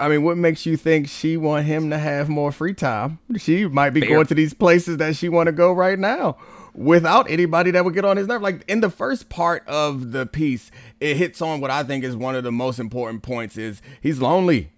I 0.00 0.08
mean, 0.08 0.22
what 0.22 0.36
makes 0.36 0.66
you 0.66 0.76
think 0.76 1.08
she 1.08 1.36
want 1.36 1.66
him 1.66 1.90
to 1.90 1.98
have 1.98 2.28
more 2.28 2.52
free 2.52 2.74
time? 2.74 3.18
She 3.38 3.66
might 3.66 3.90
be 3.90 4.00
Fair. 4.00 4.10
going 4.10 4.26
to 4.26 4.34
these 4.34 4.54
places 4.54 4.96
that 4.98 5.16
she 5.16 5.28
want 5.28 5.46
to 5.46 5.52
go 5.52 5.72
right 5.72 5.98
now 5.98 6.36
without 6.74 7.30
anybody 7.30 7.70
that 7.70 7.84
would 7.84 7.94
get 7.94 8.04
on 8.04 8.16
his 8.16 8.26
nerve. 8.26 8.42
Like 8.42 8.64
in 8.68 8.80
the 8.80 8.90
first 8.90 9.28
part 9.28 9.66
of 9.68 10.12
the 10.12 10.26
piece, 10.26 10.70
it 11.00 11.16
hits 11.16 11.40
on 11.40 11.60
what 11.60 11.70
I 11.70 11.82
think 11.84 12.04
is 12.04 12.16
one 12.16 12.34
of 12.34 12.44
the 12.44 12.52
most 12.52 12.78
important 12.78 13.22
points: 13.22 13.56
is 13.56 13.80
he's 14.00 14.20
lonely. 14.20 14.70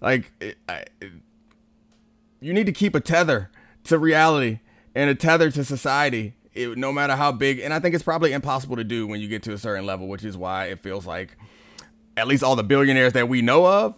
Like 0.00 0.32
it, 0.40 0.58
I, 0.68 0.84
you 2.42 2.52
need 2.52 2.66
to 2.66 2.72
keep 2.72 2.94
a 2.94 3.00
tether 3.00 3.50
to 3.84 3.98
reality 3.98 4.60
and 4.94 5.08
a 5.08 5.14
tether 5.14 5.50
to 5.50 5.64
society. 5.64 6.34
It, 6.54 6.76
no 6.76 6.92
matter 6.92 7.16
how 7.16 7.32
big, 7.32 7.60
and 7.60 7.72
I 7.72 7.78
think 7.78 7.94
it's 7.94 8.04
probably 8.04 8.32
impossible 8.32 8.76
to 8.76 8.84
do 8.84 9.06
when 9.06 9.22
you 9.22 9.28
get 9.28 9.42
to 9.44 9.54
a 9.54 9.58
certain 9.58 9.86
level, 9.86 10.06
which 10.06 10.22
is 10.22 10.36
why 10.36 10.66
it 10.66 10.80
feels 10.80 11.06
like 11.06 11.36
at 12.14 12.26
least 12.26 12.42
all 12.42 12.56
the 12.56 12.62
billionaires 12.62 13.14
that 13.14 13.26
we 13.26 13.40
know 13.40 13.66
of 13.66 13.94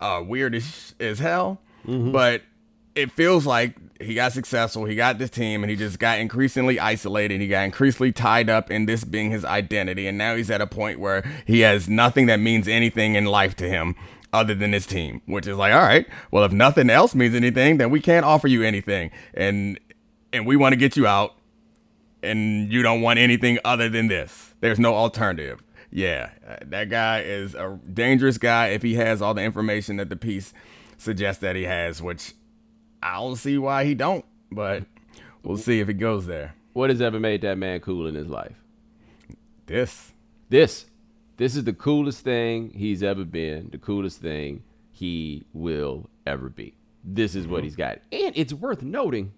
are 0.00 0.22
weird 0.22 0.54
as, 0.54 0.94
as 0.98 1.18
hell. 1.18 1.60
Mm-hmm. 1.86 2.12
But 2.12 2.42
it 2.94 3.12
feels 3.12 3.44
like 3.44 3.76
he 4.00 4.14
got 4.14 4.32
successful. 4.32 4.86
He 4.86 4.94
got 4.94 5.18
this 5.18 5.28
team, 5.28 5.62
and 5.62 5.68
he 5.70 5.76
just 5.76 5.98
got 5.98 6.20
increasingly 6.20 6.80
isolated. 6.80 7.40
He 7.40 7.48
got 7.48 7.64
increasingly 7.64 8.12
tied 8.12 8.48
up 8.48 8.70
in 8.70 8.86
this 8.86 9.04
being 9.04 9.30
his 9.30 9.44
identity, 9.44 10.06
and 10.06 10.16
now 10.16 10.36
he's 10.36 10.50
at 10.50 10.62
a 10.62 10.66
point 10.66 10.98
where 11.00 11.22
he 11.46 11.60
has 11.60 11.86
nothing 11.86 12.26
that 12.26 12.40
means 12.40 12.66
anything 12.66 13.14
in 13.14 13.26
life 13.26 13.54
to 13.56 13.68
him 13.68 13.94
other 14.32 14.54
than 14.54 14.70
this 14.70 14.86
team. 14.86 15.22
Which 15.26 15.46
is 15.46 15.56
like, 15.56 15.72
all 15.72 15.82
right, 15.82 16.06
well, 16.30 16.44
if 16.44 16.52
nothing 16.52 16.90
else 16.90 17.14
means 17.14 17.34
anything, 17.34 17.78
then 17.78 17.90
we 17.90 18.00
can't 18.00 18.24
offer 18.24 18.48
you 18.48 18.62
anything, 18.62 19.10
and 19.34 19.78
and 20.32 20.46
we 20.46 20.56
want 20.56 20.72
to 20.72 20.76
get 20.76 20.96
you 20.96 21.06
out, 21.06 21.34
and 22.22 22.72
you 22.72 22.82
don't 22.82 23.00
want 23.00 23.18
anything 23.18 23.58
other 23.64 23.88
than 23.88 24.08
this. 24.08 24.54
There's 24.60 24.78
no 24.78 24.94
alternative. 24.94 25.62
Yeah, 25.90 26.30
that 26.66 26.90
guy 26.90 27.20
is 27.22 27.54
a 27.54 27.78
dangerous 27.92 28.36
guy 28.36 28.68
if 28.68 28.82
he 28.82 28.94
has 28.96 29.22
all 29.22 29.32
the 29.32 29.42
information 29.42 29.96
that 29.96 30.10
the 30.10 30.16
piece 30.16 30.52
suggests 30.98 31.40
that 31.40 31.56
he 31.56 31.62
has, 31.62 32.02
which 32.02 32.34
I 33.02 33.14
don't 33.14 33.36
see 33.36 33.56
why 33.56 33.84
he 33.84 33.94
don't, 33.94 34.24
but 34.50 34.84
we'll 35.42 35.56
see 35.56 35.80
if 35.80 35.88
he 35.88 35.94
goes 35.94 36.26
there. 36.26 36.54
What 36.74 36.90
has 36.90 37.00
ever 37.00 37.18
made 37.18 37.40
that 37.42 37.56
man 37.56 37.80
cool 37.80 38.06
in 38.06 38.14
his 38.14 38.28
life? 38.28 38.54
This. 39.66 40.12
This. 40.48 40.86
This 41.38 41.54
is 41.54 41.62
the 41.62 41.72
coolest 41.72 42.24
thing 42.24 42.70
he's 42.70 43.02
ever 43.02 43.24
been, 43.24 43.70
the 43.70 43.78
coolest 43.78 44.20
thing 44.20 44.64
he 44.90 45.44
will 45.52 46.10
ever 46.26 46.48
be. 46.48 46.74
This 47.04 47.36
is 47.36 47.46
what 47.46 47.58
mm-hmm. 47.58 47.64
he's 47.64 47.76
got. 47.76 48.00
And 48.10 48.32
it's 48.36 48.52
worth 48.52 48.82
noting, 48.82 49.32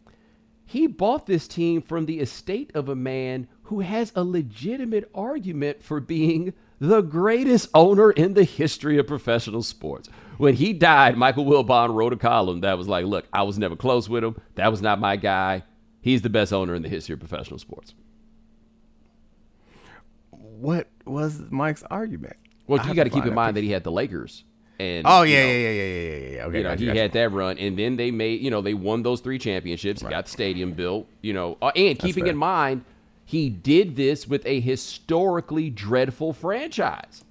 he 0.65 0.87
bought 0.87 1.27
this 1.27 1.47
team 1.47 1.83
from 1.83 2.07
the 2.07 2.21
estate 2.21 2.71
of 2.75 2.89
a 2.89 2.95
man 2.97 3.49
who 3.65 3.81
has 3.81 4.13
a 4.17 4.25
legitimate 4.25 5.11
argument 5.15 5.83
for 5.83 6.01
being 6.01 6.55
the 6.79 7.03
greatest 7.03 7.69
owner 7.75 8.11
in 8.11 8.33
the 8.33 8.45
history 8.45 8.97
of 8.97 9.07
professional 9.07 9.63
sports. 9.63 10.09
When 10.39 10.55
he 10.55 10.73
died, 10.73 11.19
Michael 11.19 11.45
Wilbon 11.45 11.95
wrote 11.95 12.15
a 12.15 12.17
column 12.17 12.63
that 12.63 12.79
was 12.79 12.89
like, 12.89 13.05
look, 13.05 13.27
I 13.31 13.43
was 13.43 13.59
never 13.59 13.77
close 13.77 14.09
with 14.09 14.25
him. 14.25 14.41
That 14.55 14.71
was 14.71 14.81
not 14.81 15.01
my 15.01 15.17
guy. 15.17 15.65
He's 16.01 16.23
the 16.23 16.31
best 16.31 16.51
owner 16.51 16.75
in 16.75 16.81
the 16.81 16.89
history 16.89 17.13
of 17.13 17.19
professional 17.19 17.59
sports. 17.59 17.93
What 20.61 20.89
was 21.07 21.41
Mike's 21.51 21.83
argument? 21.91 22.37
Well, 22.67 22.81
I 22.81 22.89
you 22.89 22.95
got 22.95 23.05
to 23.05 23.11
keep 23.11 23.25
in 23.25 23.35
mind 23.35 23.57
that 23.57 23.65
he 23.65 23.71
had 23.71 23.85
the 23.85 23.91
Lakers. 23.91 24.45
And 24.79 25.07
Oh 25.07 25.23
you 25.23 25.35
yeah, 25.35 25.43
know, 25.43 25.49
yeah, 25.49 25.57
yeah, 25.57 25.71
yeah, 25.71 25.83
yeah, 25.83 26.17
yeah, 26.17 26.37
yeah. 26.37 26.45
Okay, 26.47 26.57
You 26.59 26.63
know, 26.65 26.71
gotcha, 26.71 26.81
he 26.81 26.87
gotcha. 26.87 27.01
had 27.01 27.13
that 27.13 27.33
run, 27.33 27.59
and 27.59 27.79
then 27.79 27.97
they 27.97 28.11
made, 28.11 28.41
you 28.41 28.51
know, 28.51 28.63
they 28.63 28.73
won 28.75 29.03
those 29.03 29.21
three 29.21 29.39
championships. 29.39 30.01
He 30.01 30.09
got 30.09 30.25
the 30.25 30.31
stadium 30.31 30.73
built, 30.73 31.07
you 31.21 31.35
know, 31.35 31.59
uh, 31.61 31.71
and 31.77 31.99
keeping 31.99 32.27
in 32.27 32.37
mind, 32.37 32.85
he 33.27 33.51
did 33.51 33.97
this 33.97 34.27
with 34.27 34.45
a 34.47 34.61
historically 34.61 35.69
dreadful 35.71 36.33
franchise. 36.33 37.25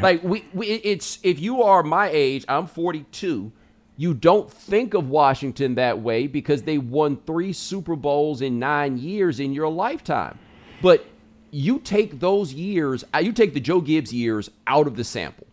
Like 0.00 0.22
we, 0.24 0.44
we, 0.52 0.66
it's 0.66 1.18
if 1.22 1.38
you 1.38 1.62
are 1.62 1.82
my 1.82 2.08
age, 2.08 2.44
I'm 2.48 2.66
42. 2.66 3.52
You 3.96 4.14
don't 4.14 4.50
think 4.50 4.94
of 4.94 5.08
Washington 5.08 5.76
that 5.76 6.00
way 6.00 6.26
because 6.26 6.62
they 6.62 6.78
won 6.78 7.16
three 7.26 7.52
Super 7.52 7.94
Bowls 7.94 8.40
in 8.40 8.58
nine 8.58 8.98
years 8.98 9.38
in 9.38 9.52
your 9.52 9.68
lifetime. 9.68 10.38
But 10.82 11.06
you 11.54 11.78
take 11.78 12.20
those 12.20 12.52
years, 12.52 13.04
uh, 13.14 13.18
you 13.18 13.32
take 13.32 13.54
the 13.54 13.60
Joe 13.60 13.80
Gibbs 13.80 14.12
years 14.12 14.50
out 14.66 14.86
of 14.86 14.96
the 14.96 15.04
sample 15.04 15.46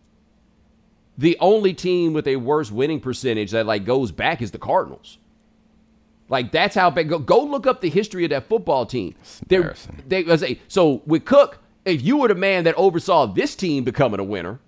the 1.18 1.36
only 1.40 1.74
team 1.74 2.12
with 2.12 2.26
a 2.26 2.36
worse 2.36 2.70
winning 2.70 3.00
percentage 3.00 3.50
that 3.50 3.66
like 3.66 3.84
goes 3.84 4.10
back 4.10 4.40
is 4.42 4.50
the 4.50 4.58
Cardinals. 4.58 5.18
Like 6.28 6.50
that's 6.52 6.74
how 6.74 6.90
bad. 6.90 7.08
Go, 7.08 7.18
go 7.18 7.44
look 7.44 7.66
up 7.66 7.80
the 7.80 7.90
history 7.90 8.24
of 8.24 8.30
that 8.30 8.48
football 8.48 8.86
team. 8.86 9.14
They're, 9.46 9.74
they 10.06 10.24
say 10.36 10.60
so 10.68 11.02
with 11.06 11.24
Cooke. 11.24 11.58
If 11.84 12.02
you 12.02 12.18
were 12.18 12.28
the 12.28 12.34
man 12.34 12.64
that 12.64 12.74
oversaw 12.76 13.26
this 13.26 13.54
team 13.54 13.84
becoming 13.84 14.20
a 14.20 14.24
winner, 14.24 14.60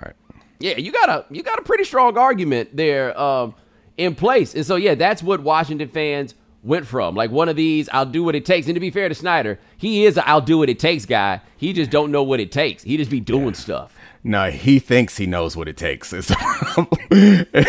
Right. 0.00 0.14
yeah, 0.58 0.76
you 0.76 0.92
got 0.92 1.08
a 1.08 1.24
you 1.30 1.42
got 1.42 1.58
a 1.58 1.62
pretty 1.62 1.84
strong 1.84 2.16
argument 2.16 2.76
there 2.76 3.18
um, 3.20 3.54
in 3.96 4.14
place. 4.14 4.54
And 4.54 4.64
so 4.64 4.76
yeah, 4.76 4.94
that's 4.94 5.22
what 5.22 5.40
Washington 5.42 5.88
fans 5.88 6.34
went 6.62 6.86
from. 6.86 7.14
Like 7.14 7.30
one 7.30 7.48
of 7.48 7.56
these, 7.56 7.88
I'll 7.92 8.06
do 8.06 8.22
what 8.22 8.34
it 8.34 8.44
takes. 8.44 8.66
And 8.66 8.74
to 8.74 8.80
be 8.80 8.90
fair 8.90 9.08
to 9.08 9.14
Snyder, 9.14 9.58
he 9.76 10.04
is 10.04 10.16
a 10.16 10.28
I'll 10.28 10.40
do 10.40 10.58
what 10.58 10.68
it 10.68 10.78
takes 10.78 11.06
guy. 11.06 11.40
He 11.56 11.72
just 11.72 11.90
don't 11.90 12.10
know 12.10 12.22
what 12.22 12.40
it 12.40 12.52
takes. 12.52 12.82
He 12.82 12.96
just 12.96 13.10
be 13.10 13.20
doing 13.20 13.54
stuff. 13.54 13.94
No, 14.22 14.50
he 14.50 14.78
thinks 14.78 15.16
he 15.16 15.26
knows 15.26 15.56
what 15.56 15.68
it 15.68 15.76
takes. 15.76 16.12
Is 16.12 16.28
the 16.28 16.36
problem. 16.36 16.88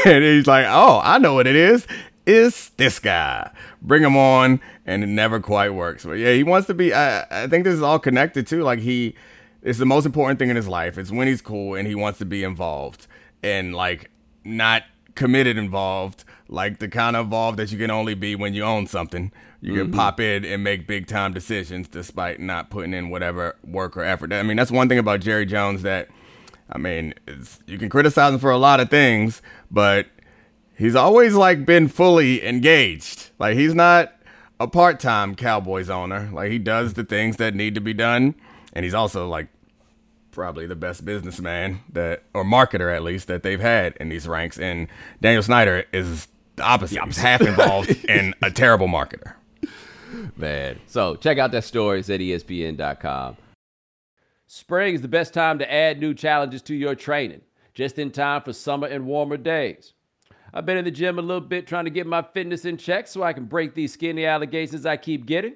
and 0.05 0.23
he's 0.23 0.47
like, 0.47 0.65
"Oh, 0.67 0.99
I 1.03 1.17
know 1.17 1.33
what 1.33 1.47
it 1.47 1.55
is. 1.55 1.87
It's 2.25 2.69
this 2.69 2.99
guy. 2.99 3.51
Bring 3.81 4.03
him 4.03 4.17
on." 4.17 4.59
And 4.85 5.03
it 5.03 5.07
never 5.07 5.39
quite 5.39 5.69
works. 5.69 6.03
But 6.03 6.13
yeah, 6.13 6.33
he 6.33 6.43
wants 6.43 6.67
to 6.67 6.73
be. 6.73 6.93
I, 6.93 7.43
I 7.43 7.47
think 7.47 7.63
this 7.63 7.73
is 7.73 7.81
all 7.81 7.99
connected 7.99 8.47
too. 8.47 8.63
Like 8.63 8.79
he, 8.79 9.15
it's 9.61 9.79
the 9.79 9.85
most 9.85 10.05
important 10.05 10.39
thing 10.39 10.49
in 10.49 10.55
his 10.57 10.67
life. 10.67 10.97
It's 10.97 11.11
when 11.11 11.27
he's 11.27 11.41
cool 11.41 11.75
and 11.75 11.87
he 11.87 11.95
wants 11.95 12.19
to 12.19 12.25
be 12.25 12.43
involved 12.43 13.07
and 13.43 13.73
like 13.73 14.09
not 14.43 14.83
committed 15.15 15.57
involved. 15.57 16.23
Like 16.47 16.79
the 16.79 16.89
kind 16.89 17.15
of 17.15 17.25
involved 17.25 17.59
that 17.59 17.71
you 17.71 17.77
can 17.77 17.91
only 17.91 18.13
be 18.13 18.35
when 18.35 18.53
you 18.53 18.63
own 18.63 18.87
something. 18.87 19.31
You 19.61 19.73
can 19.73 19.87
mm-hmm. 19.87 19.95
pop 19.95 20.19
in 20.19 20.43
and 20.43 20.63
make 20.63 20.87
big 20.87 21.07
time 21.07 21.33
decisions 21.33 21.87
despite 21.87 22.39
not 22.39 22.69
putting 22.69 22.93
in 22.93 23.09
whatever 23.09 23.55
work 23.63 23.95
or 23.95 24.03
effort. 24.03 24.33
I 24.33 24.43
mean, 24.43 24.57
that's 24.57 24.71
one 24.71 24.89
thing 24.89 24.97
about 24.97 25.19
Jerry 25.19 25.45
Jones 25.45 25.83
that 25.83 26.09
I 26.71 26.77
mean, 26.77 27.13
you 27.67 27.77
can 27.77 27.89
criticize 27.89 28.33
him 28.33 28.39
for 28.39 28.51
a 28.51 28.57
lot 28.57 28.79
of 28.79 28.89
things, 28.89 29.41
but 29.69 30.07
he's 30.77 30.95
always 30.95 31.33
like 31.35 31.65
been 31.65 31.87
fully 31.87 32.45
engaged. 32.45 33.29
Like 33.39 33.57
he's 33.57 33.75
not 33.75 34.13
a 34.59 34.67
part-time 34.67 35.35
Cowboys 35.35 35.89
owner. 35.89 36.29
Like 36.31 36.49
he 36.49 36.59
does 36.59 36.93
the 36.93 37.03
things 37.03 37.37
that 37.37 37.55
need 37.55 37.75
to 37.75 37.81
be 37.81 37.93
done, 37.93 38.35
and 38.73 38.85
he's 38.85 38.93
also 38.93 39.27
like 39.27 39.49
probably 40.31 40.65
the 40.65 40.75
best 40.75 41.05
businessman 41.05 41.81
that 41.91 42.23
or 42.33 42.43
marketer 42.43 42.95
at 42.95 43.03
least 43.03 43.27
that 43.27 43.43
they've 43.43 43.59
had 43.59 43.95
in 43.97 44.09
these 44.09 44.27
ranks. 44.27 44.57
And 44.57 44.87
Daniel 45.21 45.43
Snyder 45.43 45.85
is 45.91 46.27
the 46.55 46.63
opposite. 46.63 46.95
The 46.95 47.01
opposite. 47.01 47.19
He's 47.19 47.23
half 47.23 47.41
involved 47.41 48.05
and 48.09 48.33
a 48.41 48.51
terrible 48.51 48.87
marketer. 48.87 49.33
Man. 50.35 50.79
So 50.87 51.15
check 51.15 51.37
out 51.37 51.51
that 51.51 51.63
story. 51.63 51.99
It's 51.99 52.09
at 52.09 52.19
ESPN.com. 52.19 53.37
Spring 54.47 54.95
is 54.95 55.01
the 55.01 55.07
best 55.07 55.33
time 55.33 55.59
to 55.59 55.73
add 55.73 55.99
new 55.99 56.13
challenges 56.13 56.61
to 56.63 56.75
your 56.75 56.93
training, 56.93 57.41
just 57.73 57.97
in 57.97 58.11
time 58.11 58.41
for 58.41 58.51
summer 58.51 58.87
and 58.87 59.05
warmer 59.05 59.37
days. 59.37 59.93
I've 60.53 60.65
been 60.65 60.77
in 60.77 60.83
the 60.83 60.91
gym 60.91 61.17
a 61.17 61.21
little 61.21 61.39
bit 61.39 61.65
trying 61.65 61.85
to 61.85 61.91
get 61.91 62.05
my 62.05 62.21
fitness 62.21 62.65
in 62.65 62.75
check 62.75 63.07
so 63.07 63.23
I 63.23 63.31
can 63.31 63.45
break 63.45 63.73
these 63.73 63.93
skinny 63.93 64.25
allegations 64.25 64.85
I 64.85 64.97
keep 64.97 65.25
getting. 65.25 65.55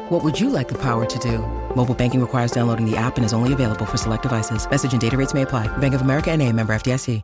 What 0.11 0.25
would 0.25 0.37
you 0.37 0.49
like 0.49 0.67
the 0.67 0.77
power 0.77 1.05
to 1.05 1.19
do? 1.19 1.37
Mobile 1.73 1.95
banking 1.95 2.19
requires 2.19 2.51
downloading 2.51 2.85
the 2.85 2.97
app 2.97 3.15
and 3.15 3.23
is 3.23 3.31
only 3.31 3.53
available 3.53 3.85
for 3.85 3.95
select 3.95 4.23
devices. 4.23 4.69
Message 4.69 4.91
and 4.91 4.99
data 4.99 5.15
rates 5.15 5.33
may 5.33 5.43
apply. 5.43 5.67
Bank 5.77 5.93
of 5.93 6.01
America 6.01 6.29
and 6.31 6.41
a 6.41 6.51
member 6.51 6.73
FDIC. 6.73 7.23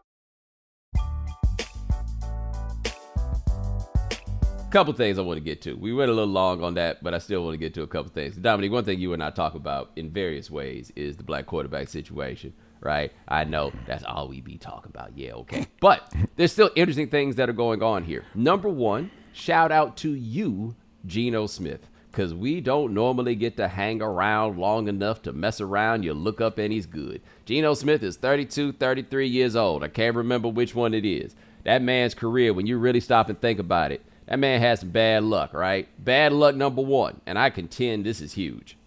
Couple 4.72 4.94
things 4.94 5.20
I 5.20 5.22
want 5.22 5.36
to 5.36 5.44
get 5.44 5.62
to. 5.64 5.74
We 5.74 5.94
went 5.94 6.12
a 6.12 6.14
little 6.14 6.32
long 6.32 6.64
on 6.64 6.76
that, 6.76 7.04
but 7.04 7.14
I 7.14 7.18
still 7.18 7.44
want 7.44 7.56
to 7.56 7.58
get 7.58 7.74
to 7.74 7.82
a 7.82 7.88
couple 7.88 8.10
things. 8.10 8.38
Domonique, 8.38 8.72
one 8.72 8.86
thing 8.86 9.00
you 9.00 9.12
and 9.12 9.22
I 9.22 9.32
talk 9.32 9.56
about 9.56 9.92
in 9.98 10.10
various 10.10 10.50
ways 10.50 10.90
is 10.96 11.18
the 11.18 11.24
black 11.26 11.46
quarterback 11.46 11.90
situation 11.90 12.54
right? 12.80 13.12
I 13.28 13.44
know 13.44 13.74
that's 13.88 14.04
all 14.04 14.30
we 14.30 14.40
be 14.40 14.58
talking 14.58 14.92
about. 14.94 15.18
Yeah, 15.18 15.34
okay. 15.34 15.66
But 15.82 16.14
there's 16.38 16.54
still 16.54 16.70
interesting 16.76 17.10
things 17.10 17.36
that 17.36 17.50
are 17.50 17.54
going 17.54 17.82
on 17.82 18.04
here. 18.04 18.24
Number 18.36 18.70
one, 18.70 19.10
shout 19.34 19.72
out 19.72 19.98
to 19.98 20.14
you, 20.14 20.76
Geno 21.06 21.48
Smith 21.48 21.90
because 22.18 22.34
we 22.34 22.60
don't 22.60 22.96
normally 22.96 23.36
get 23.36 23.56
to 23.58 23.68
hang 23.68 24.02
around 24.02 24.58
long 24.58 24.88
enough 24.88 25.22
to 25.22 25.32
mess 25.32 25.62
around. 25.62 26.02
You 26.02 26.16
look 26.16 26.42
up 26.42 26.58
and 26.58 26.74
he's 26.74 26.88
good. 26.88 27.22
Geno 27.46 27.76
Smith 27.76 28.02
is 28.02 28.18
32, 28.18 28.72
33 28.72 29.28
years 29.28 29.56
old. 29.56 29.84
I 29.84 29.88
can't 29.88 30.16
remember 30.16 30.48
which 30.48 30.74
one 30.74 30.96
it 30.96 31.06
is. 31.06 31.36
That 31.64 31.84
man's 31.84 32.16
career, 32.16 32.56
when 32.56 32.66
you 32.66 32.80
really 32.80 33.02
stop 33.02 33.30
and 33.30 33.40
think 33.40 33.60
about 33.60 33.92
it, 33.92 34.04
that 34.26 34.40
man 34.40 34.62
has 34.62 34.80
some 34.80 34.90
bad 34.90 35.26
luck, 35.26 35.54
right? 35.54 35.88
Bad 36.04 36.34
luck 36.34 36.56
number 36.56 36.82
one, 36.82 37.22
and 37.28 37.38
I 37.38 37.52
contend 37.52 38.04
this 38.04 38.20
is 38.20 38.34
huge. 38.34 38.78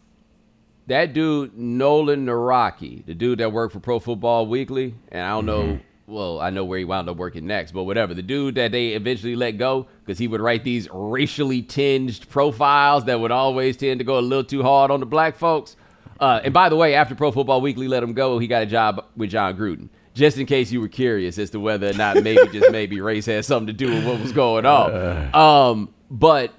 That 0.88 1.12
dude, 1.12 1.56
Nolan 1.56 2.26
Nawrocki, 2.26 3.06
the 3.06 3.14
dude 3.14 3.38
that 3.38 3.52
worked 3.52 3.74
for 3.74 3.80
Pro 3.80 4.00
Football 4.00 4.48
Weekly, 4.48 4.96
and 5.12 5.22
I 5.22 5.30
don't 5.30 5.46
mm-hmm. 5.46 5.70
know 5.70 5.80
well, 6.11 6.40
I 6.40 6.51
know 6.51 6.64
where 6.64 6.79
he 6.79 6.85
wound 6.85 7.09
up 7.09 7.16
working 7.16 7.46
next, 7.46 7.73
but 7.73 7.85
whatever. 7.85 8.14
The 8.14 8.23
dude 8.23 8.57
that 8.57 8.73
they 8.73 8.88
eventually 8.88 9.37
let 9.37 9.53
go 9.53 9.87
because 10.05 10.18
he 10.18 10.27
would 10.27 10.40
write 10.40 10.64
these 10.64 10.88
racially 10.92 11.62
tinged 11.62 12.29
profiles 12.29 13.05
that 13.05 13.20
would 13.20 13.31
always 13.31 13.77
tend 13.77 14.01
to 14.01 14.05
go 14.05 14.18
a 14.18 14.20
little 14.20 14.44
too 14.44 14.62
hard 14.62 14.90
on 14.90 15.01
the 15.01 15.07
black 15.07 15.37
folks. 15.37 15.77
Uh, 16.18 16.40
and 16.44 16.53
by 16.53 16.68
the 16.68 16.77
way, 16.77 16.94
after 16.94 17.14
Pro 17.14 17.31
Football 17.31 17.61
Weekly 17.61 17.88
let 17.88 18.03
him 18.03 18.12
go, 18.12 18.38
he 18.38 18.46
got 18.46 18.62
a 18.62 18.66
job 18.66 19.07
with 19.16 19.31
Jon 19.31 19.57
Gruden. 19.57 19.88
Just 20.12 20.37
in 20.37 20.46
case 20.46 20.73
you 20.73 20.81
were 20.81 20.88
curious 20.88 21.38
as 21.38 21.51
to 21.51 21.61
whether 21.61 21.88
or 21.88 21.94
not 21.94 22.23
maybe 22.23 22.46
just 22.53 22.73
maybe 22.73 23.01
race 23.01 23.27
had 23.27 23.44
something 23.44 23.68
to 23.68 23.73
do 23.73 23.88
with 23.94 24.05
what 24.05 24.20
was 24.20 24.33
going 24.33 24.66
on. 24.66 25.31
Um, 25.35 25.94
but 26.11 26.53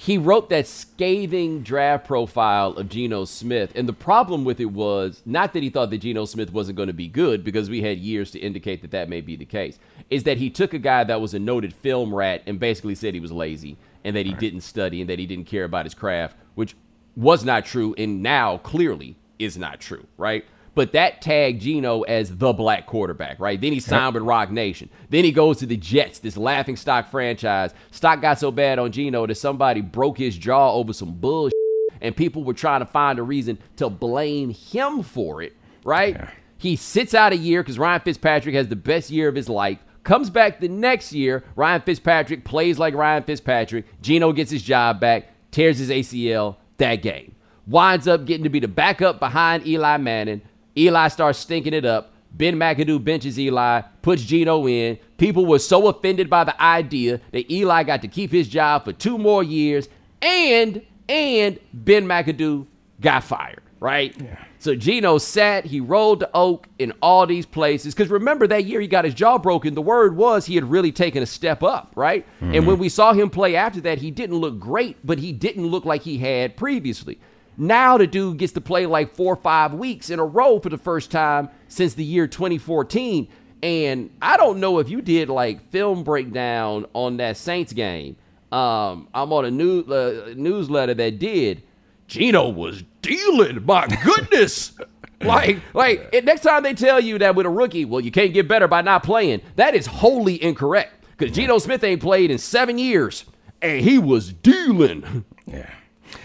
he 0.00 0.16
wrote 0.16 0.48
that 0.48 0.66
scathing 0.66 1.62
draft 1.62 2.06
profile 2.06 2.70
of 2.70 2.88
Geno 2.88 3.26
Smith. 3.26 3.70
And 3.74 3.86
the 3.86 3.92
problem 3.92 4.46
with 4.46 4.58
it 4.58 4.72
was 4.72 5.20
not 5.26 5.52
that 5.52 5.62
he 5.62 5.68
thought 5.68 5.90
that 5.90 5.98
Geno 5.98 6.24
Smith 6.24 6.54
wasn't 6.54 6.78
going 6.78 6.86
to 6.86 6.94
be 6.94 7.06
good, 7.06 7.44
because 7.44 7.68
we 7.68 7.82
had 7.82 7.98
years 7.98 8.30
to 8.30 8.38
indicate 8.38 8.80
that 8.80 8.92
that 8.92 9.10
may 9.10 9.20
be 9.20 9.36
the 9.36 9.44
case, 9.44 9.78
is 10.08 10.22
that 10.22 10.38
he 10.38 10.48
took 10.48 10.72
a 10.72 10.78
guy 10.78 11.04
that 11.04 11.20
was 11.20 11.34
a 11.34 11.38
noted 11.38 11.74
film 11.74 12.14
rat 12.14 12.42
and 12.46 12.58
basically 12.58 12.94
said 12.94 13.12
he 13.12 13.20
was 13.20 13.30
lazy 13.30 13.76
and 14.02 14.16
that 14.16 14.24
he 14.24 14.32
right. 14.32 14.40
didn't 14.40 14.62
study 14.62 15.02
and 15.02 15.10
that 15.10 15.18
he 15.18 15.26
didn't 15.26 15.44
care 15.44 15.64
about 15.64 15.84
his 15.84 15.92
craft, 15.92 16.34
which 16.54 16.74
was 17.14 17.44
not 17.44 17.66
true 17.66 17.94
and 17.98 18.22
now 18.22 18.56
clearly 18.56 19.16
is 19.38 19.58
not 19.58 19.80
true, 19.80 20.06
right? 20.16 20.46
But 20.74 20.92
that 20.92 21.20
tagged 21.20 21.62
Geno 21.62 22.02
as 22.02 22.36
the 22.36 22.52
black 22.52 22.86
quarterback, 22.86 23.40
right? 23.40 23.60
Then 23.60 23.72
he 23.72 23.80
signed 23.80 24.14
with 24.14 24.22
Roc 24.22 24.50
Nation. 24.50 24.88
Then 25.08 25.24
he 25.24 25.32
goes 25.32 25.58
to 25.58 25.66
the 25.66 25.76
Jets, 25.76 26.20
this 26.20 26.36
laughing 26.36 26.76
stock 26.76 27.10
franchise. 27.10 27.74
Stock 27.90 28.20
got 28.20 28.38
so 28.38 28.50
bad 28.50 28.78
on 28.78 28.92
Geno 28.92 29.26
that 29.26 29.34
somebody 29.34 29.80
broke 29.80 30.18
his 30.18 30.38
jaw 30.38 30.72
over 30.74 30.92
some 30.92 31.12
bullshit, 31.12 31.54
and 32.00 32.16
people 32.16 32.44
were 32.44 32.54
trying 32.54 32.80
to 32.80 32.86
find 32.86 33.18
a 33.18 33.22
reason 33.22 33.58
to 33.76 33.90
blame 33.90 34.50
him 34.50 35.02
for 35.02 35.42
it, 35.42 35.56
right? 35.84 36.14
Yeah. 36.14 36.30
He 36.56 36.76
sits 36.76 37.14
out 37.14 37.32
a 37.32 37.36
year 37.36 37.62
because 37.62 37.78
Ryan 37.78 38.02
Fitzpatrick 38.02 38.54
has 38.54 38.68
the 38.68 38.76
best 38.76 39.10
year 39.10 39.28
of 39.28 39.34
his 39.34 39.48
life. 39.48 39.78
Comes 40.04 40.30
back 40.30 40.60
the 40.60 40.68
next 40.68 41.12
year. 41.12 41.42
Ryan 41.56 41.80
Fitzpatrick 41.82 42.44
plays 42.44 42.78
like 42.78 42.94
Ryan 42.94 43.22
Fitzpatrick. 43.22 43.86
Geno 44.02 44.32
gets 44.32 44.50
his 44.50 44.62
job 44.62 45.00
back, 45.00 45.28
tears 45.50 45.78
his 45.78 45.90
ACL 45.90 46.56
that 46.76 46.96
game. 46.96 47.34
Winds 47.66 48.08
up 48.08 48.24
getting 48.24 48.44
to 48.44 48.50
be 48.50 48.60
the 48.60 48.68
backup 48.68 49.20
behind 49.20 49.66
Eli 49.66 49.96
Manning 49.98 50.42
Eli 50.80 51.08
starts 51.08 51.38
stinking 51.38 51.74
it 51.74 51.84
up. 51.84 52.12
Ben 52.32 52.56
McAdoo 52.56 53.02
benches 53.02 53.38
Eli, 53.38 53.82
puts 54.02 54.22
Geno 54.22 54.66
in. 54.66 54.98
People 55.18 55.46
were 55.46 55.58
so 55.58 55.88
offended 55.88 56.30
by 56.30 56.44
the 56.44 56.60
idea 56.62 57.20
that 57.32 57.50
Eli 57.50 57.82
got 57.82 58.02
to 58.02 58.08
keep 58.08 58.30
his 58.30 58.48
job 58.48 58.84
for 58.84 58.92
two 58.92 59.18
more 59.18 59.42
years, 59.42 59.88
and 60.22 60.82
and 61.08 61.58
Ben 61.72 62.06
McAdoo 62.06 62.66
got 63.00 63.24
fired. 63.24 63.62
Right? 63.80 64.14
Yeah. 64.20 64.36
So 64.58 64.74
Geno 64.74 65.16
sat, 65.16 65.64
he 65.64 65.80
rolled 65.80 66.20
the 66.20 66.30
oak 66.34 66.68
in 66.78 66.92
all 67.00 67.26
these 67.26 67.46
places. 67.46 67.94
Because 67.94 68.10
remember 68.10 68.46
that 68.46 68.66
year 68.66 68.78
he 68.78 68.86
got 68.86 69.06
his 69.06 69.14
jaw 69.14 69.38
broken. 69.38 69.74
The 69.74 69.80
word 69.80 70.16
was 70.16 70.44
he 70.44 70.54
had 70.54 70.70
really 70.70 70.92
taken 70.92 71.22
a 71.22 71.26
step 71.26 71.62
up, 71.62 71.90
right? 71.96 72.26
Mm-hmm. 72.42 72.54
And 72.54 72.66
when 72.66 72.78
we 72.78 72.90
saw 72.90 73.14
him 73.14 73.30
play 73.30 73.56
after 73.56 73.80
that, 73.80 73.96
he 73.96 74.10
didn't 74.10 74.36
look 74.36 74.58
great, 74.58 74.98
but 75.02 75.18
he 75.18 75.32
didn't 75.32 75.66
look 75.66 75.86
like 75.86 76.02
he 76.02 76.18
had 76.18 76.58
previously. 76.58 77.18
Now 77.60 77.98
the 77.98 78.06
dude 78.06 78.38
gets 78.38 78.54
to 78.54 78.60
play 78.62 78.86
like 78.86 79.14
four 79.14 79.34
or 79.34 79.36
five 79.36 79.74
weeks 79.74 80.08
in 80.08 80.18
a 80.18 80.24
row 80.24 80.58
for 80.60 80.70
the 80.70 80.78
first 80.78 81.10
time 81.10 81.50
since 81.68 81.92
the 81.92 82.02
year 82.02 82.26
2014. 82.26 83.28
And 83.62 84.08
I 84.22 84.38
don't 84.38 84.60
know 84.60 84.78
if 84.78 84.88
you 84.88 85.02
did 85.02 85.28
like 85.28 85.68
film 85.70 86.02
breakdown 86.02 86.86
on 86.94 87.18
that 87.18 87.36
Saints 87.36 87.74
game. 87.74 88.16
Um, 88.50 89.08
I'm 89.12 89.30
on 89.34 89.44
a 89.44 89.50
new 89.50 89.82
uh, 89.82 90.32
newsletter 90.34 90.94
that 90.94 91.18
did. 91.18 91.62
Geno 92.08 92.48
was 92.48 92.82
dealing. 93.02 93.62
My 93.66 93.86
goodness. 94.04 94.72
like, 95.20 95.58
like 95.74 96.24
next 96.24 96.40
time 96.40 96.62
they 96.62 96.72
tell 96.72 96.98
you 96.98 97.18
that 97.18 97.34
with 97.34 97.44
a 97.44 97.50
rookie, 97.50 97.84
well, 97.84 98.00
you 98.00 98.10
can't 98.10 98.32
get 98.32 98.48
better 98.48 98.68
by 98.68 98.80
not 98.80 99.02
playing. 99.02 99.42
That 99.56 99.74
is 99.74 99.84
wholly 99.84 100.42
incorrect 100.42 101.04
because 101.18 101.36
Geno 101.36 101.58
Smith 101.58 101.84
ain't 101.84 102.00
played 102.00 102.30
in 102.30 102.38
seven 102.38 102.78
years, 102.78 103.26
and 103.60 103.82
he 103.82 103.98
was 103.98 104.32
dealing. 104.32 105.26
Yeah, 105.46 105.70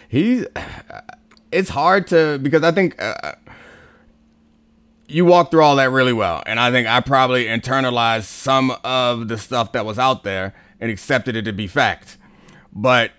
he's 0.07 0.45
it's 1.55 1.69
hard 1.69 2.07
to 2.07 2.37
because 2.39 2.63
I 2.63 2.71
think 2.71 3.01
uh, 3.01 3.33
you 5.07 5.23
walked 5.23 5.51
through 5.51 5.63
all 5.63 5.77
that 5.77 5.89
really 5.89 6.11
well, 6.11 6.43
and 6.45 6.59
I 6.59 6.69
think 6.69 6.85
I 6.87 6.99
probably 6.99 7.45
internalized 7.45 8.23
some 8.23 8.75
of 8.83 9.29
the 9.29 9.37
stuff 9.37 9.71
that 9.71 9.85
was 9.85 9.97
out 9.97 10.23
there 10.23 10.53
and 10.81 10.91
accepted 10.91 11.37
it 11.37 11.43
to 11.43 11.53
be 11.53 11.67
fact. 11.67 12.17
But 12.73 13.11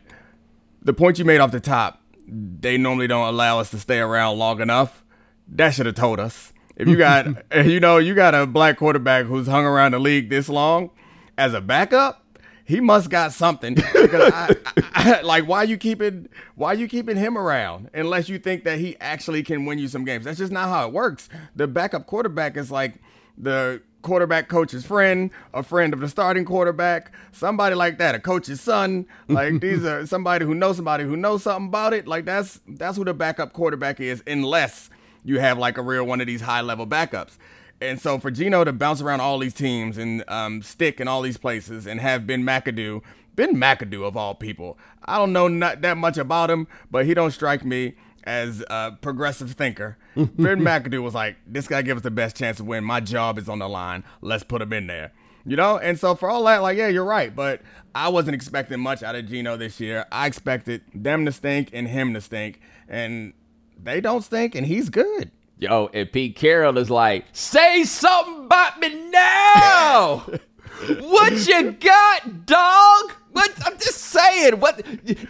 the 0.83 0.93
point 0.93 1.19
you 1.19 1.25
made 1.25 1.41
off 1.41 1.51
the 1.51 1.61
top, 1.61 2.03
they 2.29 2.77
normally 2.77 3.07
don't 3.07 3.27
allow 3.27 3.59
us 3.59 3.71
to 3.71 3.79
stay 3.79 4.01
around 4.01 4.37
long 4.37 4.61
enough. 4.61 5.03
That 5.49 5.71
should 5.71 5.87
have 5.87 5.95
told 5.95 6.21
us. 6.21 6.53
If 6.77 6.89
you 6.89 6.97
got, 6.97 7.27
you 7.65 7.81
know, 7.81 7.97
you 7.97 8.15
got 8.15 8.35
a 8.35 8.47
black 8.47 8.77
quarterback 8.77 9.25
who's 9.25 9.47
hung 9.47 9.65
around 9.65 9.93
the 9.93 9.99
league 9.99 10.29
this 10.29 10.51
long 10.51 10.91
as 11.39 11.55
a 11.55 11.63
backup, 11.63 12.23
he 12.67 12.81
must 12.81 13.09
got 13.09 13.33
something. 13.33 13.75
Because 13.75 14.33
I, 14.33 14.57
I, 14.95 15.21
like, 15.23 15.47
why 15.47 15.63
you 15.63 15.77
keeping, 15.77 16.29
why 16.57 16.73
you 16.75 16.89
keeping 16.89 17.17
him 17.17 17.39
around 17.39 17.91
unless 17.95 18.29
you 18.29 18.39
think 18.39 18.65
that 18.65 18.79
he 18.79 18.97
actually 19.01 19.43
can 19.43 19.65
win 19.65 19.79
you 19.79 19.89
some 19.89 20.05
games? 20.05 20.25
That's 20.25 20.39
just 20.39 20.53
not 20.53 20.69
how 20.69 20.87
it 20.87 20.93
works. 20.93 21.29
The 21.55 21.67
backup 21.67 22.07
quarterback 22.07 22.57
is 22.57 22.71
like 22.71 22.95
the 23.39 23.81
quarterback 24.03 24.49
coach's 24.49 24.85
friend, 24.85 25.31
a 25.55 25.63
friend 25.63 25.95
of 25.95 26.01
the 26.01 26.09
starting 26.09 26.45
quarterback, 26.45 27.13
somebody 27.33 27.75
like 27.75 27.99
that, 27.99 28.15
a 28.15 28.19
coach's 28.19 28.61
son. 28.61 29.07
Like 29.29 29.61
these 29.61 29.85
are 29.85 30.05
somebody 30.07 30.45
who 30.45 30.55
knows 30.55 30.77
somebody 30.77 31.05
who 31.05 31.17
knows 31.17 31.45
something 31.45 31.69
about 31.69 31.93
it. 31.93 32.07
Like 32.07 32.25
that's 32.25 32.61
that's 32.67 32.97
who 32.97 33.05
the 33.05 33.15
backup 33.15 33.53
quarterback 33.53 34.01
is, 34.01 34.23
unless 34.27 34.91
you 35.25 35.39
have 35.39 35.59
like 35.59 35.79
a 35.79 35.83
real 35.83 36.05
one 36.05 36.21
of 36.21 36.27
these 36.27 36.41
high 36.41 36.63
level 36.63 36.87
backups. 36.87 37.37
And 37.81 38.01
so 38.01 38.19
for 38.19 38.31
Geno 38.31 38.65
to 38.65 38.73
bounce 38.73 39.01
around 39.01 39.21
all 39.21 39.39
these 39.39 39.55
teams 39.55 39.99
and 39.99 40.25
um, 40.29 40.63
stick 40.63 41.01
in 41.01 41.09
all 41.09 41.23
these 41.23 41.37
places 41.37 41.87
and 41.87 42.01
have 42.01 42.27
Ben 42.27 42.43
McAdoo, 42.43 43.03
Ben 43.35 43.57
McAdoo 43.57 44.07
of 44.07 44.17
all 44.17 44.35
people, 44.35 44.79
I 45.05 45.19
don't 45.19 45.33
know 45.33 45.49
not 45.49 45.83
that 45.83 45.97
much 45.97 46.17
about 46.17 46.51
him, 46.51 46.69
but 46.91 47.05
he 47.05 47.15
don't 47.15 47.33
strike 47.33 47.65
me 47.65 47.95
as 48.25 48.65
a 48.69 48.93
progressive 49.01 49.53
thinker. 49.53 49.99
ben 50.17 50.61
McAdoo 50.61 51.03
was 51.03 51.15
like, 51.15 51.37
this 51.47 51.69
guy 51.69 51.83
gives 51.83 51.99
us 51.99 52.05
the 52.05 52.11
best 52.11 52.37
chance 52.37 52.57
to 52.57 52.65
win. 52.65 52.83
My 52.83 53.01
job 53.01 53.39
is 53.39 53.49
on 53.49 53.59
the 53.59 53.69
line. 53.69 54.05
Let's 54.23 54.43
put 54.43 54.63
him 54.63 54.73
in 54.73 54.87
there. 54.87 55.13
You 55.45 55.55
know, 55.55 55.79
and 55.79 55.99
so 55.99 56.17
for 56.17 56.29
all 56.29 56.43
that, 56.45 56.63
like, 56.63 56.77
yeah, 56.77 56.89
you're 56.89 57.05
right. 57.05 57.35
But 57.35 57.61
I 57.95 58.09
wasn't 58.09 58.35
expecting 58.35 58.81
much 58.81 59.05
out 59.05 59.15
of 59.15 59.29
Geno 59.29 59.57
this 59.57 59.79
year. 59.79 60.05
I 60.11 60.27
expected 60.27 60.83
them 60.93 61.25
to 61.25 61.31
stink 61.31 61.71
and 61.73 61.87
him 61.87 62.15
to 62.15 62.21
stink. 62.21 62.61
And 62.89 63.33
they 63.81 64.01
don't 64.01 64.23
stink, 64.23 64.57
and 64.57 64.67
he's 64.67 64.89
good. 64.89 65.31
Yo, 65.59 65.89
and 65.95 66.13
Pete 66.13 66.37
Carroll 66.37 66.77
is 66.77 66.91
like, 66.91 67.25
say 67.33 67.83
something 67.85 68.45
about 68.45 68.79
me 68.79 68.95
now. 69.11 70.19
what 71.01 71.47
you 71.47 71.73
got, 71.73 72.45
dog? 72.45 73.13
What 73.33 73.53
I'm 73.65 73.79
just 73.79 73.99
saying. 73.99 74.61
What 74.61 74.85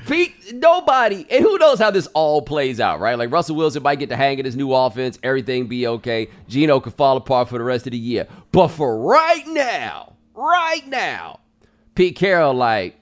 Pete? 0.06 0.52
Nobody, 0.52 1.26
and 1.30 1.44
who 1.44 1.58
knows 1.58 1.78
how 1.78 1.92
this 1.92 2.08
all 2.08 2.42
plays 2.42 2.80
out, 2.80 2.98
right? 2.98 3.16
Like 3.16 3.30
Russell 3.30 3.54
Wilson 3.54 3.84
might 3.84 4.00
get 4.00 4.08
the 4.08 4.16
hang 4.16 4.40
of 4.40 4.46
his 4.46 4.56
new 4.56 4.72
offense, 4.72 5.16
everything 5.22 5.68
be 5.68 5.86
okay. 5.86 6.28
Geno 6.48 6.80
could 6.80 6.94
fall 6.94 7.16
apart 7.16 7.48
for 7.48 7.58
the 7.58 7.64
rest 7.64 7.86
of 7.86 7.92
the 7.92 7.98
year, 7.98 8.26
but 8.50 8.68
for 8.68 8.98
right 8.98 9.46
now, 9.46 10.14
right 10.34 10.86
now, 10.88 11.38
Pete 11.94 12.16
Carroll 12.16 12.54
like, 12.54 12.98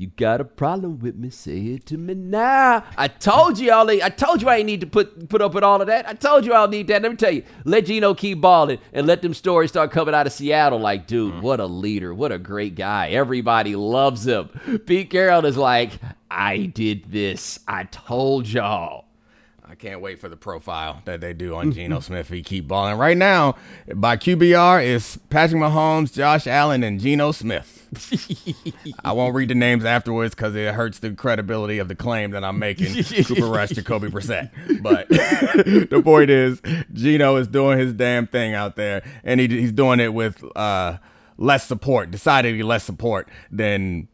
you 0.00 0.06
got 0.06 0.40
a 0.40 0.46
problem 0.46 0.98
with 0.98 1.14
me? 1.16 1.28
Say 1.28 1.58
it 1.58 1.84
to 1.88 1.98
me 1.98 2.14
now. 2.14 2.84
I 2.96 3.06
told 3.06 3.58
you 3.58 3.70
all. 3.70 3.90
I 3.90 4.08
told 4.08 4.40
you 4.40 4.48
I 4.48 4.56
ain't 4.56 4.64
need 4.64 4.80
to 4.80 4.86
put 4.86 5.28
put 5.28 5.42
up 5.42 5.52
with 5.52 5.62
all 5.62 5.78
of 5.82 5.88
that. 5.88 6.08
I 6.08 6.14
told 6.14 6.46
you 6.46 6.54
I'll 6.54 6.68
need 6.68 6.88
that. 6.88 7.02
Let 7.02 7.10
me 7.10 7.16
tell 7.18 7.30
you. 7.30 7.42
Let 7.66 7.84
Geno 7.84 8.14
keep 8.14 8.40
balling 8.40 8.78
and 8.94 9.06
let 9.06 9.20
them 9.20 9.34
stories 9.34 9.68
start 9.68 9.90
coming 9.90 10.14
out 10.14 10.26
of 10.26 10.32
Seattle. 10.32 10.78
Like, 10.78 11.06
dude, 11.06 11.34
mm. 11.34 11.42
what 11.42 11.60
a 11.60 11.66
leader. 11.66 12.14
What 12.14 12.32
a 12.32 12.38
great 12.38 12.76
guy. 12.76 13.10
Everybody 13.10 13.76
loves 13.76 14.26
him. 14.26 14.48
Pete 14.86 15.10
Carroll 15.10 15.44
is 15.44 15.58
like, 15.58 15.92
I 16.30 16.64
did 16.64 17.12
this. 17.12 17.60
I 17.68 17.84
told 17.84 18.48
y'all. 18.48 19.09
Can't 19.80 20.02
wait 20.02 20.20
for 20.20 20.28
the 20.28 20.36
profile 20.36 21.00
that 21.06 21.22
they 21.22 21.32
do 21.32 21.54
on 21.54 21.72
Geno 21.72 22.00
Smith. 22.00 22.28
He 22.28 22.42
keep 22.42 22.68
balling 22.68 22.98
right 22.98 23.16
now. 23.16 23.56
By 23.94 24.18
QBR 24.18 24.84
is 24.84 25.18
Patrick 25.30 25.58
Mahomes, 25.58 26.12
Josh 26.12 26.46
Allen, 26.46 26.82
and 26.82 27.00
Geno 27.00 27.32
Smith. 27.32 27.88
I 29.04 29.12
won't 29.12 29.34
read 29.34 29.48
the 29.48 29.54
names 29.54 29.86
afterwards 29.86 30.34
because 30.34 30.54
it 30.54 30.74
hurts 30.74 30.98
the 30.98 31.12
credibility 31.12 31.78
of 31.78 31.88
the 31.88 31.94
claim 31.94 32.32
that 32.32 32.44
I'm 32.44 32.58
making. 32.58 33.02
Cooper 33.24 33.46
Rush, 33.46 33.70
Jacoby 33.70 34.08
Brissett. 34.08 34.50
But 34.82 35.08
the 35.08 36.02
point 36.04 36.28
is, 36.28 36.60
Geno 36.92 37.36
is 37.36 37.48
doing 37.48 37.78
his 37.78 37.94
damn 37.94 38.26
thing 38.26 38.52
out 38.52 38.76
there, 38.76 39.02
and 39.24 39.40
he, 39.40 39.48
he's 39.48 39.72
doing 39.72 39.98
it 39.98 40.12
with 40.12 40.44
uh, 40.56 40.98
less 41.38 41.66
support, 41.66 42.10
decidedly 42.10 42.62
less 42.62 42.84
support 42.84 43.30
than 43.50 44.08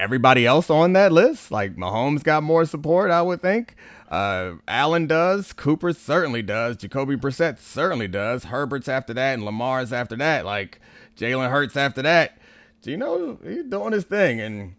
everybody 0.00 0.46
else 0.46 0.70
on 0.70 0.94
that 0.94 1.12
list. 1.12 1.50
Like 1.50 1.76
Mahomes 1.76 2.22
got 2.22 2.42
more 2.42 2.64
support, 2.64 3.10
I 3.10 3.20
would 3.20 3.42
think. 3.42 3.76
Uh, 4.10 4.54
Allen 4.66 5.06
does. 5.06 5.52
Cooper 5.52 5.92
certainly 5.92 6.42
does. 6.42 6.76
Jacoby 6.76 7.16
Brissett 7.16 7.58
certainly 7.58 8.08
does. 8.08 8.44
Herbert's 8.44 8.88
after 8.88 9.14
that, 9.14 9.34
and 9.34 9.44
Lamar's 9.44 9.92
after 9.92 10.16
that. 10.16 10.44
Like 10.44 10.80
Jalen 11.16 11.50
Hurts 11.50 11.76
after 11.76 12.02
that. 12.02 12.38
Geno, 12.82 13.38
he's 13.44 13.64
doing 13.64 13.92
his 13.92 14.04
thing, 14.04 14.40
and 14.40 14.74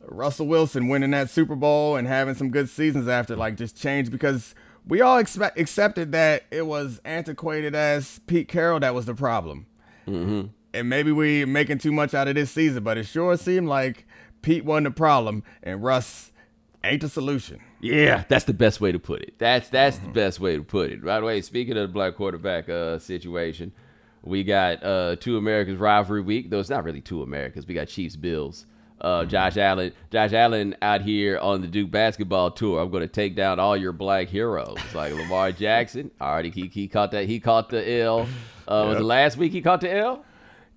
Russell 0.00 0.46
Wilson 0.46 0.88
winning 0.88 1.10
that 1.10 1.30
Super 1.30 1.54
Bowl 1.54 1.96
and 1.96 2.08
having 2.08 2.34
some 2.34 2.50
good 2.50 2.70
seasons 2.70 3.06
after, 3.06 3.36
like, 3.36 3.56
just 3.56 3.76
changed 3.76 4.10
because 4.10 4.54
we 4.86 5.02
all 5.02 5.18
expect 5.18 5.58
accepted 5.58 6.12
that 6.12 6.44
it 6.50 6.66
was 6.66 7.00
antiquated 7.04 7.74
as 7.74 8.20
Pete 8.26 8.48
Carroll 8.48 8.80
that 8.80 8.94
was 8.94 9.04
the 9.06 9.14
problem. 9.14 9.66
Mm-hmm. 10.06 10.46
And 10.72 10.88
maybe 10.88 11.12
we 11.12 11.44
making 11.44 11.78
too 11.78 11.92
much 11.92 12.14
out 12.14 12.28
of 12.28 12.34
this 12.34 12.50
season, 12.50 12.82
but 12.82 12.96
it 12.96 13.04
sure 13.04 13.36
seemed 13.36 13.68
like 13.68 14.06
Pete 14.40 14.64
wasn't 14.64 14.84
the 14.84 14.90
problem 14.90 15.42
and 15.62 15.82
Russ 15.82 16.32
ain't 16.82 17.02
the 17.02 17.08
solution. 17.08 17.60
Yeah, 17.80 18.24
that's 18.28 18.44
the 18.44 18.54
best 18.54 18.80
way 18.80 18.92
to 18.92 18.98
put 18.98 19.22
it. 19.22 19.38
That's 19.38 19.68
that's 19.68 19.96
mm-hmm. 19.96 20.06
the 20.06 20.12
best 20.12 20.40
way 20.40 20.56
to 20.56 20.62
put 20.62 20.90
it. 20.90 21.04
By 21.04 21.20
the 21.20 21.26
way, 21.26 21.40
speaking 21.42 21.76
of 21.76 21.82
the 21.82 21.92
black 21.92 22.16
quarterback 22.16 22.68
uh, 22.68 22.98
situation, 22.98 23.72
we 24.22 24.44
got 24.44 24.82
uh, 24.82 25.16
two 25.16 25.36
Americas 25.36 25.76
rivalry 25.76 26.20
week. 26.20 26.50
Though 26.50 26.60
it's 26.60 26.70
not 26.70 26.84
really 26.84 27.00
two 27.00 27.22
Americas. 27.22 27.66
We 27.66 27.74
got 27.74 27.88
Chiefs 27.88 28.16
Bills. 28.16 28.66
Uh, 29.00 29.20
mm-hmm. 29.20 29.30
Josh 29.30 29.56
Allen, 29.56 29.92
Josh 30.10 30.32
Allen 30.32 30.74
out 30.82 31.02
here 31.02 31.38
on 31.38 31.60
the 31.60 31.68
Duke 31.68 31.90
basketball 31.90 32.50
tour. 32.50 32.82
I'm 32.82 32.90
going 32.90 33.02
to 33.02 33.06
take 33.06 33.36
down 33.36 33.60
all 33.60 33.76
your 33.76 33.92
black 33.92 34.28
heroes 34.28 34.78
like 34.92 35.14
Lamar 35.14 35.52
Jackson. 35.52 36.10
Already, 36.20 36.50
he, 36.50 36.66
he 36.66 36.88
caught 36.88 37.12
that. 37.12 37.26
He 37.26 37.38
caught 37.38 37.68
the 37.68 37.88
L. 38.00 38.22
Uh, 38.66 38.82
yep. 38.82 38.88
Was 38.88 38.96
it 38.96 39.04
last 39.04 39.36
week 39.36 39.52
he 39.52 39.62
caught 39.62 39.82
the 39.82 39.94
L? 39.94 40.24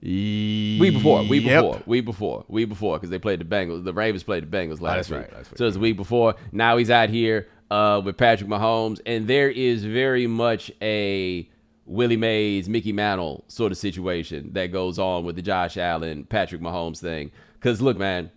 Week 0.04 0.93
before, 0.93 1.24
week 1.24 1.43
yep. 1.43 1.64
before, 1.64 1.84
week 1.86 2.06
before, 2.06 2.45
week 2.47 2.70
before, 2.70 2.97
because 2.97 3.12
they 3.12 3.20
played 3.20 3.39
the 3.39 3.45
Bengals. 3.45 3.84
The 3.84 3.93
Ravens 3.93 4.24
played 4.24 4.49
the 4.49 4.58
Bengals 4.58 4.82
last 4.82 5.12
oh, 5.12 5.18
week. 5.18 5.32
Right, 5.32 5.45
so 5.56 5.68
it's 5.68 5.78
a 5.78 5.80
week 5.80 5.95
before. 5.95 6.36
Now 6.52 6.78
he's 6.78 6.89
out 6.89 7.10
here 7.10 7.47
uh, 7.70 8.02
with 8.04 8.18
Patrick 8.18 8.49
Mahomes, 8.49 8.99
and 9.06 9.28
there 9.28 9.49
is 9.49 9.86
very 9.86 10.26
much 10.26 10.72
a 10.82 11.47
Willie 11.86 12.18
Mays, 12.18 12.68
Mickey 12.68 12.91
Mantle 12.91 13.43
sort 13.47 13.72
of 13.72 13.78
situation 13.78 14.54
that 14.54 14.72
goes 14.72 14.97
on 14.97 15.24
with 15.24 15.36
the 15.36 15.41
Josh 15.43 15.78
Allen, 15.78 16.24
Patrick 16.24 16.62
Mahomes 16.62 16.97
thing. 16.99 17.32
Because 17.54 17.80
look, 17.80 17.97
man, 17.97 18.32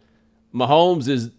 Mahomes 0.54 1.08
is 1.08 1.30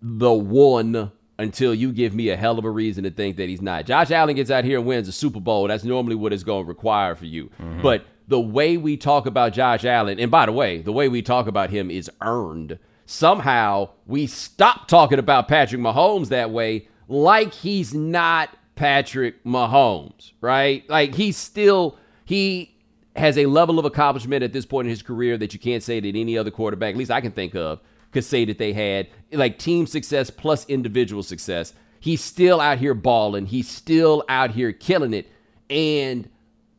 the 0.00 0.32
one 0.32 1.12
until 1.38 1.74
you 1.74 1.92
give 1.92 2.14
me 2.14 2.30
a 2.30 2.36
hell 2.36 2.58
of 2.58 2.64
a 2.64 2.70
reason 2.70 3.04
to 3.04 3.10
think 3.10 3.36
that 3.36 3.48
he's 3.48 3.60
not. 3.60 3.84
Josh 3.84 4.10
Allen 4.10 4.36
gets 4.36 4.50
out 4.50 4.64
here 4.64 4.78
and 4.78 4.86
wins 4.86 5.06
a 5.06 5.12
Super 5.12 5.40
Bowl. 5.40 5.68
That's 5.68 5.84
normally 5.84 6.14
what 6.14 6.32
it's 6.32 6.44
going 6.44 6.64
to 6.64 6.68
require 6.68 7.14
for 7.14 7.26
you. 7.26 7.50
Mm-hmm. 7.60 7.82
But 7.82 8.06
the 8.28 8.40
way 8.40 8.76
we 8.76 8.96
talk 8.96 9.26
about 9.26 9.52
Josh 9.52 9.84
Allen, 9.84 10.18
and 10.18 10.30
by 10.30 10.46
the 10.46 10.52
way, 10.52 10.78
the 10.78 10.92
way 10.92 11.08
we 11.08 11.22
talk 11.22 11.46
about 11.46 11.70
him 11.70 11.90
is 11.90 12.10
earned. 12.20 12.78
Somehow 13.06 13.90
we 14.06 14.26
stop 14.26 14.88
talking 14.88 15.18
about 15.18 15.48
Patrick 15.48 15.80
Mahomes 15.80 16.28
that 16.28 16.50
way, 16.50 16.88
like 17.08 17.54
he's 17.54 17.94
not 17.94 18.50
Patrick 18.74 19.42
Mahomes, 19.44 20.32
right? 20.40 20.88
Like 20.90 21.14
he's 21.14 21.36
still, 21.36 21.98
he 22.24 22.74
has 23.14 23.38
a 23.38 23.46
level 23.46 23.78
of 23.78 23.84
accomplishment 23.84 24.42
at 24.42 24.52
this 24.52 24.66
point 24.66 24.86
in 24.86 24.90
his 24.90 25.02
career 25.02 25.38
that 25.38 25.52
you 25.54 25.60
can't 25.60 25.82
say 25.82 26.00
that 26.00 26.16
any 26.16 26.36
other 26.36 26.50
quarterback, 26.50 26.94
at 26.94 26.98
least 26.98 27.10
I 27.10 27.20
can 27.20 27.32
think 27.32 27.54
of, 27.54 27.80
could 28.12 28.24
say 28.24 28.44
that 28.44 28.58
they 28.58 28.72
had. 28.72 29.08
Like 29.32 29.58
team 29.58 29.86
success 29.86 30.30
plus 30.30 30.66
individual 30.68 31.22
success. 31.22 31.72
He's 32.00 32.22
still 32.22 32.60
out 32.60 32.78
here 32.78 32.94
balling. 32.94 33.46
He's 33.46 33.68
still 33.68 34.24
out 34.28 34.50
here 34.50 34.72
killing 34.72 35.14
it. 35.14 35.28
And 35.70 36.28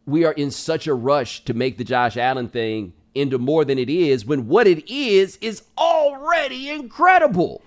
we 0.08 0.26
are 0.26 0.32
in 0.32 0.49
such 0.49 0.88
a 0.88 0.93
rush 0.93 1.43
to 1.43 1.53
make 1.53 1.78
the 1.78 1.84
Josh 1.84 2.18
Allen 2.18 2.47
thing 2.47 2.93
into 3.14 3.38
more 3.38 3.66
than 3.66 3.78
it 3.78 3.89
is 3.89 4.26
when 4.26 4.47
what 4.47 4.66
it 4.66 4.89
is 4.91 5.38
is 5.41 5.64
already 5.78 6.70
incredible. 6.70 7.62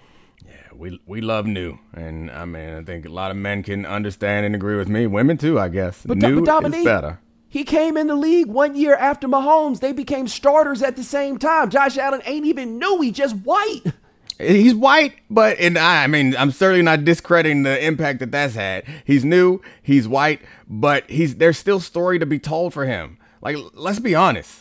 Yeah, 0.45 0.75
we 0.75 1.01
we 1.07 1.21
love 1.21 1.47
new, 1.47 1.79
and 1.93 2.31
I 2.31 2.47
mean 2.47 2.75
I 2.75 2.83
think 2.83 3.07
a 3.07 3.11
lot 3.11 3.31
of 3.31 3.37
men 3.37 3.63
can 3.63 3.85
understand 3.85 4.47
and 4.47 4.55
agree 4.55 4.77
with 4.77 4.89
me. 4.89 5.07
Women 5.07 5.37
too, 5.37 5.61
I 5.61 5.69
guess. 5.69 6.03
But, 6.05 6.17
new 6.17 6.43
but 6.43 6.63
Domonique, 6.63 6.79
is 6.79 6.85
better. 6.85 7.21
He 7.49 7.65
came 7.65 7.97
in 7.97 8.07
the 8.07 8.17
league 8.17 8.47
one 8.47 8.75
year 8.75 8.95
after 8.95 9.29
Mahomes. 9.29 9.81
They 9.81 9.93
became 9.93 10.29
starters 10.29 10.83
at 10.83 10.97
the 10.97 11.05
same 11.05 11.37
time. 11.37 11.69
Josh 11.69 11.99
Allen 11.99 12.23
ain't 12.25 12.47
even 12.47 12.79
new. 12.79 13.01
He 13.01 13.11
just 13.11 13.37
white. 13.37 13.83
He's 14.41 14.75
white, 14.75 15.15
but 15.29 15.59
and 15.59 15.77
I, 15.79 16.05
I 16.05 16.07
mean, 16.07 16.35
I'm 16.37 16.51
certainly 16.51 16.83
not 16.83 17.05
discrediting 17.05 17.63
the 17.63 17.85
impact 17.85 18.21
that 18.21 18.33
that's 18.33 18.55
had. 18.55 18.85
He's 19.05 19.25
new, 19.25 19.61
he's 19.83 20.09
white, 20.09 20.41
but 20.69 21.09
he's 21.11 21.37
there's 21.37 21.59
still 21.59 21.81
story 21.81 22.19
to 22.19 22.27
be 22.27 22.39
told 22.39 22.73
for 22.73 22.87
him. 22.87 23.19
Like, 23.43 23.57
let's 23.75 23.99
be 24.01 24.15
honest. 24.15 24.61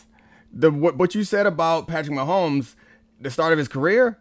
The 0.52 0.70
what, 0.70 0.96
what 0.96 1.14
you 1.14 1.24
said 1.24 1.46
about 1.46 1.86
Patrick 1.86 2.16
Mahomes, 2.16 2.74
the 3.20 3.30
start 3.30 3.52
of 3.52 3.58
his 3.58 3.68
career, 3.68 4.18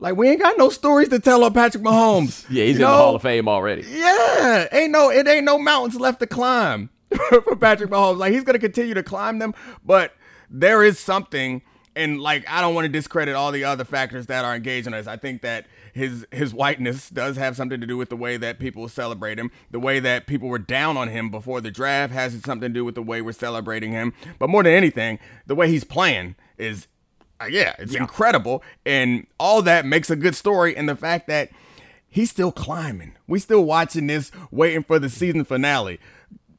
Like 0.00 0.16
we 0.16 0.28
ain't 0.28 0.40
got 0.40 0.58
no 0.58 0.68
stories 0.68 1.08
to 1.10 1.18
tell 1.18 1.44
on 1.44 1.52
Patrick 1.54 1.82
Mahomes. 1.84 2.44
Yeah, 2.50 2.64
he's 2.64 2.78
You 2.78 2.84
in 2.86 2.90
the? 2.90 2.96
Hall 2.96 3.14
of 3.16 3.22
Fame 3.22 3.48
already. 3.48 3.82
Yeah, 3.88 4.66
ain't 4.72 4.90
no 4.92 5.10
it 5.10 5.26
ain't 5.28 5.44
no 5.44 5.58
mountains 5.58 5.98
left 6.00 6.20
to 6.20 6.26
climb 6.26 6.90
for 7.44 7.56
Patrick 7.56 7.90
Mahomes. 7.90 8.18
Like 8.18 8.32
he's 8.32 8.44
gonna 8.44 8.58
continue 8.58 8.94
to 8.94 9.02
climb 9.02 9.38
them, 9.38 9.54
but 9.84 10.14
there 10.50 10.82
is 10.82 10.98
something, 10.98 11.62
and 12.00 12.20
like 12.20 12.48
I 12.48 12.60
don't 12.60 12.74
want 12.74 12.86
to 12.86 12.88
discredit 12.88 13.34
all 13.34 13.52
the 13.52 13.64
other 13.64 13.84
factors 13.84 14.26
that 14.26 14.44
are 14.44 14.54
engaging 14.54 14.94
us. 14.94 15.06
I 15.06 15.16
think 15.16 15.42
that 15.42 15.66
his 15.92 16.26
his 16.32 16.54
whiteness 16.54 17.10
does 17.10 17.36
have 17.36 17.56
something 17.56 17.80
to 17.80 17.86
do 17.86 17.96
with 17.96 18.08
the 18.08 18.16
way 18.16 18.36
that 18.36 18.58
people 18.58 18.88
celebrate 18.88 19.38
him, 19.38 19.50
the 19.70 19.80
way 19.80 20.00
that 20.00 20.26
people 20.26 20.48
were 20.48 20.58
down 20.58 20.96
on 20.96 21.08
him 21.08 21.30
before 21.30 21.60
the 21.60 21.70
draft 21.70 22.12
has 22.12 22.32
something 22.44 22.70
to 22.70 22.74
do 22.74 22.84
with 22.84 22.94
the 22.94 23.02
way 23.02 23.20
we're 23.20 23.32
celebrating 23.32 23.92
him. 23.92 24.12
But 24.38 24.48
more 24.48 24.62
than 24.62 24.72
anything, 24.72 25.18
the 25.46 25.54
way 25.54 25.68
he's 25.68 25.84
playing 25.84 26.36
is 26.58 26.88
uh, 27.40 27.46
yeah, 27.46 27.74
it's 27.78 27.94
incredible. 27.94 28.62
And 28.84 29.26
all 29.38 29.62
that 29.62 29.86
makes 29.86 30.10
a 30.10 30.16
good 30.16 30.34
story. 30.34 30.76
And 30.76 30.88
the 30.88 30.96
fact 30.96 31.26
that 31.28 31.50
he's 32.08 32.30
still 32.30 32.52
climbing, 32.52 33.16
we 33.26 33.38
still 33.38 33.64
watching 33.64 34.06
this, 34.06 34.30
waiting 34.50 34.82
for 34.82 34.98
the 34.98 35.08
season 35.08 35.44
finale. 35.44 36.00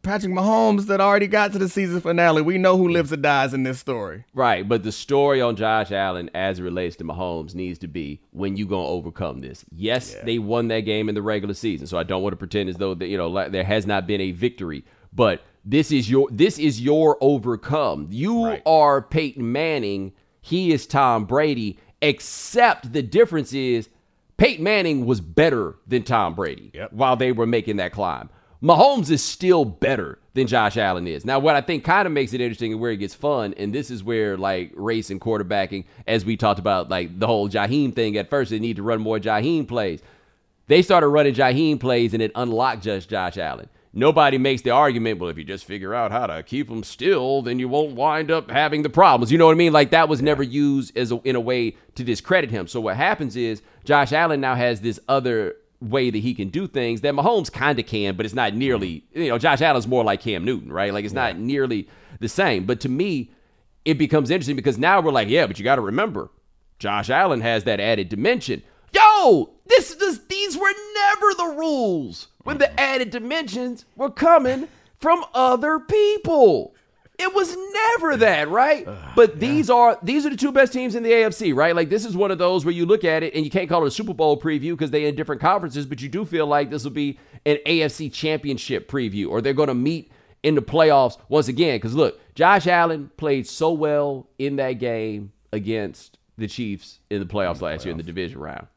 Patrick 0.03 0.31
Mahomes 0.33 0.87
that 0.87 0.99
already 0.99 1.27
got 1.27 1.51
to 1.53 1.59
the 1.59 1.69
season 1.69 2.01
finale. 2.01 2.41
We 2.41 2.57
know 2.57 2.75
who 2.77 2.89
lives 2.89 3.13
or 3.13 3.17
dies 3.17 3.53
in 3.53 3.63
this 3.63 3.79
story. 3.79 4.25
Right, 4.33 4.67
but 4.67 4.83
the 4.83 4.91
story 4.91 5.41
on 5.41 5.55
Josh 5.55 5.91
Allen 5.91 6.29
as 6.33 6.59
it 6.59 6.63
relates 6.63 6.95
to 6.97 7.03
Mahomes 7.03 7.53
needs 7.53 7.77
to 7.79 7.87
be 7.87 8.21
when 8.31 8.57
you 8.57 8.65
gonna 8.65 8.87
overcome 8.87 9.39
this. 9.39 9.63
Yes, 9.71 10.15
they 10.23 10.39
won 10.39 10.69
that 10.69 10.81
game 10.81 11.07
in 11.07 11.15
the 11.15 11.21
regular 11.21 11.53
season, 11.53 11.85
so 11.87 11.97
I 11.97 12.03
don't 12.03 12.23
want 12.23 12.33
to 12.33 12.37
pretend 12.37 12.69
as 12.69 12.77
though 12.77 12.95
that 12.95 13.07
you 13.07 13.17
know 13.17 13.49
there 13.49 13.63
has 13.63 13.85
not 13.85 14.07
been 14.07 14.21
a 14.21 14.31
victory. 14.31 14.83
But 15.13 15.41
this 15.63 15.91
is 15.91 16.09
your 16.09 16.27
this 16.31 16.57
is 16.57 16.81
your 16.81 17.17
overcome. 17.21 18.07
You 18.09 18.45
Right. 18.45 18.61
are 18.65 19.01
Peyton 19.01 19.51
Manning. 19.51 20.13
He 20.41 20.71
is 20.73 20.87
Tom 20.87 21.25
Brady. 21.25 21.77
Except 22.01 22.91
the 22.93 23.03
difference 23.03 23.53
is 23.53 23.87
Peyton 24.37 24.63
Manning 24.63 25.05
was 25.05 25.21
better 25.21 25.75
than 25.85 26.01
Tom 26.01 26.33
Brady 26.33 26.71
Yep. 26.73 26.93
while 26.93 27.15
they 27.15 27.31
were 27.31 27.45
making 27.45 27.75
that 27.77 27.91
climb. 27.91 28.29
Mahomes 28.63 29.09
is 29.09 29.23
still 29.23 29.65
better 29.65 30.19
than 30.35 30.45
Josh 30.45 30.77
Allen 30.77 31.07
is. 31.07 31.25
Now, 31.25 31.39
what 31.39 31.55
I 31.55 31.61
think 31.61 31.83
kind 31.83 32.05
of 32.05 32.11
makes 32.11 32.33
it 32.33 32.41
interesting 32.41 32.73
and 32.73 32.79
where 32.79 32.91
it 32.91 32.97
gets 32.97 33.15
fun, 33.15 33.55
and 33.57 33.73
this 33.73 33.89
is 33.89 34.03
where 34.03 34.37
like 34.37 34.71
race 34.75 35.09
and 35.09 35.19
quarterbacking, 35.19 35.85
as 36.05 36.23
we 36.23 36.37
talked 36.37 36.59
about, 36.59 36.87
like 36.87 37.19
the 37.19 37.25
whole 37.25 37.49
Jaheim 37.49 37.95
thing 37.95 38.17
at 38.17 38.29
first, 38.29 38.51
they 38.51 38.59
need 38.59 38.75
to 38.75 38.83
run 38.83 39.01
more 39.01 39.17
Jaheim 39.17 39.67
plays. 39.67 40.01
They 40.67 40.83
started 40.83 41.07
running 41.07 41.33
Jaheim 41.33 41.79
plays 41.79 42.13
and 42.13 42.21
it 42.21 42.31
unlocked 42.35 42.83
just 42.83 43.09
Josh 43.09 43.37
Allen. 43.37 43.67
Nobody 43.93 44.37
makes 44.37 44.61
the 44.61 44.69
argument, 44.69 45.19
well, 45.19 45.29
if 45.29 45.37
you 45.37 45.43
just 45.43 45.65
figure 45.65 45.93
out 45.93 46.11
how 46.11 46.27
to 46.27 46.43
keep 46.43 46.69
him 46.69 46.83
still, 46.83 47.41
then 47.41 47.59
you 47.59 47.67
won't 47.67 47.95
wind 47.95 48.31
up 48.31 48.49
having 48.49 48.83
the 48.83 48.89
problems. 48.89 49.33
You 49.33 49.37
know 49.37 49.47
what 49.47 49.51
I 49.51 49.57
mean? 49.57 49.73
Like 49.73 49.89
that 49.89 50.07
was 50.07 50.21
never 50.21 50.43
used 50.43 50.95
as 50.95 51.11
a, 51.11 51.19
in 51.25 51.35
a 51.35 51.41
way 51.41 51.75
to 51.95 52.03
discredit 52.03 52.51
him. 52.51 52.67
So 52.67 52.79
what 52.79 52.95
happens 52.95 53.35
is 53.35 53.61
Josh 53.83 54.13
Allen 54.13 54.39
now 54.39 54.55
has 54.55 54.79
this 54.79 54.99
other 55.09 55.57
way 55.81 56.09
that 56.09 56.19
he 56.19 56.33
can 56.33 56.49
do 56.49 56.67
things 56.67 57.01
that 57.01 57.13
Mahomes 57.13 57.51
kind 57.51 57.79
of 57.79 57.85
can, 57.85 58.15
but 58.15 58.25
it's 58.25 58.35
not 58.35 58.53
nearly, 58.53 59.03
you 59.13 59.29
know, 59.29 59.37
Josh 59.37 59.61
Allen's 59.61 59.87
more 59.87 60.03
like 60.03 60.21
Cam 60.21 60.45
Newton, 60.45 60.71
right? 60.71 60.93
Like 60.93 61.05
it's 61.05 61.13
not 61.13 61.37
nearly 61.37 61.87
the 62.19 62.29
same. 62.29 62.65
But 62.65 62.79
to 62.81 62.89
me, 62.89 63.31
it 63.83 63.97
becomes 63.97 64.29
interesting 64.29 64.55
because 64.55 64.77
now 64.77 65.01
we're 65.01 65.11
like, 65.11 65.27
yeah, 65.27 65.47
but 65.47 65.57
you 65.57 65.63
got 65.63 65.75
to 65.75 65.81
remember, 65.81 66.29
Josh 66.79 67.09
Allen 67.09 67.41
has 67.41 67.63
that 67.63 67.79
added 67.79 68.09
dimension. 68.09 68.61
Yo, 68.93 69.51
this, 69.65 69.95
this 69.95 70.19
these 70.29 70.57
were 70.57 70.73
never 70.93 71.33
the 71.33 71.55
rules 71.57 72.27
when 72.43 72.57
the 72.57 72.79
added 72.79 73.09
dimensions 73.09 73.85
were 73.95 74.09
coming 74.09 74.67
from 74.99 75.25
other 75.33 75.79
people. 75.79 76.75
It 77.21 77.33
was 77.35 77.55
never 77.55 78.17
that, 78.17 78.49
right? 78.49 78.87
But 79.15 79.39
these 79.39 79.69
are 79.69 79.97
these 80.01 80.25
are 80.25 80.29
the 80.29 80.37
two 80.37 80.51
best 80.51 80.73
teams 80.73 80.95
in 80.95 81.03
the 81.03 81.11
AFC, 81.11 81.55
right? 81.55 81.75
Like 81.75 81.89
this 81.89 82.03
is 82.03 82.15
one 82.17 82.31
of 82.31 82.37
those 82.39 82.65
where 82.65 82.73
you 82.73 82.85
look 82.85 83.03
at 83.03 83.21
it 83.23 83.35
and 83.35 83.45
you 83.45 83.51
can't 83.51 83.69
call 83.69 83.83
it 83.83 83.87
a 83.87 83.91
Super 83.91 84.13
Bowl 84.13 84.39
preview 84.39 84.71
because 84.71 84.91
they're 84.91 85.07
in 85.07 85.15
different 85.15 85.39
conferences, 85.39 85.85
but 85.85 86.01
you 86.01 86.09
do 86.09 86.25
feel 86.25 86.47
like 86.47 86.69
this 86.69 86.83
will 86.83 86.91
be 86.91 87.19
an 87.45 87.57
AFC 87.65 88.11
championship 88.11 88.89
preview 88.89 89.29
or 89.29 89.41
they're 89.41 89.53
going 89.53 89.67
to 89.67 89.75
meet 89.75 90.11
in 90.43 90.55
the 90.55 90.61
playoffs 90.61 91.17
once 91.29 91.47
again. 91.47 91.77
Because 91.77 91.93
look, 91.93 92.19
Josh 92.35 92.67
Allen 92.67 93.11
played 93.17 93.47
so 93.47 93.71
well 93.71 94.27
in 94.39 94.55
that 94.57 94.73
game 94.73 95.31
against 95.53 96.17
the 96.37 96.47
Chiefs 96.47 96.99
in 97.09 97.19
the 97.19 97.25
playoffs 97.25 97.61
last 97.61 97.85
year 97.85 97.91
in 97.91 97.97
the 97.97 98.03
division 98.03 98.39
round. 98.39 98.67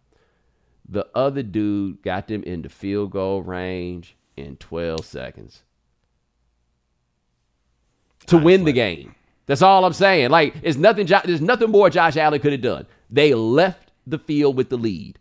The 0.89 1.07
other 1.15 1.43
dude 1.43 2.03
got 2.03 2.29
them 2.29 2.43
into 2.43 2.69
field 2.69 3.11
goal 3.11 3.43
range 3.43 4.17
in 4.37 4.57
12 4.57 5.05
seconds 5.05 5.64
to 8.27 8.39
win 8.39 8.65
the 8.65 8.73
game. 8.73 9.15
That's 9.47 9.63
all 9.63 9.85
I'm 9.85 9.93
saying. 9.93 10.31
Like, 10.31 10.55
it's 10.63 10.79
nothing. 10.79 11.07
There's 11.07 11.41
nothing 11.41 11.71
more 11.71 11.91
Josh 11.91 12.17
Allen 12.17 12.41
could 12.41 12.53
have 12.53 12.63
done. 12.63 12.87
They 13.11 13.35
left 13.35 13.91
the 14.07 14.19
field 14.19 14.57
with 14.57 14.71
the 14.71 14.79
lead, 14.79 15.19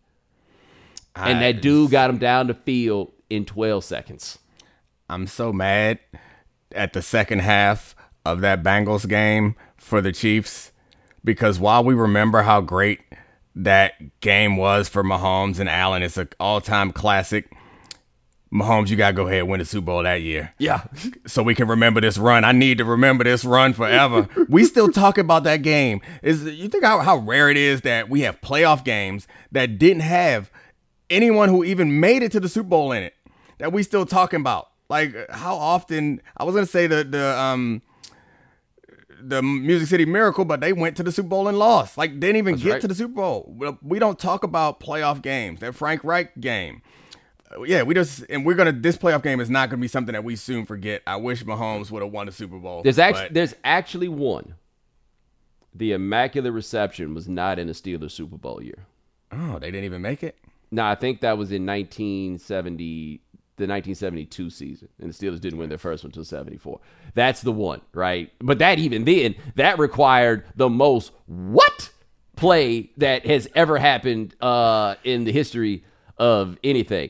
and 1.15 1.41
that 1.41 1.61
dude 1.61 1.91
got 1.91 2.09
him 2.09 2.17
down 2.17 2.47
the 2.47 2.53
field 2.53 3.11
in 3.29 3.45
12 3.45 3.83
seconds. 3.83 4.39
I'm 5.09 5.27
so 5.27 5.51
mad 5.51 5.99
at 6.73 6.93
the 6.93 7.01
second 7.01 7.39
half 7.39 7.95
of 8.25 8.41
that 8.41 8.63
Bengals 8.63 9.07
game 9.07 9.55
for 9.77 10.01
the 10.01 10.11
Chiefs 10.11 10.71
because 11.23 11.59
while 11.59 11.83
we 11.83 11.93
remember 11.93 12.41
how 12.43 12.61
great 12.61 13.01
that 13.55 14.19
game 14.21 14.57
was 14.57 14.89
for 14.89 15.03
Mahomes 15.03 15.59
and 15.59 15.69
Allen, 15.69 16.03
it's 16.03 16.17
an 16.17 16.29
all-time 16.39 16.91
classic. 16.91 17.51
Mahomes, 18.53 18.89
you 18.89 18.95
gotta 18.95 19.13
go 19.13 19.27
ahead 19.27 19.39
and 19.39 19.49
win 19.49 19.59
the 19.59 19.65
Super 19.65 19.85
Bowl 19.85 20.03
that 20.03 20.21
year. 20.21 20.53
Yeah. 20.59 20.83
so 21.25 21.41
we 21.41 21.55
can 21.55 21.67
remember 21.67 21.99
this 22.01 22.17
run. 22.17 22.43
I 22.43 22.51
need 22.51 22.77
to 22.77 22.85
remember 22.85 23.23
this 23.23 23.43
run 23.43 23.73
forever. 23.73 24.27
we 24.47 24.63
still 24.65 24.89
talk 24.89 25.17
about 25.17 25.43
that 25.45 25.63
game. 25.63 26.01
Is 26.21 26.43
you 26.43 26.69
think 26.69 26.83
how, 26.83 26.99
how 26.99 27.17
rare 27.17 27.49
it 27.49 27.57
is 27.57 27.81
that 27.81 28.09
we 28.09 28.21
have 28.21 28.39
playoff 28.41 28.83
games 28.83 29.27
that 29.51 29.79
didn't 29.79 30.01
have 30.01 30.51
anyone 31.09 31.49
who 31.49 31.63
even 31.63 31.99
made 31.99 32.21
it 32.21 32.31
to 32.33 32.39
the 32.39 32.49
Super 32.49 32.69
Bowl 32.69 32.91
in 32.91 33.03
it 33.03 33.15
that 33.57 33.71
we 33.71 33.81
still 33.81 34.05
talking 34.05 34.39
about. 34.39 34.69
Like 34.89 35.15
how 35.31 35.55
often 35.55 36.21
I 36.37 36.43
was 36.43 36.53
gonna 36.53 36.67
say 36.67 36.85
the 36.85 37.03
the 37.03 37.39
um 37.39 37.81
the 39.19 39.41
Music 39.41 39.87
City 39.87 40.05
Miracle, 40.05 40.45
but 40.45 40.59
they 40.59 40.73
went 40.73 40.97
to 40.97 41.03
the 41.03 41.11
Super 41.11 41.29
Bowl 41.29 41.47
and 41.47 41.57
lost. 41.57 41.97
Like 41.97 42.19
didn't 42.19 42.35
even 42.35 42.57
get 42.57 42.71
right. 42.73 42.81
to 42.81 42.87
the 42.87 42.95
Super 42.95 43.13
Bowl. 43.13 43.77
We 43.81 43.97
don't 43.97 44.19
talk 44.19 44.43
about 44.43 44.79
playoff 44.79 45.21
games. 45.21 45.61
That 45.61 45.73
Frank 45.73 46.03
Reich 46.03 46.39
game. 46.39 46.81
Yeah, 47.65 47.83
we 47.83 47.93
just 47.93 48.25
and 48.29 48.45
we're 48.45 48.55
gonna. 48.55 48.71
This 48.71 48.97
playoff 48.97 49.23
game 49.23 49.39
is 49.39 49.49
not 49.49 49.69
gonna 49.69 49.81
be 49.81 49.87
something 49.87 50.13
that 50.13 50.23
we 50.23 50.35
soon 50.35 50.65
forget. 50.65 51.01
I 51.07 51.15
wish 51.17 51.43
Mahomes 51.43 51.91
would 51.91 52.01
have 52.01 52.11
won 52.11 52.25
the 52.25 52.31
Super 52.31 52.57
Bowl. 52.57 52.83
There's 52.83 52.99
actually 52.99 53.25
but- 53.25 53.33
there's 53.33 53.55
actually 53.63 54.07
one. 54.09 54.55
The 55.75 55.93
Immaculate 55.93 56.53
Reception 56.53 57.13
was 57.13 57.27
not 57.27 57.57
in 57.57 57.67
a 57.67 57.71
Steelers 57.73 58.11
Super 58.11 58.37
Bowl 58.37 58.61
year. 58.61 58.85
oh, 59.31 59.57
they 59.59 59.71
didn't 59.71 59.85
even 59.85 60.01
make 60.01 60.21
it. 60.23 60.37
No, 60.71 60.83
I 60.85 60.95
think 60.95 61.21
that 61.21 61.37
was 61.37 61.51
in 61.51 61.65
1970, 61.65 63.21
the 63.57 63.63
1972 63.67 64.49
season, 64.49 64.89
and 64.99 65.11
the 65.11 65.13
Steelers 65.13 65.39
didn't 65.39 65.59
win 65.59 65.69
their 65.69 65.77
first 65.77 66.03
one 66.03 66.09
until 66.09 66.23
74. 66.23 66.79
That's 67.13 67.41
the 67.41 67.51
one, 67.51 67.81
right? 67.93 68.31
But 68.39 68.59
that 68.59 68.79
even 68.79 69.05
then, 69.05 69.35
that 69.55 69.79
required 69.79 70.45
the 70.55 70.69
most 70.69 71.11
what 71.25 71.89
play 72.35 72.91
that 72.97 73.25
has 73.25 73.47
ever 73.55 73.77
happened 73.77 74.35
uh, 74.41 74.95
in 75.03 75.23
the 75.23 75.31
history 75.31 75.83
of 76.17 76.57
anything. 76.63 77.09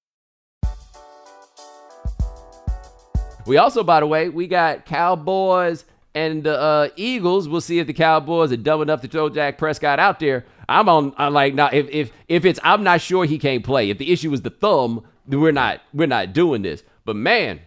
We 3.51 3.57
also, 3.57 3.83
by 3.83 3.99
the 3.99 4.07
way, 4.07 4.29
we 4.29 4.47
got 4.47 4.85
Cowboys 4.85 5.83
and 6.15 6.41
the 6.41 6.57
uh, 6.57 6.87
Eagles. 6.95 7.49
We'll 7.49 7.59
see 7.59 7.79
if 7.79 7.87
the 7.87 7.91
Cowboys 7.91 8.49
are 8.53 8.55
dumb 8.55 8.81
enough 8.81 9.01
to 9.01 9.09
throw 9.09 9.27
Dak 9.27 9.57
Prescott 9.57 9.99
out 9.99 10.21
there. 10.21 10.45
I'm 10.69 10.87
on. 10.87 11.13
I'm 11.17 11.33
like, 11.33 11.53
now 11.53 11.67
if 11.67 11.89
if 11.89 12.13
if 12.29 12.45
it's, 12.45 12.61
I'm 12.63 12.81
not 12.81 13.01
sure 13.01 13.25
he 13.25 13.37
can't 13.37 13.61
play. 13.61 13.89
If 13.89 13.97
the 13.97 14.13
issue 14.13 14.31
is 14.31 14.43
the 14.43 14.51
thumb, 14.51 15.05
we're 15.27 15.51
not 15.51 15.81
we're 15.93 16.07
not 16.07 16.31
doing 16.31 16.61
this. 16.61 16.83
But 17.03 17.17
man, 17.17 17.59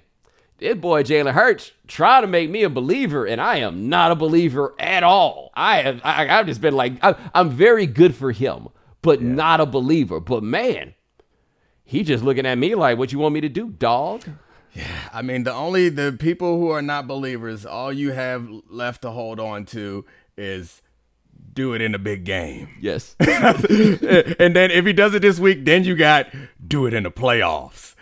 this 0.56 0.74
boy 0.74 1.02
Jalen 1.02 1.34
Hurts 1.34 1.72
trying 1.86 2.22
to 2.22 2.28
make 2.28 2.48
me 2.48 2.62
a 2.62 2.70
believer, 2.70 3.26
and 3.26 3.38
I 3.38 3.56
am 3.56 3.90
not 3.90 4.10
a 4.10 4.14
believer 4.14 4.74
at 4.78 5.02
all. 5.02 5.50
I 5.52 5.82
have 5.82 6.00
I, 6.02 6.38
I've 6.38 6.46
just 6.46 6.62
been 6.62 6.76
like, 6.76 6.94
I, 7.02 7.14
I'm 7.34 7.50
very 7.50 7.86
good 7.86 8.14
for 8.14 8.32
him, 8.32 8.68
but 9.02 9.20
not 9.20 9.60
a 9.60 9.66
believer. 9.66 10.18
But 10.18 10.42
man, 10.42 10.94
he 11.84 12.04
just 12.04 12.24
looking 12.24 12.46
at 12.46 12.56
me 12.56 12.74
like, 12.74 12.96
what 12.96 13.12
you 13.12 13.18
want 13.18 13.34
me 13.34 13.42
to 13.42 13.50
do, 13.50 13.68
dog? 13.68 14.24
I 15.12 15.22
mean, 15.22 15.44
the 15.44 15.52
only 15.52 15.88
the 15.88 16.16
people 16.18 16.58
who 16.58 16.70
are 16.70 16.82
not 16.82 17.06
believers, 17.06 17.64
all 17.64 17.92
you 17.92 18.12
have 18.12 18.48
left 18.68 19.02
to 19.02 19.10
hold 19.10 19.38
on 19.40 19.64
to 19.66 20.04
is 20.36 20.82
do 21.52 21.74
it 21.74 21.80
in 21.80 21.94
a 21.94 21.98
big 21.98 22.24
game. 22.24 22.68
Yes. 22.80 23.16
and 23.20 24.56
then 24.56 24.70
if 24.70 24.84
he 24.84 24.92
does 24.92 25.14
it 25.14 25.22
this 25.22 25.38
week, 25.38 25.64
then 25.64 25.84
you 25.84 25.94
got 25.94 26.26
do 26.66 26.86
it 26.86 26.94
in 26.94 27.04
the 27.04 27.10
playoffs. 27.10 27.94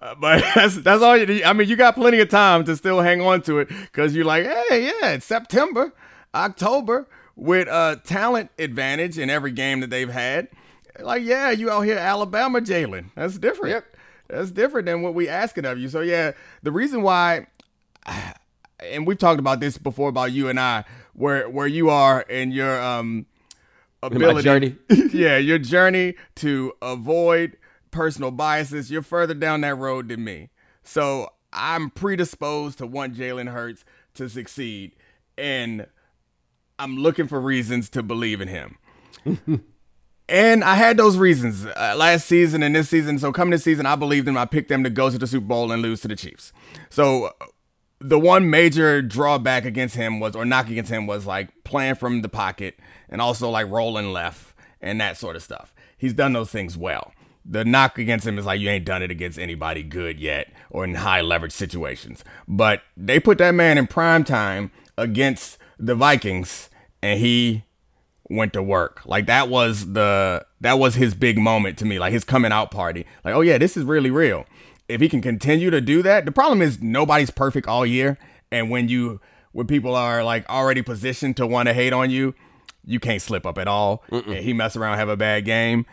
Uh, 0.00 0.14
but 0.14 0.44
that's 0.54 0.76
that's 0.76 1.02
all 1.02 1.16
you 1.16 1.26
need. 1.26 1.42
I 1.44 1.52
mean, 1.52 1.68
you 1.68 1.76
got 1.76 1.94
plenty 1.94 2.20
of 2.20 2.28
time 2.28 2.64
to 2.64 2.76
still 2.76 3.00
hang 3.00 3.20
on 3.20 3.42
to 3.42 3.58
it 3.60 3.68
because 3.68 4.14
you're 4.14 4.24
like, 4.24 4.44
hey, 4.44 4.84
yeah, 4.86 5.10
it's 5.12 5.26
September, 5.26 5.92
October 6.34 7.08
with 7.34 7.68
a 7.68 8.00
talent 8.04 8.50
advantage 8.58 9.16
in 9.16 9.30
every 9.30 9.52
game 9.52 9.80
that 9.80 9.90
they've 9.90 10.10
had. 10.10 10.48
Like, 10.98 11.22
yeah, 11.22 11.50
you 11.50 11.70
out 11.70 11.82
here 11.82 11.96
Alabama 11.96 12.60
Jalen. 12.60 13.10
That's 13.14 13.38
different. 13.38 13.70
Yep. 13.74 13.96
That's 14.28 14.50
different 14.50 14.86
than 14.86 15.02
what 15.02 15.14
we 15.14 15.28
asking 15.28 15.64
of 15.64 15.78
you. 15.78 15.88
So 15.88 16.00
yeah, 16.00 16.32
the 16.62 16.72
reason 16.72 17.02
why 17.02 17.46
and 18.80 19.06
we've 19.06 19.18
talked 19.18 19.40
about 19.40 19.60
this 19.60 19.78
before 19.78 20.08
about 20.08 20.32
you 20.32 20.48
and 20.48 20.58
I, 20.60 20.84
where 21.14 21.48
where 21.48 21.66
you 21.66 21.90
are 21.90 22.24
and 22.28 22.52
your 22.52 22.80
um 22.80 23.26
ability, 24.02 24.76
yeah, 25.12 25.36
your 25.38 25.58
journey 25.58 26.14
to 26.36 26.72
avoid 26.82 27.56
personal 27.90 28.30
biases. 28.30 28.90
You're 28.90 29.02
further 29.02 29.34
down 29.34 29.62
that 29.62 29.76
road 29.76 30.08
than 30.08 30.24
me, 30.24 30.50
so 30.82 31.32
I'm 31.52 31.90
predisposed 31.90 32.78
to 32.78 32.86
want 32.86 33.16
Jalen 33.16 33.50
Hurts 33.52 33.84
to 34.14 34.28
succeed, 34.28 34.94
and 35.36 35.86
I'm 36.78 36.96
looking 36.98 37.26
for 37.26 37.40
reasons 37.40 37.88
to 37.90 38.02
believe 38.02 38.40
in 38.40 38.48
him. 38.48 38.78
And 40.28 40.62
I 40.62 40.74
had 40.74 40.96
those 40.96 41.16
reasons 41.16 41.64
uh, 41.64 41.94
last 41.96 42.26
season 42.26 42.62
and 42.62 42.74
this 42.74 42.88
season. 42.88 43.18
So 43.18 43.32
coming 43.32 43.52
this 43.52 43.64
season, 43.64 43.86
I 43.86 43.96
believed 43.96 44.26
them. 44.26 44.36
I 44.36 44.44
picked 44.44 44.68
them 44.68 44.84
to 44.84 44.90
go 44.90 45.08
to 45.08 45.18
the 45.18 45.26
Super 45.26 45.46
Bowl 45.46 45.72
and 45.72 45.80
lose 45.80 46.02
to 46.02 46.08
the 46.08 46.16
Chiefs. 46.16 46.52
So 46.90 47.32
the 48.00 48.18
one 48.18 48.50
major 48.50 49.00
drawback 49.00 49.64
against 49.64 49.94
him 49.94 50.20
was, 50.20 50.36
or 50.36 50.44
knock 50.44 50.68
against 50.68 50.90
him 50.90 51.06
was 51.06 51.26
like 51.26 51.64
playing 51.64 51.94
from 51.94 52.22
the 52.22 52.28
pocket 52.28 52.78
and 53.08 53.20
also 53.20 53.48
like 53.48 53.68
rolling 53.70 54.12
left 54.12 54.54
and 54.80 55.00
that 55.00 55.16
sort 55.16 55.34
of 55.34 55.42
stuff. 55.42 55.74
He's 55.96 56.12
done 56.12 56.34
those 56.34 56.50
things 56.50 56.76
well. 56.76 57.12
The 57.44 57.64
knock 57.64 57.98
against 57.98 58.26
him 58.26 58.38
is 58.38 58.44
like 58.44 58.60
you 58.60 58.68
ain't 58.68 58.84
done 58.84 59.02
it 59.02 59.10
against 59.10 59.38
anybody 59.38 59.82
good 59.82 60.20
yet 60.20 60.52
or 60.70 60.84
in 60.84 60.96
high 60.96 61.22
leverage 61.22 61.52
situations. 61.52 62.22
But 62.46 62.82
they 62.96 63.18
put 63.18 63.38
that 63.38 63.54
man 63.54 63.78
in 63.78 63.86
prime 63.86 64.24
time 64.24 64.70
against 64.98 65.56
the 65.78 65.94
Vikings 65.94 66.68
and 67.02 67.18
he 67.18 67.64
went 68.30 68.52
to 68.52 68.62
work. 68.62 69.02
Like 69.06 69.26
that 69.26 69.48
was 69.48 69.92
the 69.92 70.44
that 70.60 70.78
was 70.78 70.94
his 70.94 71.14
big 71.14 71.38
moment 71.38 71.78
to 71.78 71.84
me, 71.84 71.98
like 71.98 72.12
his 72.12 72.24
coming 72.24 72.52
out 72.52 72.70
party. 72.70 73.06
Like, 73.24 73.34
oh 73.34 73.40
yeah, 73.40 73.58
this 73.58 73.76
is 73.76 73.84
really 73.84 74.10
real 74.10 74.44
if 74.88 75.00
he 75.00 75.08
can 75.08 75.20
continue 75.20 75.70
to 75.70 75.80
do 75.80 76.02
that, 76.02 76.24
the 76.24 76.32
problem 76.32 76.62
is 76.62 76.80
nobody's 76.80 77.30
perfect 77.30 77.68
all 77.68 77.84
year. 77.84 78.18
And 78.50 78.70
when 78.70 78.88
you 78.88 79.20
when 79.52 79.66
people 79.66 79.94
are 79.94 80.24
like 80.24 80.48
already 80.48 80.82
positioned 80.82 81.36
to 81.36 81.46
want 81.46 81.68
to 81.68 81.74
hate 81.74 81.92
on 81.92 82.10
you, 82.10 82.34
you 82.84 82.98
can't 82.98 83.20
slip 83.20 83.44
up 83.44 83.58
at 83.58 83.68
all. 83.68 84.02
Mm-mm. 84.10 84.26
And 84.26 84.44
he 84.44 84.52
mess 84.52 84.76
around, 84.76 84.98
have 84.98 85.10
a 85.10 85.16
bad 85.16 85.44
game 85.44 85.84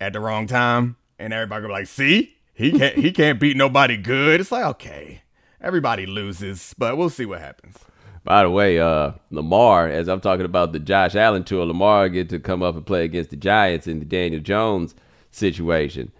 at 0.00 0.14
the 0.14 0.20
wrong 0.20 0.46
time, 0.46 0.96
and 1.18 1.32
everybody 1.32 1.66
go 1.66 1.72
like, 1.72 1.86
"See, 1.86 2.36
he 2.54 2.72
can't 2.72 2.96
he 2.96 3.12
can't 3.12 3.38
beat 3.38 3.56
nobody 3.56 3.98
good." 3.98 4.40
It's 4.40 4.50
like 4.50 4.64
okay, 4.64 5.22
everybody 5.60 6.06
loses, 6.06 6.74
but 6.78 6.96
we'll 6.96 7.10
see 7.10 7.26
what 7.26 7.40
happens. 7.40 7.76
By 8.22 8.42
the 8.42 8.50
way, 8.50 8.78
uh, 8.78 9.12
Lamar, 9.30 9.88
as 9.88 10.08
I'm 10.08 10.20
talking 10.20 10.44
about 10.44 10.72
the 10.72 10.78
Josh 10.78 11.14
Allen 11.14 11.44
tour, 11.44 11.64
Lamar 11.64 12.08
get 12.08 12.28
to 12.30 12.38
come 12.38 12.62
up 12.62 12.76
and 12.76 12.84
play 12.84 13.04
against 13.04 13.30
the 13.30 13.36
Giants 13.36 13.86
in 13.86 13.98
the 13.98 14.04
Daniel 14.04 14.42
Jones 14.42 14.94
situation 15.30 16.12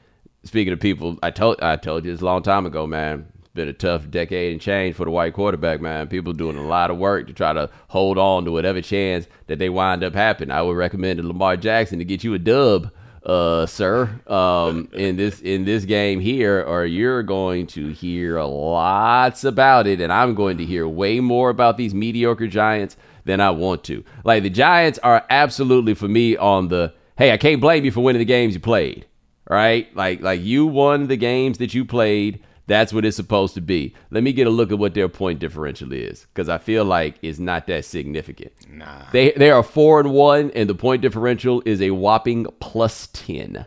speaking 0.44 0.72
of 0.72 0.80
people, 0.80 1.18
I 1.22 1.30
told 1.30 1.60
I 1.60 1.76
told 1.76 2.04
you 2.04 2.12
this 2.12 2.20
a 2.20 2.24
long 2.24 2.42
time 2.42 2.66
ago, 2.66 2.86
man. 2.86 3.26
It's 3.38 3.48
been 3.48 3.68
a 3.68 3.72
tough 3.72 4.10
decade 4.10 4.52
and 4.52 4.60
change 4.60 4.94
for 4.96 5.04
the 5.04 5.10
white 5.10 5.34
quarterback, 5.34 5.80
man. 5.80 6.08
People 6.08 6.32
doing 6.32 6.56
a 6.56 6.66
lot 6.66 6.90
of 6.90 6.98
work 6.98 7.26
to 7.26 7.32
try 7.32 7.52
to 7.52 7.68
hold 7.88 8.18
on 8.18 8.44
to 8.44 8.52
whatever 8.52 8.80
chance 8.80 9.26
that 9.48 9.58
they 9.58 9.68
wind 9.68 10.04
up 10.04 10.14
happening. 10.14 10.50
I 10.50 10.62
would 10.62 10.76
recommend 10.76 11.18
to 11.18 11.26
Lamar 11.26 11.56
Jackson 11.56 11.98
to 11.98 12.04
get 12.04 12.24
you 12.24 12.34
a 12.34 12.38
dub, 12.38 12.90
uh, 13.24 13.66
sir, 13.66 14.20
um, 14.26 14.88
in 14.92 15.16
this 15.16 15.40
in 15.40 15.64
this 15.64 15.84
game 15.84 16.20
here, 16.20 16.62
or 16.62 16.84
you're 16.84 17.22
going 17.22 17.66
to 17.68 17.88
hear 17.92 18.40
lots 18.42 19.44
about 19.44 19.86
it, 19.86 20.00
and 20.00 20.12
I'm 20.12 20.34
going 20.34 20.58
to 20.58 20.64
hear 20.64 20.86
way 20.88 21.20
more 21.20 21.50
about 21.50 21.76
these 21.76 21.94
mediocre 21.94 22.48
Giants 22.48 22.96
than 23.24 23.40
I 23.40 23.50
want 23.50 23.84
to. 23.84 24.04
Like 24.24 24.42
the 24.42 24.50
Giants 24.50 24.98
are 25.02 25.24
absolutely 25.30 25.94
for 25.94 26.08
me 26.08 26.36
on 26.36 26.68
the 26.68 26.94
hey, 27.16 27.32
I 27.32 27.36
can't 27.36 27.60
blame 27.60 27.84
you 27.84 27.90
for 27.90 28.00
winning 28.00 28.20
the 28.20 28.24
games 28.24 28.54
you 28.54 28.60
played 28.60 29.06
right? 29.50 29.94
Like 29.94 30.22
like 30.22 30.40
you 30.40 30.64
won 30.66 31.08
the 31.08 31.16
games 31.16 31.58
that 31.58 31.74
you 31.74 31.84
played. 31.84 32.42
That's 32.70 32.92
what 32.92 33.04
it's 33.04 33.16
supposed 33.16 33.54
to 33.54 33.60
be. 33.60 33.96
Let 34.12 34.22
me 34.22 34.32
get 34.32 34.46
a 34.46 34.50
look 34.50 34.70
at 34.70 34.78
what 34.78 34.94
their 34.94 35.08
point 35.08 35.40
differential 35.40 35.92
is, 35.92 36.26
because 36.26 36.48
I 36.48 36.58
feel 36.58 36.84
like 36.84 37.16
it's 37.20 37.40
not 37.40 37.66
that 37.66 37.84
significant. 37.84 38.52
Nah. 38.68 39.10
They 39.10 39.32
they 39.32 39.50
are 39.50 39.64
four 39.64 39.98
and 39.98 40.12
one, 40.12 40.52
and 40.52 40.70
the 40.70 40.76
point 40.76 41.02
differential 41.02 41.64
is 41.66 41.82
a 41.82 41.90
whopping 41.90 42.46
plus 42.60 43.08
ten. 43.08 43.66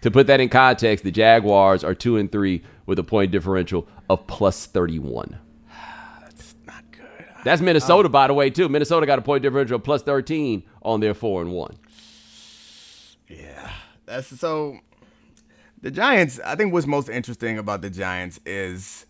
To 0.00 0.10
put 0.10 0.28
that 0.28 0.40
in 0.40 0.48
context, 0.48 1.04
the 1.04 1.10
Jaguars 1.10 1.84
are 1.84 1.94
two 1.94 2.16
and 2.16 2.32
three 2.32 2.62
with 2.86 2.98
a 2.98 3.04
point 3.04 3.32
differential 3.32 3.86
of 4.08 4.26
plus 4.26 4.64
thirty-one. 4.64 5.38
That's 6.22 6.54
not 6.66 6.84
good. 6.90 7.26
That's 7.44 7.60
Minnesota, 7.60 8.08
by 8.08 8.28
the 8.28 8.32
way, 8.32 8.48
too. 8.48 8.70
Minnesota 8.70 9.04
got 9.04 9.18
a 9.18 9.22
point 9.22 9.42
differential 9.42 9.76
of 9.76 9.84
plus 9.84 10.02
thirteen 10.02 10.62
on 10.80 11.00
their 11.00 11.12
four 11.12 11.42
and 11.42 11.52
one. 11.52 11.76
Yeah, 13.28 13.72
that's 14.06 14.28
so. 14.40 14.78
The 15.82 15.90
Giants. 15.90 16.40
I 16.44 16.56
think 16.56 16.72
what's 16.72 16.86
most 16.86 17.08
interesting 17.08 17.58
about 17.58 17.82
the 17.82 17.90
Giants 17.90 18.40
is 18.44 19.06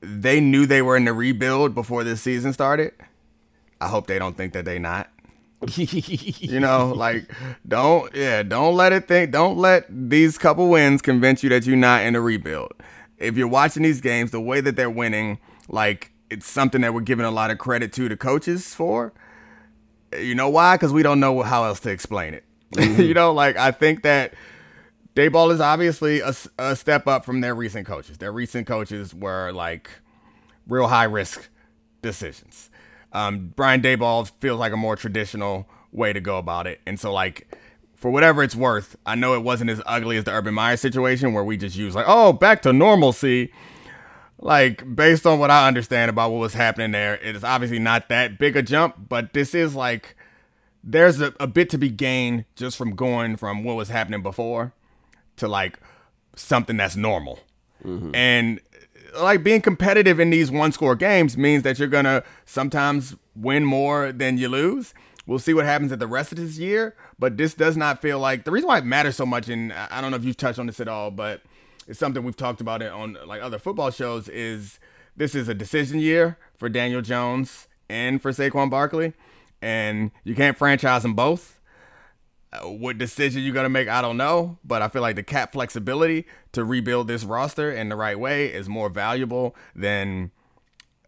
they 0.00 0.40
knew 0.40 0.66
they 0.66 0.82
were 0.82 0.96
in 0.96 1.04
the 1.04 1.12
rebuild 1.12 1.74
before 1.74 2.04
this 2.04 2.22
season 2.22 2.52
started. 2.52 2.92
I 3.80 3.88
hope 3.88 4.06
they 4.06 4.18
don't 4.18 4.36
think 4.36 4.52
that 4.54 4.64
they 4.64 4.78
not. 4.78 5.10
you 5.76 6.60
know, 6.60 6.92
like 6.94 7.30
don't 7.66 8.14
yeah, 8.14 8.42
don't 8.42 8.74
let 8.74 8.92
it 8.92 9.08
think 9.08 9.30
don't 9.30 9.56
let 9.56 9.86
these 9.88 10.36
couple 10.36 10.68
wins 10.68 11.00
convince 11.00 11.42
you 11.42 11.48
that 11.50 11.66
you're 11.66 11.76
not 11.76 12.02
in 12.02 12.14
a 12.14 12.20
rebuild. 12.20 12.72
If 13.18 13.36
you're 13.36 13.48
watching 13.48 13.82
these 13.82 14.00
games, 14.00 14.30
the 14.30 14.40
way 14.40 14.60
that 14.60 14.76
they're 14.76 14.90
winning, 14.90 15.38
like 15.68 16.10
it's 16.30 16.46
something 16.46 16.80
that 16.82 16.92
we're 16.92 17.00
giving 17.00 17.24
a 17.24 17.30
lot 17.30 17.50
of 17.50 17.58
credit 17.58 17.92
to 17.94 18.08
the 18.08 18.16
coaches 18.16 18.74
for. 18.74 19.12
You 20.18 20.34
know 20.34 20.48
why? 20.48 20.76
Because 20.76 20.92
we 20.92 21.02
don't 21.02 21.20
know 21.20 21.42
how 21.42 21.64
else 21.64 21.80
to 21.80 21.90
explain 21.90 22.34
it. 22.34 22.44
Mm-hmm. 22.74 23.02
you 23.02 23.14
know, 23.14 23.32
like 23.32 23.56
I 23.56 23.70
think 23.70 24.02
that 24.02 24.34
Daboll 25.14 25.52
is 25.52 25.60
obviously 25.60 26.20
a, 26.20 26.34
a 26.58 26.74
step 26.74 27.06
up 27.06 27.24
from 27.24 27.40
their 27.40 27.54
recent 27.54 27.86
coaches. 27.86 28.18
Their 28.18 28.32
recent 28.32 28.66
coaches 28.66 29.14
were 29.14 29.52
like 29.52 29.88
real 30.66 30.88
high 30.88 31.04
risk 31.04 31.48
decisions. 32.02 32.68
Um, 33.12 33.52
Brian 33.54 33.80
Daboll 33.80 34.30
feels 34.40 34.58
like 34.58 34.72
a 34.72 34.76
more 34.76 34.96
traditional 34.96 35.68
way 35.92 36.12
to 36.12 36.20
go 36.20 36.38
about 36.38 36.66
it, 36.66 36.80
and 36.84 36.98
so 36.98 37.12
like 37.12 37.46
for 37.94 38.10
whatever 38.10 38.42
it's 38.42 38.56
worth, 38.56 38.96
I 39.06 39.14
know 39.14 39.34
it 39.34 39.42
wasn't 39.42 39.70
as 39.70 39.80
ugly 39.86 40.16
as 40.16 40.24
the 40.24 40.32
Urban 40.32 40.52
Meyer 40.52 40.76
situation 40.76 41.32
where 41.32 41.44
we 41.44 41.56
just 41.56 41.76
use 41.76 41.94
like, 41.94 42.06
oh, 42.08 42.32
back 42.32 42.62
to 42.62 42.72
normalcy. 42.72 43.52
Like 44.38 44.96
based 44.96 45.26
on 45.26 45.38
what 45.38 45.50
I 45.50 45.68
understand 45.68 46.10
about 46.10 46.32
what 46.32 46.38
was 46.38 46.54
happening 46.54 46.90
there, 46.90 47.14
it 47.14 47.36
is 47.36 47.44
obviously 47.44 47.78
not 47.78 48.08
that 48.08 48.36
big 48.38 48.56
a 48.56 48.62
jump, 48.62 49.08
but 49.08 49.32
this 49.32 49.54
is 49.54 49.76
like 49.76 50.16
there's 50.82 51.20
a, 51.20 51.32
a 51.38 51.46
bit 51.46 51.70
to 51.70 51.78
be 51.78 51.88
gained 51.88 52.44
just 52.56 52.76
from 52.76 52.96
going 52.96 53.36
from 53.36 53.62
what 53.62 53.76
was 53.76 53.88
happening 53.88 54.22
before 54.22 54.74
to 55.36 55.48
like 55.48 55.78
something 56.36 56.76
that's 56.76 56.96
normal. 56.96 57.40
Mm-hmm. 57.84 58.14
And 58.14 58.60
like 59.18 59.44
being 59.44 59.60
competitive 59.60 60.18
in 60.18 60.30
these 60.30 60.50
one 60.50 60.72
score 60.72 60.96
games 60.96 61.36
means 61.36 61.62
that 61.62 61.78
you're 61.78 61.88
going 61.88 62.04
to 62.04 62.24
sometimes 62.46 63.14
win 63.36 63.64
more 63.64 64.12
than 64.12 64.38
you 64.38 64.48
lose. 64.48 64.94
We'll 65.26 65.38
see 65.38 65.54
what 65.54 65.64
happens 65.64 65.92
at 65.92 65.98
the 65.98 66.06
rest 66.06 66.32
of 66.32 66.38
this 66.38 66.58
year, 66.58 66.94
but 67.18 67.36
this 67.36 67.54
does 67.54 67.76
not 67.76 68.02
feel 68.02 68.18
like 68.18 68.44
the 68.44 68.50
reason 68.50 68.68
why 68.68 68.78
it 68.78 68.84
matters 68.84 69.16
so 69.16 69.24
much. 69.24 69.48
And 69.48 69.72
I 69.72 70.00
don't 70.00 70.10
know 70.10 70.16
if 70.16 70.24
you've 70.24 70.36
touched 70.36 70.58
on 70.58 70.66
this 70.66 70.80
at 70.80 70.88
all, 70.88 71.10
but 71.10 71.40
it's 71.86 71.98
something 71.98 72.22
we've 72.24 72.36
talked 72.36 72.60
about 72.60 72.82
it 72.82 72.92
on 72.92 73.16
like 73.26 73.40
other 73.40 73.58
football 73.58 73.90
shows. 73.90 74.28
Is 74.28 74.78
this 75.16 75.34
is 75.34 75.48
a 75.48 75.54
decision 75.54 75.98
year 75.98 76.36
for 76.56 76.68
Daniel 76.68 77.00
Jones 77.00 77.68
and 77.88 78.20
for 78.20 78.32
Saquon 78.32 78.68
Barkley? 78.68 79.14
and 79.64 80.10
you 80.24 80.34
can't 80.34 80.58
franchise 80.58 81.02
them 81.02 81.14
both. 81.14 81.58
What 82.62 82.98
decision 82.98 83.42
you're 83.42 83.54
gonna 83.54 83.68
make, 83.68 83.88
I 83.88 84.00
don't 84.00 84.16
know, 84.16 84.58
but 84.64 84.82
I 84.82 84.88
feel 84.88 85.02
like 85.02 85.16
the 85.16 85.22
cap 85.22 85.52
flexibility 85.52 86.26
to 86.52 86.64
rebuild 86.64 87.08
this 87.08 87.24
roster 87.24 87.70
in 87.72 87.88
the 87.88 87.96
right 87.96 88.18
way 88.18 88.46
is 88.46 88.68
more 88.68 88.88
valuable 88.88 89.56
than 89.74 90.30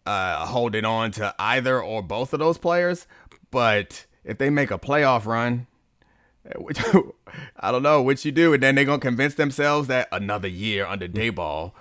uh, 0.05 0.45
holding 0.45 0.85
on 0.85 1.11
to 1.11 1.35
either 1.37 1.81
or 1.81 2.01
both 2.01 2.33
of 2.33 2.39
those 2.39 2.57
players. 2.57 3.07
But 3.51 4.05
if 4.23 4.37
they 4.37 4.49
make 4.49 4.71
a 4.71 4.79
playoff 4.79 5.25
run, 5.25 5.67
which, 6.57 6.79
I 7.59 7.71
don't 7.71 7.83
know 7.83 8.01
what 8.01 8.23
you 8.23 8.31
do, 8.31 8.53
and 8.53 8.63
then 8.63 8.75
they're 8.75 8.85
gonna 8.85 8.99
convince 8.99 9.35
themselves 9.35 9.87
that 9.87 10.07
another 10.11 10.47
year 10.47 10.85
under 10.85 11.07
Daboll, 11.07 11.73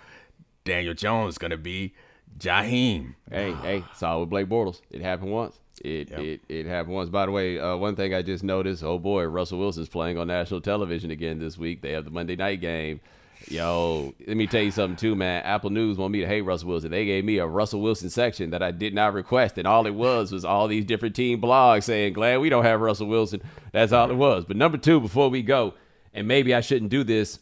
Daniel 0.64 0.94
Jones 0.94 1.34
is 1.34 1.38
gonna 1.38 1.56
be 1.56 1.94
Jaheim. 2.38 3.14
Hey, 3.30 3.52
hey, 3.62 3.84
saw 3.94 4.20
with 4.20 4.30
Blake 4.30 4.48
Bortles. 4.48 4.80
It 4.90 5.00
happened 5.00 5.32
once. 5.32 5.58
It, 5.84 6.10
yep. 6.10 6.20
it 6.20 6.40
it 6.48 6.66
happened 6.66 6.94
once. 6.94 7.10
By 7.10 7.26
the 7.26 7.32
way, 7.32 7.58
uh, 7.58 7.76
one 7.76 7.96
thing 7.96 8.14
I 8.14 8.22
just 8.22 8.42
noticed. 8.42 8.82
Oh 8.82 8.98
boy, 8.98 9.24
Russell 9.24 9.58
Wilson's 9.58 9.88
playing 9.88 10.18
on 10.18 10.28
national 10.28 10.60
television 10.60 11.10
again 11.10 11.38
this 11.38 11.58
week. 11.58 11.82
They 11.82 11.92
have 11.92 12.04
the 12.04 12.10
Monday 12.10 12.36
night 12.36 12.60
game, 12.60 13.00
Yo, 13.48 14.12
let 14.26 14.36
me 14.36 14.46
tell 14.46 14.62
you 14.62 14.70
something 14.70 14.96
too, 14.96 15.14
man. 15.14 15.42
Apple 15.44 15.70
News 15.70 15.98
want 15.98 16.12
me 16.12 16.20
to 16.20 16.26
hate 16.26 16.40
Russell 16.40 16.68
Wilson. 16.68 16.90
They 16.90 17.04
gave 17.04 17.24
me 17.24 17.38
a 17.38 17.46
Russell 17.46 17.80
Wilson 17.80 18.10
section 18.10 18.50
that 18.50 18.62
I 18.62 18.72
did 18.72 18.94
not 18.94 19.12
request, 19.12 19.56
and 19.56 19.68
all 19.68 19.86
it 19.86 19.94
was 19.94 20.32
was 20.32 20.44
all 20.44 20.66
these 20.66 20.84
different 20.84 21.14
team 21.14 21.40
blogs 21.40 21.84
saying, 21.84 22.14
"Glad 22.14 22.40
we 22.40 22.48
don't 22.48 22.64
have 22.64 22.80
Russell 22.80 23.06
Wilson." 23.06 23.42
That's 23.72 23.92
all 23.92 24.10
it 24.10 24.16
was. 24.16 24.44
But 24.44 24.56
number 24.56 24.78
two, 24.78 25.00
before 25.00 25.28
we 25.28 25.42
go, 25.42 25.74
and 26.12 26.26
maybe 26.26 26.54
I 26.54 26.60
shouldn't 26.60 26.90
do 26.90 27.04
this 27.04 27.38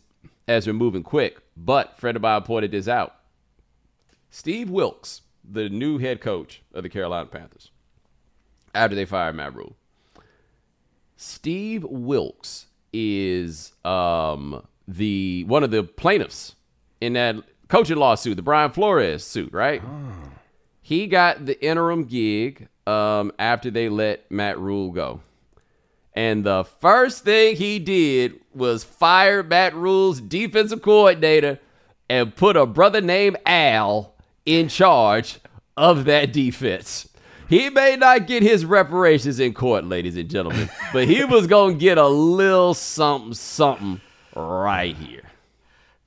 as 0.47 0.66
we're 0.66 0.74
moving 0.74 1.03
quick, 1.03 1.38
but 1.57 1.99
Fred 1.99 2.16
of 2.16 2.22
mine 2.22 2.42
pointed 2.42 2.72
this 2.72 2.88
out. 2.88 3.14
Steve 4.35 4.68
Wilks, 4.68 5.22
the 5.49 5.68
new 5.68 5.99
head 5.99 6.20
coach 6.20 6.61
of 6.74 6.82
the 6.82 6.89
Carolina 6.89 7.26
Panthers, 7.26 7.70
after 8.74 8.97
they 8.97 9.05
fired 9.05 9.37
Matt 9.37 9.55
Rhule. 9.55 9.76
Steve 11.16 11.85
Wilks 11.85 12.66
is 12.93 13.74
um, 13.85 14.66
the 14.89 15.45
one 15.45 15.62
of 15.62 15.70
the 15.70 15.85
plaintiffs 15.85 16.57
in 17.01 17.12
that 17.12 17.37
coaching 17.68 17.97
lawsuit, 17.97 18.35
the 18.35 18.43
Brian 18.43 18.72
Flores 18.72 19.22
suit, 19.22 19.53
right? 19.53 19.80
He 20.82 21.07
got 21.07 21.47
the 21.47 21.64
interim 21.64 22.03
gig 22.03 22.66
um, 22.89 23.30
after 23.39 23.70
they 23.70 23.89
let 23.89 24.28
Matt 24.32 24.59
Rhule 24.59 24.91
go. 24.91 25.20
And 26.12 26.43
the 26.43 26.64
first 26.64 27.22
thing 27.22 27.55
he 27.55 27.78
did 27.78 28.41
was 28.53 28.82
fire 28.82 29.45
Matt 29.45 29.76
Rhule's 29.76 30.20
defensive 30.20 30.82
coordinator 30.82 31.61
and 32.11 32.35
put 32.35 32.57
a 32.57 32.66
brother 32.66 33.01
named 33.01 33.37
Al 33.47 34.14
in 34.47 34.68
charge 34.68 35.38
of 35.76 36.05
that 36.05 36.32
defense. 36.32 37.09
He 37.49 37.68
may 37.70 37.97
not 37.97 38.26
get 38.26 38.42
his 38.42 38.64
reparations 38.64 39.38
in 39.38 39.53
court, 39.53 39.84
ladies 39.84 40.16
and 40.16 40.30
gentlemen, 40.30 40.70
but 40.92 41.07
he 41.07 41.24
was 41.24 41.47
going 41.47 41.74
to 41.74 41.80
get 41.80 41.99
a 41.99 42.09
little 42.09 42.74
something, 42.74 43.34
something 43.34 44.01
right 44.34 44.97
here. 44.97 45.22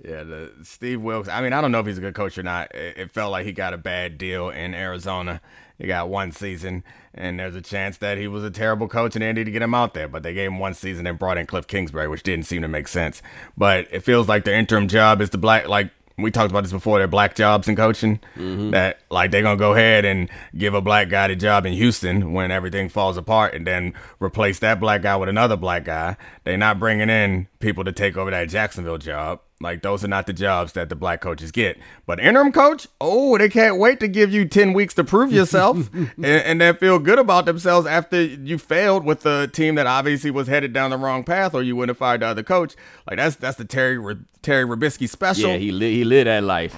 Yeah, 0.03 0.23
the 0.23 0.51
Steve 0.63 1.01
Wilks. 1.01 1.27
I 1.27 1.41
mean, 1.41 1.53
I 1.53 1.61
don't 1.61 1.71
know 1.71 1.79
if 1.79 1.85
he's 1.85 1.97
a 1.97 2.01
good 2.01 2.15
coach 2.15 2.37
or 2.37 2.43
not. 2.43 2.73
It, 2.73 2.97
it 2.97 3.11
felt 3.11 3.31
like 3.31 3.45
he 3.45 3.51
got 3.51 3.73
a 3.73 3.77
bad 3.77 4.17
deal 4.17 4.49
in 4.49 4.73
Arizona. 4.73 5.41
He 5.77 5.85
got 5.85 6.09
one 6.09 6.31
season, 6.31 6.83
and 7.13 7.39
there's 7.39 7.55
a 7.55 7.61
chance 7.61 7.97
that 7.97 8.17
he 8.17 8.27
was 8.27 8.43
a 8.43 8.49
terrible 8.49 8.87
coach 8.87 9.15
and 9.15 9.21
they 9.21 9.27
needed 9.27 9.45
to 9.45 9.51
get 9.51 9.61
him 9.61 9.73
out 9.73 9.93
there. 9.93 10.07
But 10.07 10.23
they 10.23 10.33
gave 10.33 10.47
him 10.47 10.59
one 10.59 10.73
season 10.73 11.05
and 11.05 11.19
brought 11.19 11.37
in 11.37 11.45
Cliff 11.45 11.67
Kingsbury, 11.67 12.07
which 12.07 12.23
didn't 12.23 12.45
seem 12.45 12.61
to 12.61 12.67
make 12.67 12.87
sense. 12.87 13.21
But 13.55 13.87
it 13.91 14.01
feels 14.01 14.27
like 14.27 14.43
the 14.43 14.55
interim 14.55 14.87
job 14.87 15.21
is 15.21 15.29
the 15.29 15.37
black 15.37 15.67
like 15.67 15.91
we 16.17 16.31
talked 16.31 16.51
about 16.51 16.63
this 16.63 16.71
before. 16.71 16.97
They're 16.97 17.07
black 17.07 17.35
jobs 17.35 17.67
in 17.67 17.75
coaching. 17.75 18.19
Mm-hmm. 18.35 18.71
That 18.71 18.99
like 19.09 19.31
they're 19.31 19.43
gonna 19.43 19.57
go 19.57 19.73
ahead 19.73 20.03
and 20.03 20.29
give 20.57 20.73
a 20.73 20.81
black 20.81 21.09
guy 21.09 21.27
the 21.27 21.35
job 21.35 21.65
in 21.65 21.73
Houston 21.73 22.33
when 22.33 22.51
everything 22.51 22.89
falls 22.89 23.17
apart, 23.17 23.53
and 23.53 23.67
then 23.67 23.93
replace 24.19 24.59
that 24.59 24.79
black 24.79 25.03
guy 25.03 25.15
with 25.15 25.29
another 25.29 25.55
black 25.55 25.85
guy. 25.85 26.17
They're 26.43 26.57
not 26.57 26.79
bringing 26.79 27.09
in 27.09 27.47
people 27.59 27.83
to 27.83 27.91
take 27.91 28.17
over 28.17 28.31
that 28.31 28.49
Jacksonville 28.49 28.97
job. 28.97 29.41
Like 29.59 29.81
those 29.81 30.03
are 30.03 30.07
not 30.07 30.27
the 30.27 30.33
jobs 30.33 30.73
that 30.73 30.89
the 30.89 30.95
black 30.95 31.19
coaches 31.19 31.51
get. 31.51 31.79
But 32.05 32.19
interim 32.19 32.51
coach, 32.51 32.87
oh, 33.01 33.37
they 33.39 33.49
can't 33.49 33.79
wait 33.79 33.99
to 34.01 34.07
give 34.07 34.31
you 34.31 34.45
ten 34.45 34.73
weeks 34.73 34.93
to 34.95 35.03
prove 35.03 35.31
yourself 35.31 35.91
and, 35.93 36.15
and 36.23 36.61
then 36.61 36.75
feel 36.75 36.99
good 36.99 37.17
about 37.17 37.45
themselves 37.45 37.87
after 37.87 38.21
you 38.21 38.59
failed 38.59 39.03
with 39.03 39.21
the 39.21 39.49
team 39.51 39.73
that 39.75 39.87
obviously 39.87 40.29
was 40.29 40.47
headed 40.47 40.73
down 40.73 40.91
the 40.91 40.97
wrong 40.97 41.23
path, 41.23 41.55
or 41.55 41.63
you 41.63 41.75
wouldn't 41.75 41.89
have 41.89 41.97
fired 41.97 42.21
the 42.21 42.27
other 42.27 42.43
coach. 42.43 42.75
Like 43.09 43.17
that's 43.17 43.35
that's 43.35 43.57
the 43.57 43.65
Terry 43.65 43.97
Terry 44.43 44.63
Robiskie 44.63 45.09
special. 45.09 45.49
Yeah, 45.49 45.57
he 45.57 45.71
li- 45.71 45.95
he 45.95 46.03
lived 46.03 46.27
that 46.27 46.43
life. 46.43 46.77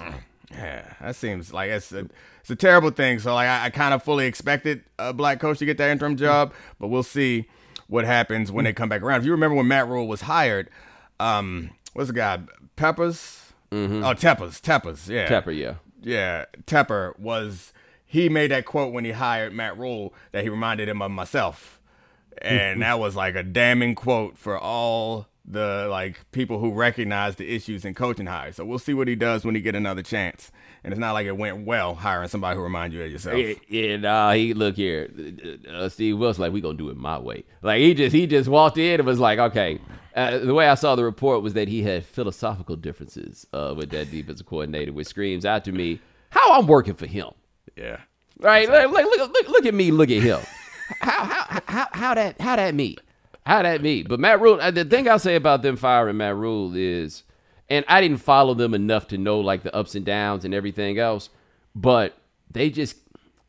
Yeah, 0.51 0.93
that 1.01 1.15
seems 1.17 1.51
like 1.51 1.69
it's 1.71 1.91
a 1.91 2.07
it's 2.39 2.49
a 2.49 2.55
terrible 2.55 2.91
thing. 2.91 3.19
So 3.19 3.33
like 3.33 3.49
I, 3.49 3.65
I 3.65 3.69
kind 3.71 3.93
of 3.93 4.03
fully 4.03 4.25
expected 4.25 4.83
a 4.97 5.11
black 5.13 5.41
coach 5.41 5.59
to 5.59 5.65
get 5.65 5.77
that 5.79 5.89
interim 5.89 6.15
job, 6.15 6.53
but 6.79 6.87
we'll 6.87 7.03
see 7.03 7.47
what 7.87 8.05
happens 8.05 8.51
when 8.51 8.65
they 8.65 8.71
come 8.71 8.87
back 8.87 9.01
around. 9.01 9.19
If 9.19 9.25
you 9.25 9.31
remember 9.31 9.55
when 9.55 9.67
Matt 9.67 9.87
Rhule 9.87 10.07
was 10.07 10.21
hired, 10.21 10.69
um, 11.19 11.71
what's 11.93 12.07
the 12.07 12.13
guy? 12.13 12.39
Peppers? 12.79 13.51
Mm-hmm. 13.71 14.03
Oh, 14.03 14.13
Teppers, 14.13 14.61
Teppers, 14.61 15.07
yeah. 15.07 15.27
Tepper, 15.27 15.55
yeah. 15.55 15.75
Yeah, 16.01 16.45
Tepper 16.65 17.17
was 17.19 17.73
he 18.05 18.29
made 18.29 18.51
that 18.51 18.65
quote 18.65 18.93
when 18.93 19.05
he 19.05 19.11
hired 19.11 19.53
Matt 19.53 19.77
Rhule 19.77 20.13
that 20.31 20.43
he 20.43 20.49
reminded 20.49 20.89
him 20.89 21.01
of 21.01 21.11
myself. 21.11 21.79
And 22.41 22.81
that 22.81 22.99
was 22.99 23.15
like 23.15 23.35
a 23.35 23.43
damning 23.43 23.95
quote 23.95 24.37
for 24.37 24.57
all 24.57 25.27
the 25.45 25.87
like 25.89 26.19
people 26.31 26.59
who 26.59 26.71
recognize 26.71 27.35
the 27.35 27.53
issues 27.53 27.85
in 27.85 27.93
coaching 27.93 28.25
hires. 28.25 28.55
So 28.55 28.65
we'll 28.65 28.79
see 28.79 28.93
what 28.93 29.07
he 29.07 29.15
does 29.15 29.43
when 29.43 29.55
he 29.55 29.61
get 29.61 29.75
another 29.75 30.03
chance. 30.03 30.51
And 30.83 30.93
it's 30.93 30.99
not 30.99 31.13
like 31.13 31.25
it 31.25 31.37
went 31.37 31.65
well 31.65 31.95
hiring 31.95 32.29
somebody 32.29 32.55
who 32.55 32.63
reminds 32.63 32.95
you 32.95 33.03
of 33.03 33.11
yourself. 33.11 33.37
Yeah, 33.67 33.97
nah, 33.97 34.31
he 34.33 34.53
look 34.53 34.75
here. 34.75 35.09
Uh, 35.69 35.89
Steve 35.89 36.17
Wilson 36.17 36.41
like 36.41 36.53
we 36.53 36.61
gonna 36.61 36.77
do 36.77 36.89
it 36.89 36.97
my 36.97 37.17
way. 37.17 37.43
Like 37.61 37.79
he 37.79 37.93
just 37.93 38.15
he 38.15 38.27
just 38.27 38.49
walked 38.49 38.77
in 38.77 38.99
and 38.99 39.07
was 39.07 39.19
like, 39.19 39.39
okay. 39.39 39.79
Uh, 40.15 40.39
the 40.39 40.53
way 40.53 40.67
I 40.67 40.75
saw 40.75 40.95
the 40.95 41.03
report 41.03 41.43
was 41.43 41.53
that 41.53 41.67
he 41.67 41.83
had 41.83 42.03
philosophical 42.03 42.75
differences 42.75 43.45
uh, 43.53 43.73
with 43.77 43.91
that 43.91 44.11
defensive 44.11 44.45
coordinator, 44.45 44.91
which 44.91 45.07
screams 45.07 45.45
out 45.45 45.63
to 45.65 45.71
me 45.71 45.99
how 46.29 46.59
I'm 46.59 46.67
working 46.67 46.95
for 46.95 47.05
him. 47.05 47.29
Yeah. 47.75 47.97
Right? 48.39 48.67
Like, 48.67 48.89
like, 48.89 49.05
look, 49.05 49.31
look, 49.31 49.49
look 49.49 49.65
at 49.65 49.73
me, 49.73 49.91
look 49.91 50.09
at 50.09 50.21
him. 50.21 50.39
how, 50.99 51.25
how, 51.25 51.61
how, 51.67 51.87
how 51.91 52.13
that, 52.15 52.41
how 52.41 52.55
that 52.55 52.73
me? 52.73 52.97
How 53.45 53.63
that 53.63 53.81
me? 53.81 54.03
But 54.03 54.19
Matt 54.19 54.41
Rhule, 54.41 54.59
uh, 54.61 54.71
the 54.71 54.85
thing 54.85 55.07
I'll 55.09 55.19
say 55.19 55.35
about 55.35 55.61
them 55.61 55.75
firing 55.75 56.17
Matt 56.17 56.35
Rhule 56.35 56.75
is, 56.75 57.23
and 57.69 57.85
I 57.87 58.01
didn't 58.01 58.17
follow 58.17 58.53
them 58.53 58.73
enough 58.73 59.07
to 59.09 59.17
know 59.17 59.39
like 59.39 59.63
the 59.63 59.75
ups 59.75 59.95
and 59.95 60.05
downs 60.05 60.45
and 60.45 60.53
everything 60.53 60.99
else, 60.99 61.29
but 61.75 62.17
they 62.51 62.69
just 62.69 62.97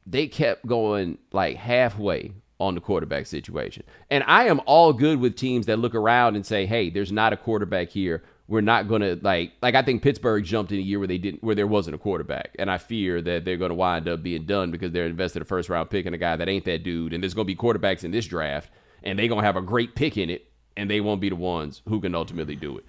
they 0.07 0.26
kept 0.26 0.66
going 0.66 1.18
like 1.32 1.57
halfway 1.57 2.32
on 2.59 2.74
the 2.74 2.80
quarterback 2.80 3.26
situation. 3.26 3.82
And 4.11 4.22
I 4.26 4.47
am 4.47 4.61
all 4.66 4.93
good 4.93 5.20
with 5.20 5.36
teams 5.36 5.66
that 5.66 5.78
look 5.78 5.95
around 5.95 6.36
and 6.36 6.45
say, 6.45 6.66
"Hey, 6.66 6.91
there's 6.91 7.12
not 7.12 7.32
a 7.32 7.36
quarterback 7.36 7.88
here. 7.88 8.22
We're 8.49 8.61
not 8.62 8.88
going 8.88 9.03
to 9.03 9.18
like 9.22 9.53
like 9.62 9.74
I 9.74 9.82
think 9.82 10.03
Pittsburgh 10.03 10.45
jumped 10.45 10.72
in 10.72 10.78
a 10.78 10.82
year 10.82 10.99
where 10.99 11.09
they 11.09 11.18
didn't 11.18 11.43
where 11.43 11.55
there 11.55 11.68
wasn't 11.68 11.95
a 11.95 11.99
quarterback. 11.99 12.55
And 12.59 12.70
I 12.70 12.78
fear 12.78 13.22
that 13.22 13.45
they're 13.45 13.57
going 13.57 13.70
to 13.70 13.76
wind 13.76 14.09
up 14.09 14.22
being 14.22 14.45
done 14.45 14.70
because 14.70 14.93
they're 14.93 15.07
invested 15.07 15.41
a 15.43 15.45
first 15.45 15.68
round 15.68 15.88
pick 15.88 16.05
in 16.05 16.14
a 16.14 16.18
guy 16.18 16.36
that 16.36 16.49
ain't 16.49 16.64
that 16.64 16.82
dude 16.82 17.12
and 17.12 17.22
there's 17.22 17.32
going 17.34 17.47
to 17.47 17.55
be 17.55 17.57
quarterbacks 17.57 18.03
in 18.03 18.11
this 18.11 18.26
draft 18.26 18.70
and 19.03 19.18
they're 19.18 19.28
going 19.28 19.40
to 19.40 19.46
have 19.46 19.57
a 19.57 19.62
great 19.62 19.94
pick 19.94 20.16
in 20.16 20.30
it 20.30 20.51
and 20.76 20.90
they 20.90 21.01
won't 21.01 21.20
be 21.20 21.28
the 21.28 21.36
ones 21.36 21.82
who 21.88 22.01
can 22.01 22.14
ultimately 22.14 22.57
do 22.57 22.78
it. 22.78 22.84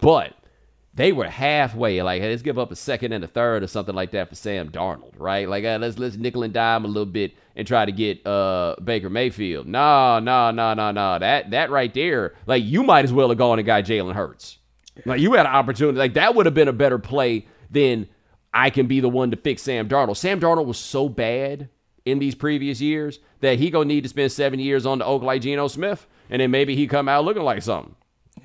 But 0.00 0.34
they 0.94 1.12
were 1.12 1.28
halfway, 1.28 2.00
like 2.02 2.22
let's 2.22 2.42
give 2.42 2.58
up 2.58 2.72
a 2.72 2.76
second 2.76 3.12
and 3.12 3.22
a 3.22 3.26
third 3.28 3.62
or 3.62 3.66
something 3.66 3.94
like 3.94 4.12
that 4.12 4.30
for 4.30 4.34
Sam 4.34 4.70
Darnold, 4.70 5.12
right? 5.18 5.48
Like 5.48 5.64
let's 5.64 5.98
let's 5.98 6.16
nickel 6.16 6.42
and 6.42 6.52
dime 6.52 6.84
a 6.84 6.88
little 6.88 7.04
bit 7.04 7.34
and 7.54 7.66
try 7.66 7.84
to 7.84 7.92
get 7.92 8.26
uh, 8.26 8.76
Baker 8.82 9.10
Mayfield. 9.10 9.66
No, 9.66 10.18
no, 10.18 10.50
no, 10.50 10.74
no, 10.74 10.90
no. 10.90 11.18
That 11.18 11.50
that 11.50 11.70
right 11.70 11.92
there, 11.92 12.34
like 12.46 12.64
you 12.64 12.82
might 12.82 13.04
as 13.04 13.12
well 13.12 13.28
have 13.28 13.38
gone 13.38 13.58
and 13.58 13.66
got 13.66 13.84
Jalen 13.84 14.14
Hurts. 14.14 14.58
Like 15.04 15.20
you 15.20 15.34
had 15.34 15.44
an 15.44 15.52
opportunity, 15.52 15.98
like 15.98 16.14
that 16.14 16.34
would 16.34 16.46
have 16.46 16.54
been 16.54 16.68
a 16.68 16.72
better 16.72 16.98
play 16.98 17.46
than 17.70 18.08
I 18.54 18.70
can 18.70 18.86
be 18.86 19.00
the 19.00 19.08
one 19.10 19.30
to 19.32 19.36
fix 19.36 19.62
Sam 19.62 19.88
Darnold. 19.88 20.16
Sam 20.16 20.40
Darnold 20.40 20.64
was 20.64 20.78
so 20.78 21.10
bad 21.10 21.68
in 22.06 22.20
these 22.20 22.34
previous 22.34 22.80
years 22.80 23.18
that 23.40 23.58
he 23.58 23.68
gonna 23.68 23.84
need 23.84 24.04
to 24.04 24.08
spend 24.08 24.32
seven 24.32 24.58
years 24.58 24.86
on 24.86 24.98
the 24.98 25.04
oak 25.04 25.22
like 25.22 25.42
Geno 25.42 25.68
Smith, 25.68 26.06
and 26.30 26.40
then 26.40 26.50
maybe 26.50 26.74
he 26.74 26.86
come 26.86 27.08
out 27.08 27.24
looking 27.24 27.42
like 27.42 27.62
something. 27.62 27.94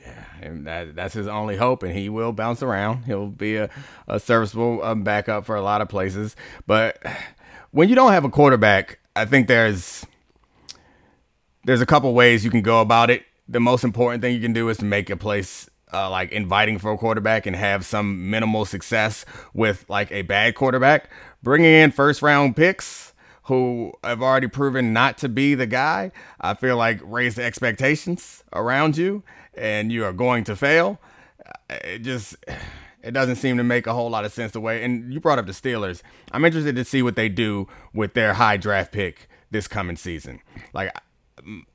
Yeah, 0.03 0.25
and 0.41 0.67
that 0.67 0.95
that's 0.95 1.13
his 1.13 1.27
only 1.27 1.55
hope. 1.55 1.83
And 1.83 1.95
he 1.95 2.09
will 2.09 2.33
bounce 2.33 2.61
around. 2.63 3.03
He'll 3.03 3.27
be 3.27 3.55
a, 3.55 3.69
a 4.07 4.19
serviceable 4.19 4.83
um, 4.83 5.03
backup 5.03 5.45
for 5.45 5.55
a 5.55 5.61
lot 5.61 5.81
of 5.81 5.87
places. 5.87 6.35
But 6.67 7.01
when 7.71 7.87
you 7.87 7.95
don't 7.95 8.11
have 8.11 8.25
a 8.25 8.29
quarterback, 8.29 8.99
I 9.15 9.25
think 9.25 9.47
there's 9.47 10.05
there's 11.63 11.81
a 11.81 11.85
couple 11.85 12.13
ways 12.13 12.43
you 12.43 12.51
can 12.51 12.63
go 12.63 12.81
about 12.81 13.09
it. 13.09 13.23
The 13.47 13.59
most 13.59 13.83
important 13.83 14.21
thing 14.21 14.33
you 14.33 14.41
can 14.41 14.53
do 14.53 14.69
is 14.69 14.77
to 14.77 14.85
make 14.85 15.09
a 15.09 15.17
place 15.17 15.69
uh, 15.93 16.09
like 16.09 16.31
inviting 16.31 16.79
for 16.79 16.91
a 16.91 16.97
quarterback 16.97 17.45
and 17.45 17.55
have 17.55 17.85
some 17.85 18.29
minimal 18.29 18.65
success 18.65 19.25
with 19.53 19.85
like 19.89 20.11
a 20.11 20.21
bad 20.23 20.55
quarterback. 20.55 21.09
Bringing 21.43 21.71
in 21.71 21.91
first 21.91 22.21
round 22.21 22.55
picks 22.55 23.10
who 23.51 23.91
have 24.01 24.21
already 24.21 24.47
proven 24.47 24.93
not 24.93 25.17
to 25.17 25.27
be 25.27 25.55
the 25.55 25.65
guy, 25.65 26.09
I 26.39 26.53
feel 26.53 26.77
like 26.77 27.01
raise 27.03 27.35
the 27.35 27.43
expectations 27.43 28.45
around 28.53 28.95
you 28.95 29.23
and 29.53 29.91
you 29.91 30.05
are 30.05 30.13
going 30.13 30.45
to 30.45 30.55
fail. 30.55 31.01
It 31.69 31.99
just 31.99 32.37
it 33.03 33.11
doesn't 33.11 33.35
seem 33.35 33.57
to 33.57 33.63
make 33.65 33.87
a 33.87 33.93
whole 33.93 34.09
lot 34.09 34.23
of 34.23 34.31
sense 34.31 34.53
the 34.53 34.61
way 34.61 34.85
and 34.85 35.13
you 35.13 35.19
brought 35.19 35.37
up 35.37 35.47
the 35.47 35.51
Steelers. 35.51 36.01
I'm 36.31 36.45
interested 36.45 36.77
to 36.77 36.85
see 36.85 37.01
what 37.01 37.17
they 37.17 37.27
do 37.27 37.67
with 37.93 38.13
their 38.13 38.35
high 38.35 38.55
draft 38.55 38.93
pick 38.93 39.27
this 39.49 39.67
coming 39.67 39.97
season. 39.97 40.39
Like 40.71 40.97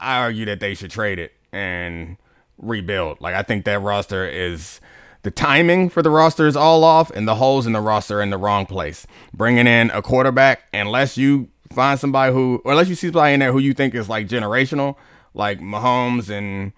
I 0.01 0.21
argue 0.21 0.47
that 0.47 0.61
they 0.61 0.73
should 0.73 0.91
trade 0.91 1.19
it 1.19 1.35
and 1.53 2.17
rebuild. 2.57 3.21
Like 3.21 3.35
I 3.35 3.43
think 3.43 3.67
that 3.67 3.83
roster 3.83 4.27
is 4.27 4.81
the 5.25 5.31
timing 5.31 5.91
for 5.91 6.01
the 6.01 6.09
roster 6.09 6.47
is 6.47 6.57
all 6.57 6.85
off 6.85 7.11
and 7.11 7.29
the 7.29 7.35
holes 7.35 7.67
in 7.67 7.75
the 7.75 7.83
roster 7.83 8.21
are 8.21 8.23
in 8.23 8.31
the 8.31 8.39
wrong 8.39 8.65
place. 8.65 9.07
Bringing 9.35 9.67
in 9.67 9.91
a 9.91 10.01
quarterback 10.01 10.63
unless 10.73 11.19
you 11.19 11.51
find 11.73 11.99
somebody 11.99 12.33
who 12.33 12.61
or 12.65 12.73
unless 12.73 12.89
you 12.89 12.95
see 12.95 13.09
somebody 13.09 13.35
in 13.35 13.41
there 13.41 13.53
who 13.53 13.59
you 13.59 13.75
think 13.75 13.95
is 13.95 14.09
like 14.09 14.29
generational, 14.29 14.97
like 15.35 15.61
Mahomes 15.61 16.31
and 16.31 16.73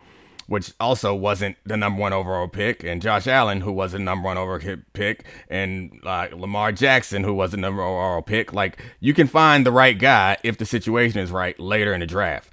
which 0.47 0.73
also 0.81 1.15
wasn't 1.15 1.55
the 1.67 1.77
number 1.77 2.01
one 2.01 2.15
overall 2.15 2.49
pick, 2.49 2.83
and 2.83 3.03
Josh 3.03 3.27
Allen, 3.27 3.61
who 3.61 3.71
was 3.71 3.93
the 3.93 3.99
number 3.99 4.25
one 4.25 4.39
overall 4.39 4.79
pick, 4.95 5.25
and 5.51 6.01
uh, 6.05 6.29
Lamar 6.33 6.73
Jackson, 6.73 7.23
who 7.23 7.35
was 7.35 7.51
the 7.51 7.59
number 7.59 7.83
one 7.83 7.91
overall 7.91 8.23
pick. 8.23 8.55
Like 8.55 8.83
you 8.99 9.13
can 9.13 9.27
find 9.27 9.67
the 9.67 9.73
right 9.73 9.99
guy 9.99 10.39
if 10.43 10.57
the 10.57 10.65
situation 10.65 11.21
is 11.21 11.31
right 11.31 11.59
later 11.61 11.93
in 11.93 12.01
the 12.01 12.07
draft. 12.07 12.51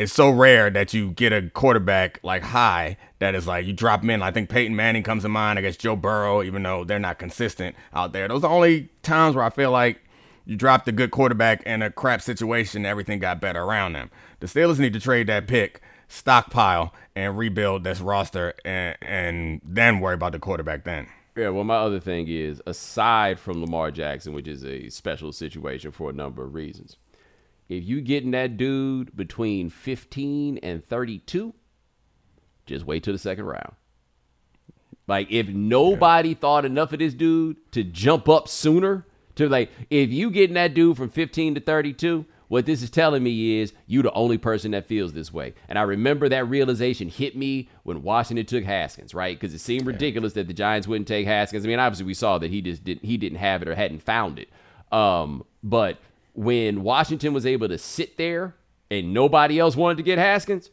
it's 0.00 0.12
so 0.14 0.30
rare 0.30 0.70
that 0.70 0.94
you 0.94 1.10
get 1.10 1.30
a 1.32 1.50
quarterback 1.50 2.18
like 2.22 2.42
high 2.42 2.96
that 3.18 3.34
is 3.34 3.46
like 3.46 3.66
you 3.66 3.72
drop 3.74 4.02
him 4.02 4.08
in. 4.10 4.22
I 4.22 4.30
think 4.30 4.48
Peyton 4.48 4.74
Manning 4.74 5.02
comes 5.02 5.24
to 5.24 5.28
mind. 5.28 5.58
I 5.58 5.62
guess 5.62 5.76
Joe 5.76 5.94
Burrow, 5.94 6.42
even 6.42 6.62
though 6.62 6.84
they're 6.84 6.98
not 6.98 7.18
consistent 7.18 7.76
out 7.92 8.12
there. 8.14 8.26
Those 8.26 8.38
are 8.38 8.48
the 8.48 8.48
only 8.48 8.88
times 9.02 9.36
where 9.36 9.44
I 9.44 9.50
feel 9.50 9.70
like 9.70 10.00
you 10.44 10.56
dropped 10.56 10.88
a 10.88 10.92
good 10.92 11.10
quarterback 11.10 11.62
in 11.64 11.82
a 11.82 11.90
crap 11.90 12.22
situation, 12.22 12.86
everything 12.86 13.18
got 13.18 13.40
better 13.40 13.62
around 13.62 13.92
them. 13.92 14.10
The 14.40 14.46
Steelers 14.46 14.78
need 14.78 14.92
to 14.94 15.00
trade 15.00 15.26
that 15.28 15.46
pick, 15.46 15.80
stockpile, 16.08 16.94
and 17.14 17.36
rebuild 17.36 17.84
this 17.84 18.00
roster, 18.00 18.54
and, 18.64 18.96
and 19.02 19.60
then 19.64 20.00
worry 20.00 20.14
about 20.14 20.32
the 20.32 20.38
quarterback 20.38 20.84
then. 20.84 21.06
Yeah, 21.36 21.50
well, 21.50 21.64
my 21.64 21.76
other 21.76 22.00
thing 22.00 22.26
is 22.28 22.60
aside 22.66 23.38
from 23.38 23.60
Lamar 23.60 23.90
Jackson, 23.90 24.32
which 24.32 24.48
is 24.48 24.64
a 24.64 24.88
special 24.88 25.32
situation 25.32 25.92
for 25.92 26.10
a 26.10 26.12
number 26.12 26.44
of 26.44 26.54
reasons, 26.54 26.96
if 27.68 27.84
you 27.84 28.00
getting 28.00 28.32
that 28.32 28.56
dude 28.56 29.16
between 29.16 29.70
15 29.70 30.58
and 30.58 30.84
32, 30.84 31.54
just 32.66 32.84
wait 32.84 33.04
till 33.04 33.12
the 33.12 33.18
second 33.18 33.44
round. 33.44 33.74
Like, 35.06 35.30
if 35.30 35.48
nobody 35.48 36.30
yeah. 36.30 36.34
thought 36.34 36.64
enough 36.64 36.92
of 36.92 36.98
this 36.98 37.14
dude 37.14 37.56
to 37.72 37.84
jump 37.84 38.28
up 38.28 38.48
sooner, 38.48 39.06
to 39.36 39.48
like, 39.48 39.70
if 39.90 40.10
you 40.10 40.30
getting 40.30 40.54
that 40.54 40.74
dude 40.74 40.96
from 40.96 41.08
15 41.08 41.56
to 41.56 41.60
32, 41.60 42.24
what 42.48 42.66
this 42.66 42.82
is 42.82 42.90
telling 42.90 43.22
me 43.22 43.60
is 43.60 43.72
you 43.86 44.02
the 44.02 44.12
only 44.12 44.36
person 44.36 44.72
that 44.72 44.86
feels 44.86 45.12
this 45.12 45.32
way. 45.32 45.54
And 45.68 45.78
I 45.78 45.82
remember 45.82 46.28
that 46.28 46.48
realization 46.48 47.08
hit 47.08 47.36
me 47.36 47.68
when 47.84 48.02
Washington 48.02 48.44
took 48.44 48.64
Haskins, 48.64 49.14
right? 49.14 49.38
Because 49.38 49.54
it 49.54 49.60
seemed 49.60 49.86
ridiculous 49.86 50.32
that 50.32 50.48
the 50.48 50.52
Giants 50.52 50.88
wouldn't 50.88 51.06
take 51.06 51.26
Haskins. 51.26 51.64
I 51.64 51.68
mean, 51.68 51.78
obviously 51.78 52.06
we 52.06 52.14
saw 52.14 52.38
that 52.38 52.50
he 52.50 52.60
just 52.60 52.82
didn't 52.82 53.04
he 53.04 53.16
didn't 53.16 53.38
have 53.38 53.62
it 53.62 53.68
or 53.68 53.76
hadn't 53.76 54.02
found 54.02 54.40
it. 54.40 54.48
Um, 54.90 55.44
but 55.62 55.98
when 56.34 56.82
Washington 56.82 57.32
was 57.32 57.46
able 57.46 57.68
to 57.68 57.78
sit 57.78 58.16
there 58.16 58.56
and 58.90 59.14
nobody 59.14 59.60
else 59.60 59.76
wanted 59.76 59.98
to 59.98 60.02
get 60.02 60.18
Haskins, 60.18 60.70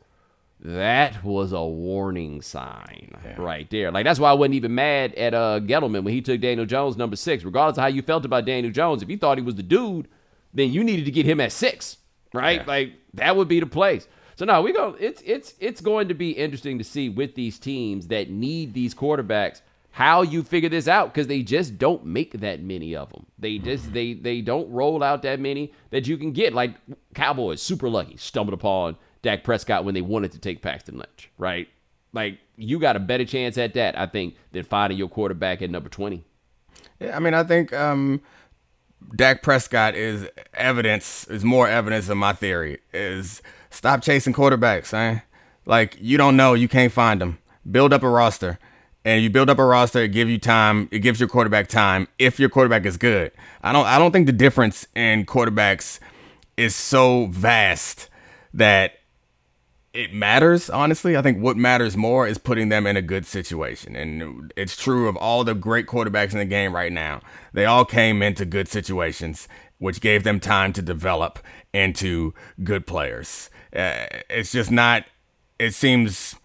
that 0.59 1.23
was 1.23 1.51
a 1.51 1.63
warning 1.63 2.41
sign 2.41 3.11
yeah. 3.23 3.35
right 3.39 3.69
there. 3.69 3.91
Like 3.91 4.05
that's 4.05 4.19
why 4.19 4.31
I 4.31 4.33
wasn't 4.33 4.55
even 4.55 4.73
mad 4.73 5.13
at 5.15 5.33
uh 5.33 5.59
Gettleman 5.61 6.03
when 6.03 6.13
he 6.13 6.21
took 6.21 6.41
Daniel 6.41 6.65
Jones 6.65 6.97
number 6.97 7.15
six. 7.15 7.43
Regardless 7.43 7.77
of 7.77 7.83
how 7.83 7.87
you 7.87 8.01
felt 8.01 8.25
about 8.25 8.45
Daniel 8.45 8.71
Jones, 8.71 9.03
if 9.03 9.09
you 9.09 9.17
thought 9.17 9.37
he 9.37 9.43
was 9.43 9.55
the 9.55 9.63
dude, 9.63 10.07
then 10.53 10.71
you 10.71 10.83
needed 10.83 11.05
to 11.05 11.11
get 11.11 11.25
him 11.25 11.39
at 11.39 11.51
six, 11.51 11.97
right? 12.33 12.61
Yeah. 12.61 12.67
Like 12.67 12.93
that 13.13 13.35
would 13.35 13.47
be 13.47 13.59
the 13.59 13.67
place. 13.67 14.07
So 14.35 14.45
now 14.45 14.61
we 14.61 14.73
go. 14.73 14.95
It's 14.99 15.21
it's 15.25 15.53
it's 15.59 15.81
going 15.81 16.07
to 16.07 16.13
be 16.13 16.31
interesting 16.31 16.77
to 16.79 16.83
see 16.83 17.09
with 17.09 17.35
these 17.35 17.59
teams 17.59 18.07
that 18.07 18.29
need 18.29 18.73
these 18.73 18.93
quarterbacks 18.93 19.61
how 19.91 20.21
you 20.21 20.43
figure 20.43 20.69
this 20.69 20.87
out 20.87 21.11
because 21.11 21.25
they 21.25 21.41
just 21.41 21.79
don't 21.79 22.05
make 22.05 22.33
that 22.33 22.61
many 22.61 22.95
of 22.95 23.09
them. 23.09 23.25
They 23.39 23.57
just 23.57 23.93
they 23.93 24.13
they 24.13 24.41
don't 24.41 24.69
roll 24.71 25.01
out 25.01 25.23
that 25.23 25.39
many 25.39 25.73
that 25.89 26.07
you 26.07 26.17
can 26.17 26.33
get. 26.33 26.53
Like 26.53 26.75
Cowboys, 27.15 27.63
super 27.63 27.89
lucky, 27.89 28.15
stumbled 28.17 28.53
upon 28.53 28.97
Dak 29.21 29.43
Prescott 29.43 29.85
when 29.85 29.93
they 29.93 30.01
wanted 30.01 30.31
to 30.33 30.39
take 30.39 30.61
Paxton 30.61 30.97
Lynch, 30.97 31.29
right? 31.37 31.67
Like 32.13 32.39
you 32.55 32.79
got 32.79 32.95
a 32.95 32.99
better 32.99 33.25
chance 33.25 33.57
at 33.57 33.73
that, 33.75 33.97
I 33.97 34.05
think, 34.07 34.35
than 34.51 34.63
finding 34.63 34.97
your 34.97 35.09
quarterback 35.09 35.61
at 35.61 35.69
number 35.69 35.89
twenty. 35.89 36.23
Yeah, 36.99 37.15
I 37.15 37.19
mean, 37.19 37.33
I 37.33 37.43
think 37.43 37.73
um, 37.73 38.21
Dak 39.15 39.43
Prescott 39.43 39.95
is 39.95 40.27
evidence, 40.53 41.27
is 41.27 41.43
more 41.43 41.67
evidence 41.67 42.09
of 42.09 42.17
my 42.17 42.33
theory. 42.33 42.79
Is 42.93 43.41
stop 43.69 44.01
chasing 44.01 44.33
quarterbacks, 44.33 44.93
man. 44.93 45.21
Like 45.65 45.97
you 45.99 46.17
don't 46.17 46.37
know, 46.37 46.53
you 46.53 46.67
can't 46.67 46.91
find 46.91 47.21
them. 47.21 47.39
Build 47.69 47.91
up 47.91 48.03
a 48.03 48.09
roster, 48.09 48.57
and 49.03 49.21
you 49.21 49.29
build 49.29 49.49
up 49.49 49.59
a 49.59 49.65
roster. 49.65 49.99
It 49.99 50.09
gives 50.09 50.31
you 50.31 50.39
time. 50.39 50.87
It 50.91 50.99
gives 50.99 51.19
your 51.19 51.29
quarterback 51.29 51.67
time 51.67 52.07
if 52.17 52.39
your 52.39 52.49
quarterback 52.49 52.85
is 52.85 52.97
good. 52.97 53.31
I 53.61 53.73
don't. 53.73 53.85
I 53.85 53.99
don't 53.99 54.11
think 54.11 54.25
the 54.25 54.33
difference 54.33 54.87
in 54.95 55.25
quarterbacks 55.25 55.99
is 56.55 56.75
so 56.75 57.27
vast 57.27 58.09
that 58.53 58.93
it 59.97 60.13
matters, 60.13 60.69
honestly. 60.69 61.17
I 61.17 61.23
think 61.23 61.39
what 61.39 61.57
matters 61.57 61.97
more 61.97 62.27
is 62.27 62.37
putting 62.37 62.69
them 62.69 62.85
in 62.85 62.95
a 62.95 63.01
good 63.01 63.25
situation. 63.25 63.95
And 63.95 64.53
it's 64.55 64.77
true 64.77 65.07
of 65.07 65.17
all 65.17 65.43
the 65.43 65.55
great 65.55 65.87
quarterbacks 65.87 66.33
in 66.33 66.37
the 66.37 66.45
game 66.45 66.75
right 66.75 66.93
now. 66.93 67.21
They 67.51 67.65
all 67.65 67.83
came 67.83 68.21
into 68.21 68.45
good 68.45 68.67
situations, 68.67 69.47
which 69.79 69.99
gave 69.99 70.23
them 70.23 70.39
time 70.39 70.71
to 70.73 70.83
develop 70.83 71.39
into 71.73 72.35
good 72.63 72.85
players. 72.85 73.49
Uh, 73.75 74.05
it's 74.29 74.51
just 74.51 74.69
not, 74.69 75.05
it 75.57 75.73
seems 75.73 76.35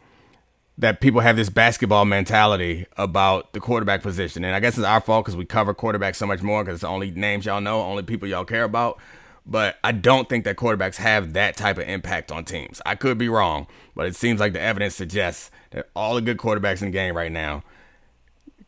that 0.78 1.02
people 1.02 1.20
have 1.20 1.36
this 1.36 1.50
basketball 1.50 2.06
mentality 2.06 2.86
about 2.96 3.52
the 3.52 3.60
quarterback 3.60 4.00
position. 4.02 4.44
And 4.44 4.56
I 4.56 4.60
guess 4.60 4.78
it's 4.78 4.86
our 4.86 5.02
fault 5.02 5.26
because 5.26 5.36
we 5.36 5.44
cover 5.44 5.74
quarterbacks 5.74 6.16
so 6.16 6.26
much 6.26 6.40
more 6.40 6.64
because 6.64 6.76
it's 6.76 6.82
the 6.82 6.88
only 6.88 7.10
names 7.10 7.44
y'all 7.44 7.60
know, 7.60 7.82
only 7.82 8.02
people 8.02 8.26
y'all 8.26 8.46
care 8.46 8.64
about 8.64 8.98
but 9.44 9.78
I 9.82 9.92
don't 9.92 10.28
think 10.28 10.44
that 10.44 10.56
quarterbacks 10.56 10.96
have 10.96 11.32
that 11.32 11.56
type 11.56 11.78
of 11.78 11.88
impact 11.88 12.30
on 12.30 12.44
teams. 12.44 12.80
I 12.86 12.94
could 12.94 13.18
be 13.18 13.28
wrong, 13.28 13.66
but 13.94 14.06
it 14.06 14.16
seems 14.16 14.40
like 14.40 14.52
the 14.52 14.60
evidence 14.60 14.94
suggests 14.94 15.50
that 15.70 15.88
all 15.94 16.14
the 16.14 16.20
good 16.20 16.38
quarterbacks 16.38 16.82
in 16.82 16.88
the 16.88 16.92
game 16.92 17.16
right 17.16 17.32
now 17.32 17.62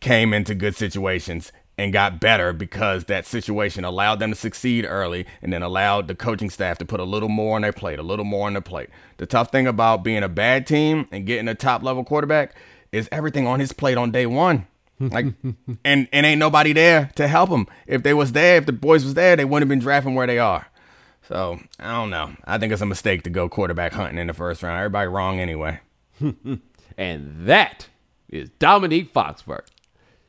came 0.01 0.35
into 0.35 0.55
good 0.55 0.75
situations 0.75 1.53
and 1.77 1.93
got 1.93 2.21
better 2.21 2.53
because 2.53 3.05
that 3.07 3.27
situation 3.27 3.85
allowed 3.85 4.21
them 4.21 4.31
to 4.31 4.37
succeed 4.37 4.85
early 4.85 5.27
and 5.43 5.53
then 5.53 5.63
allowed 5.63 6.09
the 6.09 6.15
coaching 6.15 6.51
staff 6.51 6.79
to 6.79 6.85
put 6.85 7.01
a 7.01 7.05
little 7.05 7.29
more 7.29 7.57
on 7.57 7.63
their 7.63 7.73
plate, 7.73 7.99
a 7.99 8.03
little 8.03 8.25
more 8.25 8.47
on 8.47 8.53
their 8.53 8.63
plate. 8.63 8.89
The 9.17 9.27
tough 9.27 9.51
thing 9.51 9.67
about 9.67 10.05
being 10.05 10.23
a 10.23 10.29
bad 10.29 10.67
team 10.67 11.09
and 11.11 11.27
getting 11.27 11.49
a 11.49 11.55
top 11.55 11.83
level 11.83 12.05
quarterback 12.05 12.55
is 12.93 13.09
everything 13.11 13.47
on 13.47 13.61
his 13.61 13.73
plate 13.73 13.97
on 13.97 14.13
day 14.13 14.27
one. 14.27 14.67
Like, 15.01 15.27
and 15.85 16.09
and 16.13 16.27
ain't 16.27 16.39
nobody 16.39 16.73
there 16.73 17.11
to 17.17 17.27
help 17.27 17.51
them. 17.51 17.67
If 17.87 18.03
they 18.03 18.15
was 18.15 18.33
there, 18.33 18.57
if 18.57 18.67
the 18.67 18.73
boys 18.73 19.05
was 19.05 19.15
there, 19.15 19.37
they 19.37 19.45
wouldn't 19.45 19.63
have 19.63 19.69
been 19.69 19.81
drafting 19.81 20.15
where 20.15 20.27
they 20.27 20.39
are. 20.39 20.67
So 21.29 21.59
I 21.81 21.93
don't 21.93 22.11
know. 22.11 22.33
I 22.45 22.59
think 22.59 22.73
it's 22.73 22.83
a 22.83 22.87
mistake 22.87 23.23
to 23.25 23.31
go 23.31 23.49
quarterback 23.49 23.93
hunting 23.93 24.19
in 24.19 24.27
the 24.27 24.35
first 24.35 24.63
round. 24.63 24.79
Everybody 24.79 25.09
wrong 25.09 25.41
anyway. 25.41 25.81
and 26.97 27.47
that 27.47 27.89
is 28.29 28.51
Domonique 28.61 29.11
Foxworth. 29.13 29.67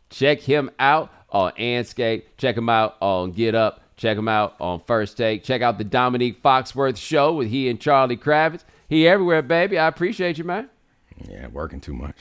Check 0.09 0.39
him 0.41 0.72
out 0.80 1.11
on 1.30 1.51
Andscape. 1.53 2.24
Check 2.38 2.57
him 2.57 2.70
out 2.70 2.95
on 3.01 3.32
Get 3.32 3.55
Up. 3.55 3.82
Check 3.97 4.18
him 4.18 4.28
out 4.28 4.55
on 4.59 4.82
First 4.86 5.18
Take. 5.18 5.43
Check 5.43 5.61
out 5.61 5.78
the 5.78 5.86
Domonique 5.86 6.41
Foxworth 6.41 6.97
show 6.97 7.34
with 7.34 7.49
he 7.49 7.70
and 7.70 7.80
Charlie 7.80 8.18
Kravitz. 8.18 8.63
He 8.88 9.07
everywhere, 9.07 9.41
baby. 9.41 9.78
I 9.78 9.88
appreciate 9.88 10.38
you, 10.38 10.43
man. 10.43 10.70
Yeah, 11.30 11.47
working 11.47 11.82
too 11.82 11.93
much. 11.93 12.16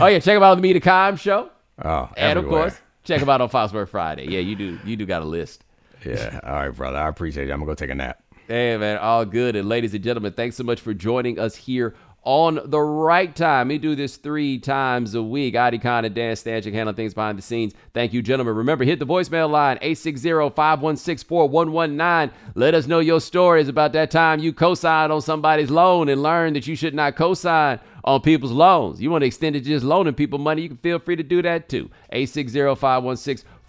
Oh 0.00 0.06
yeah, 0.06 0.18
check 0.18 0.36
him 0.36 0.42
out 0.42 0.52
on 0.52 0.58
the 0.58 0.62
Mina 0.62 0.80
Kimes 0.80 1.20
show. 1.20 1.50
Oh, 1.82 2.10
and 2.16 2.38
of 2.38 2.46
course, 2.46 2.76
check 3.04 3.20
him 3.20 3.28
out 3.28 3.40
on 3.40 3.48
Foxworth 3.48 3.88
Friday. 3.88 4.26
Yeah, 4.28 4.40
you 4.40 4.56
do. 4.56 4.78
You 4.84 4.96
do 4.96 5.06
got 5.06 5.22
a 5.22 5.26
list. 5.26 5.64
Yeah. 6.04 6.40
All 6.42 6.54
right, 6.54 6.70
brother. 6.70 6.98
I 6.98 7.08
appreciate 7.08 7.46
you. 7.46 7.52
I'm 7.52 7.60
gonna 7.60 7.70
go 7.70 7.74
take 7.74 7.90
a 7.90 7.94
nap. 7.94 8.22
Hey 8.48 8.76
man, 8.76 8.98
all 8.98 9.24
good. 9.24 9.54
And 9.54 9.68
ladies 9.68 9.94
and 9.94 10.02
gentlemen, 10.02 10.32
thanks 10.32 10.56
so 10.56 10.64
much 10.64 10.80
for 10.80 10.92
joining 10.92 11.38
us 11.38 11.54
here 11.54 11.94
on 12.22 12.60
the 12.64 12.80
right 12.80 13.34
time. 13.34 13.68
We 13.68 13.78
do 13.78 13.94
this 13.94 14.16
three 14.16 14.58
times 14.58 15.14
a 15.14 15.22
week. 15.22 15.56
Adi 15.56 15.78
Khan 15.78 16.04
and 16.04 16.14
Dan 16.14 16.36
Stanchik 16.36 16.72
handling 16.72 16.96
things 16.96 17.14
behind 17.14 17.38
the 17.38 17.42
scenes. 17.42 17.72
Thank 17.94 18.12
you, 18.12 18.22
gentlemen. 18.22 18.56
Remember, 18.56 18.84
hit 18.84 18.98
the 18.98 19.06
voicemail 19.06 19.50
line, 19.50 19.78
860-516-4119. 19.78 22.32
Let 22.54 22.74
us 22.74 22.86
know 22.86 22.98
your 22.98 23.20
stories 23.20 23.68
about 23.68 23.92
that 23.94 24.10
time 24.10 24.40
you 24.40 24.52
co-signed 24.52 25.12
on 25.12 25.22
somebody's 25.22 25.70
loan 25.70 26.08
and 26.08 26.22
learned 26.22 26.56
that 26.56 26.66
you 26.66 26.76
should 26.76 26.94
not 26.94 27.16
co-sign 27.16 27.80
on 28.04 28.20
people's 28.20 28.52
loans. 28.52 29.00
You 29.00 29.10
want 29.10 29.22
to 29.22 29.26
extend 29.26 29.56
it 29.56 29.60
just 29.60 29.84
loaning 29.84 30.14
people 30.14 30.38
money, 30.38 30.62
you 30.62 30.68
can 30.68 30.78
feel 30.78 30.98
free 30.98 31.16
to 31.16 31.22
do 31.22 31.42
that 31.42 31.68
too. 31.68 31.90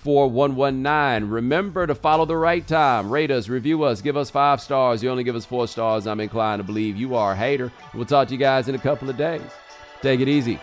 860-516-4119. 0.04 1.32
Remember 1.32 1.88
to 1.88 1.95
follow 1.95 2.26
the 2.26 2.38
right 2.38 2.66
time. 2.68 3.10
Rate 3.10 3.32
us, 3.32 3.49
review 3.49 3.84
us, 3.84 4.02
give 4.02 4.18
us 4.18 4.30
five 4.30 4.62
stars. 4.62 5.04
You 5.04 5.10
only 5.10 5.24
give 5.24 5.36
us 5.36 5.45
four 5.45 5.68
stars. 5.68 6.08
I'm 6.08 6.20
inclined 6.20 6.60
to 6.60 6.64
believe 6.64 6.97
you 6.97 7.16
are 7.16 7.34
a 7.34 7.36
hater. 7.36 7.72
We'll 7.93 8.06
talk 8.06 8.28
to 8.30 8.34
you 8.34 8.39
guys 8.39 8.68
in 8.68 8.76
a 8.76 8.80
couple 8.80 9.10
of 9.10 9.18
days. 9.18 9.41
Take 10.02 10.20
it 10.20 10.28
easy. 10.28 10.60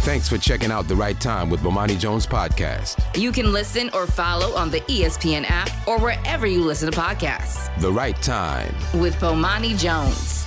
Thanks 0.00 0.28
for 0.28 0.38
checking 0.38 0.70
out 0.70 0.86
The 0.86 0.94
Right 0.94 1.20
Time 1.20 1.50
with 1.50 1.60
Bomani 1.60 1.98
Jones 1.98 2.28
podcast. 2.28 3.02
You 3.20 3.32
can 3.32 3.52
listen 3.52 3.90
or 3.92 4.06
follow 4.06 4.54
on 4.54 4.70
the 4.70 4.80
ESPN 4.82 5.44
app 5.48 5.68
or 5.88 5.98
wherever 5.98 6.46
you 6.46 6.62
listen 6.62 6.90
to 6.90 6.96
podcasts. 6.96 7.76
The 7.80 7.90
Right 7.90 8.14
Time 8.22 8.72
with 9.00 9.16
Bomani 9.16 9.76
Jones. 9.76 10.45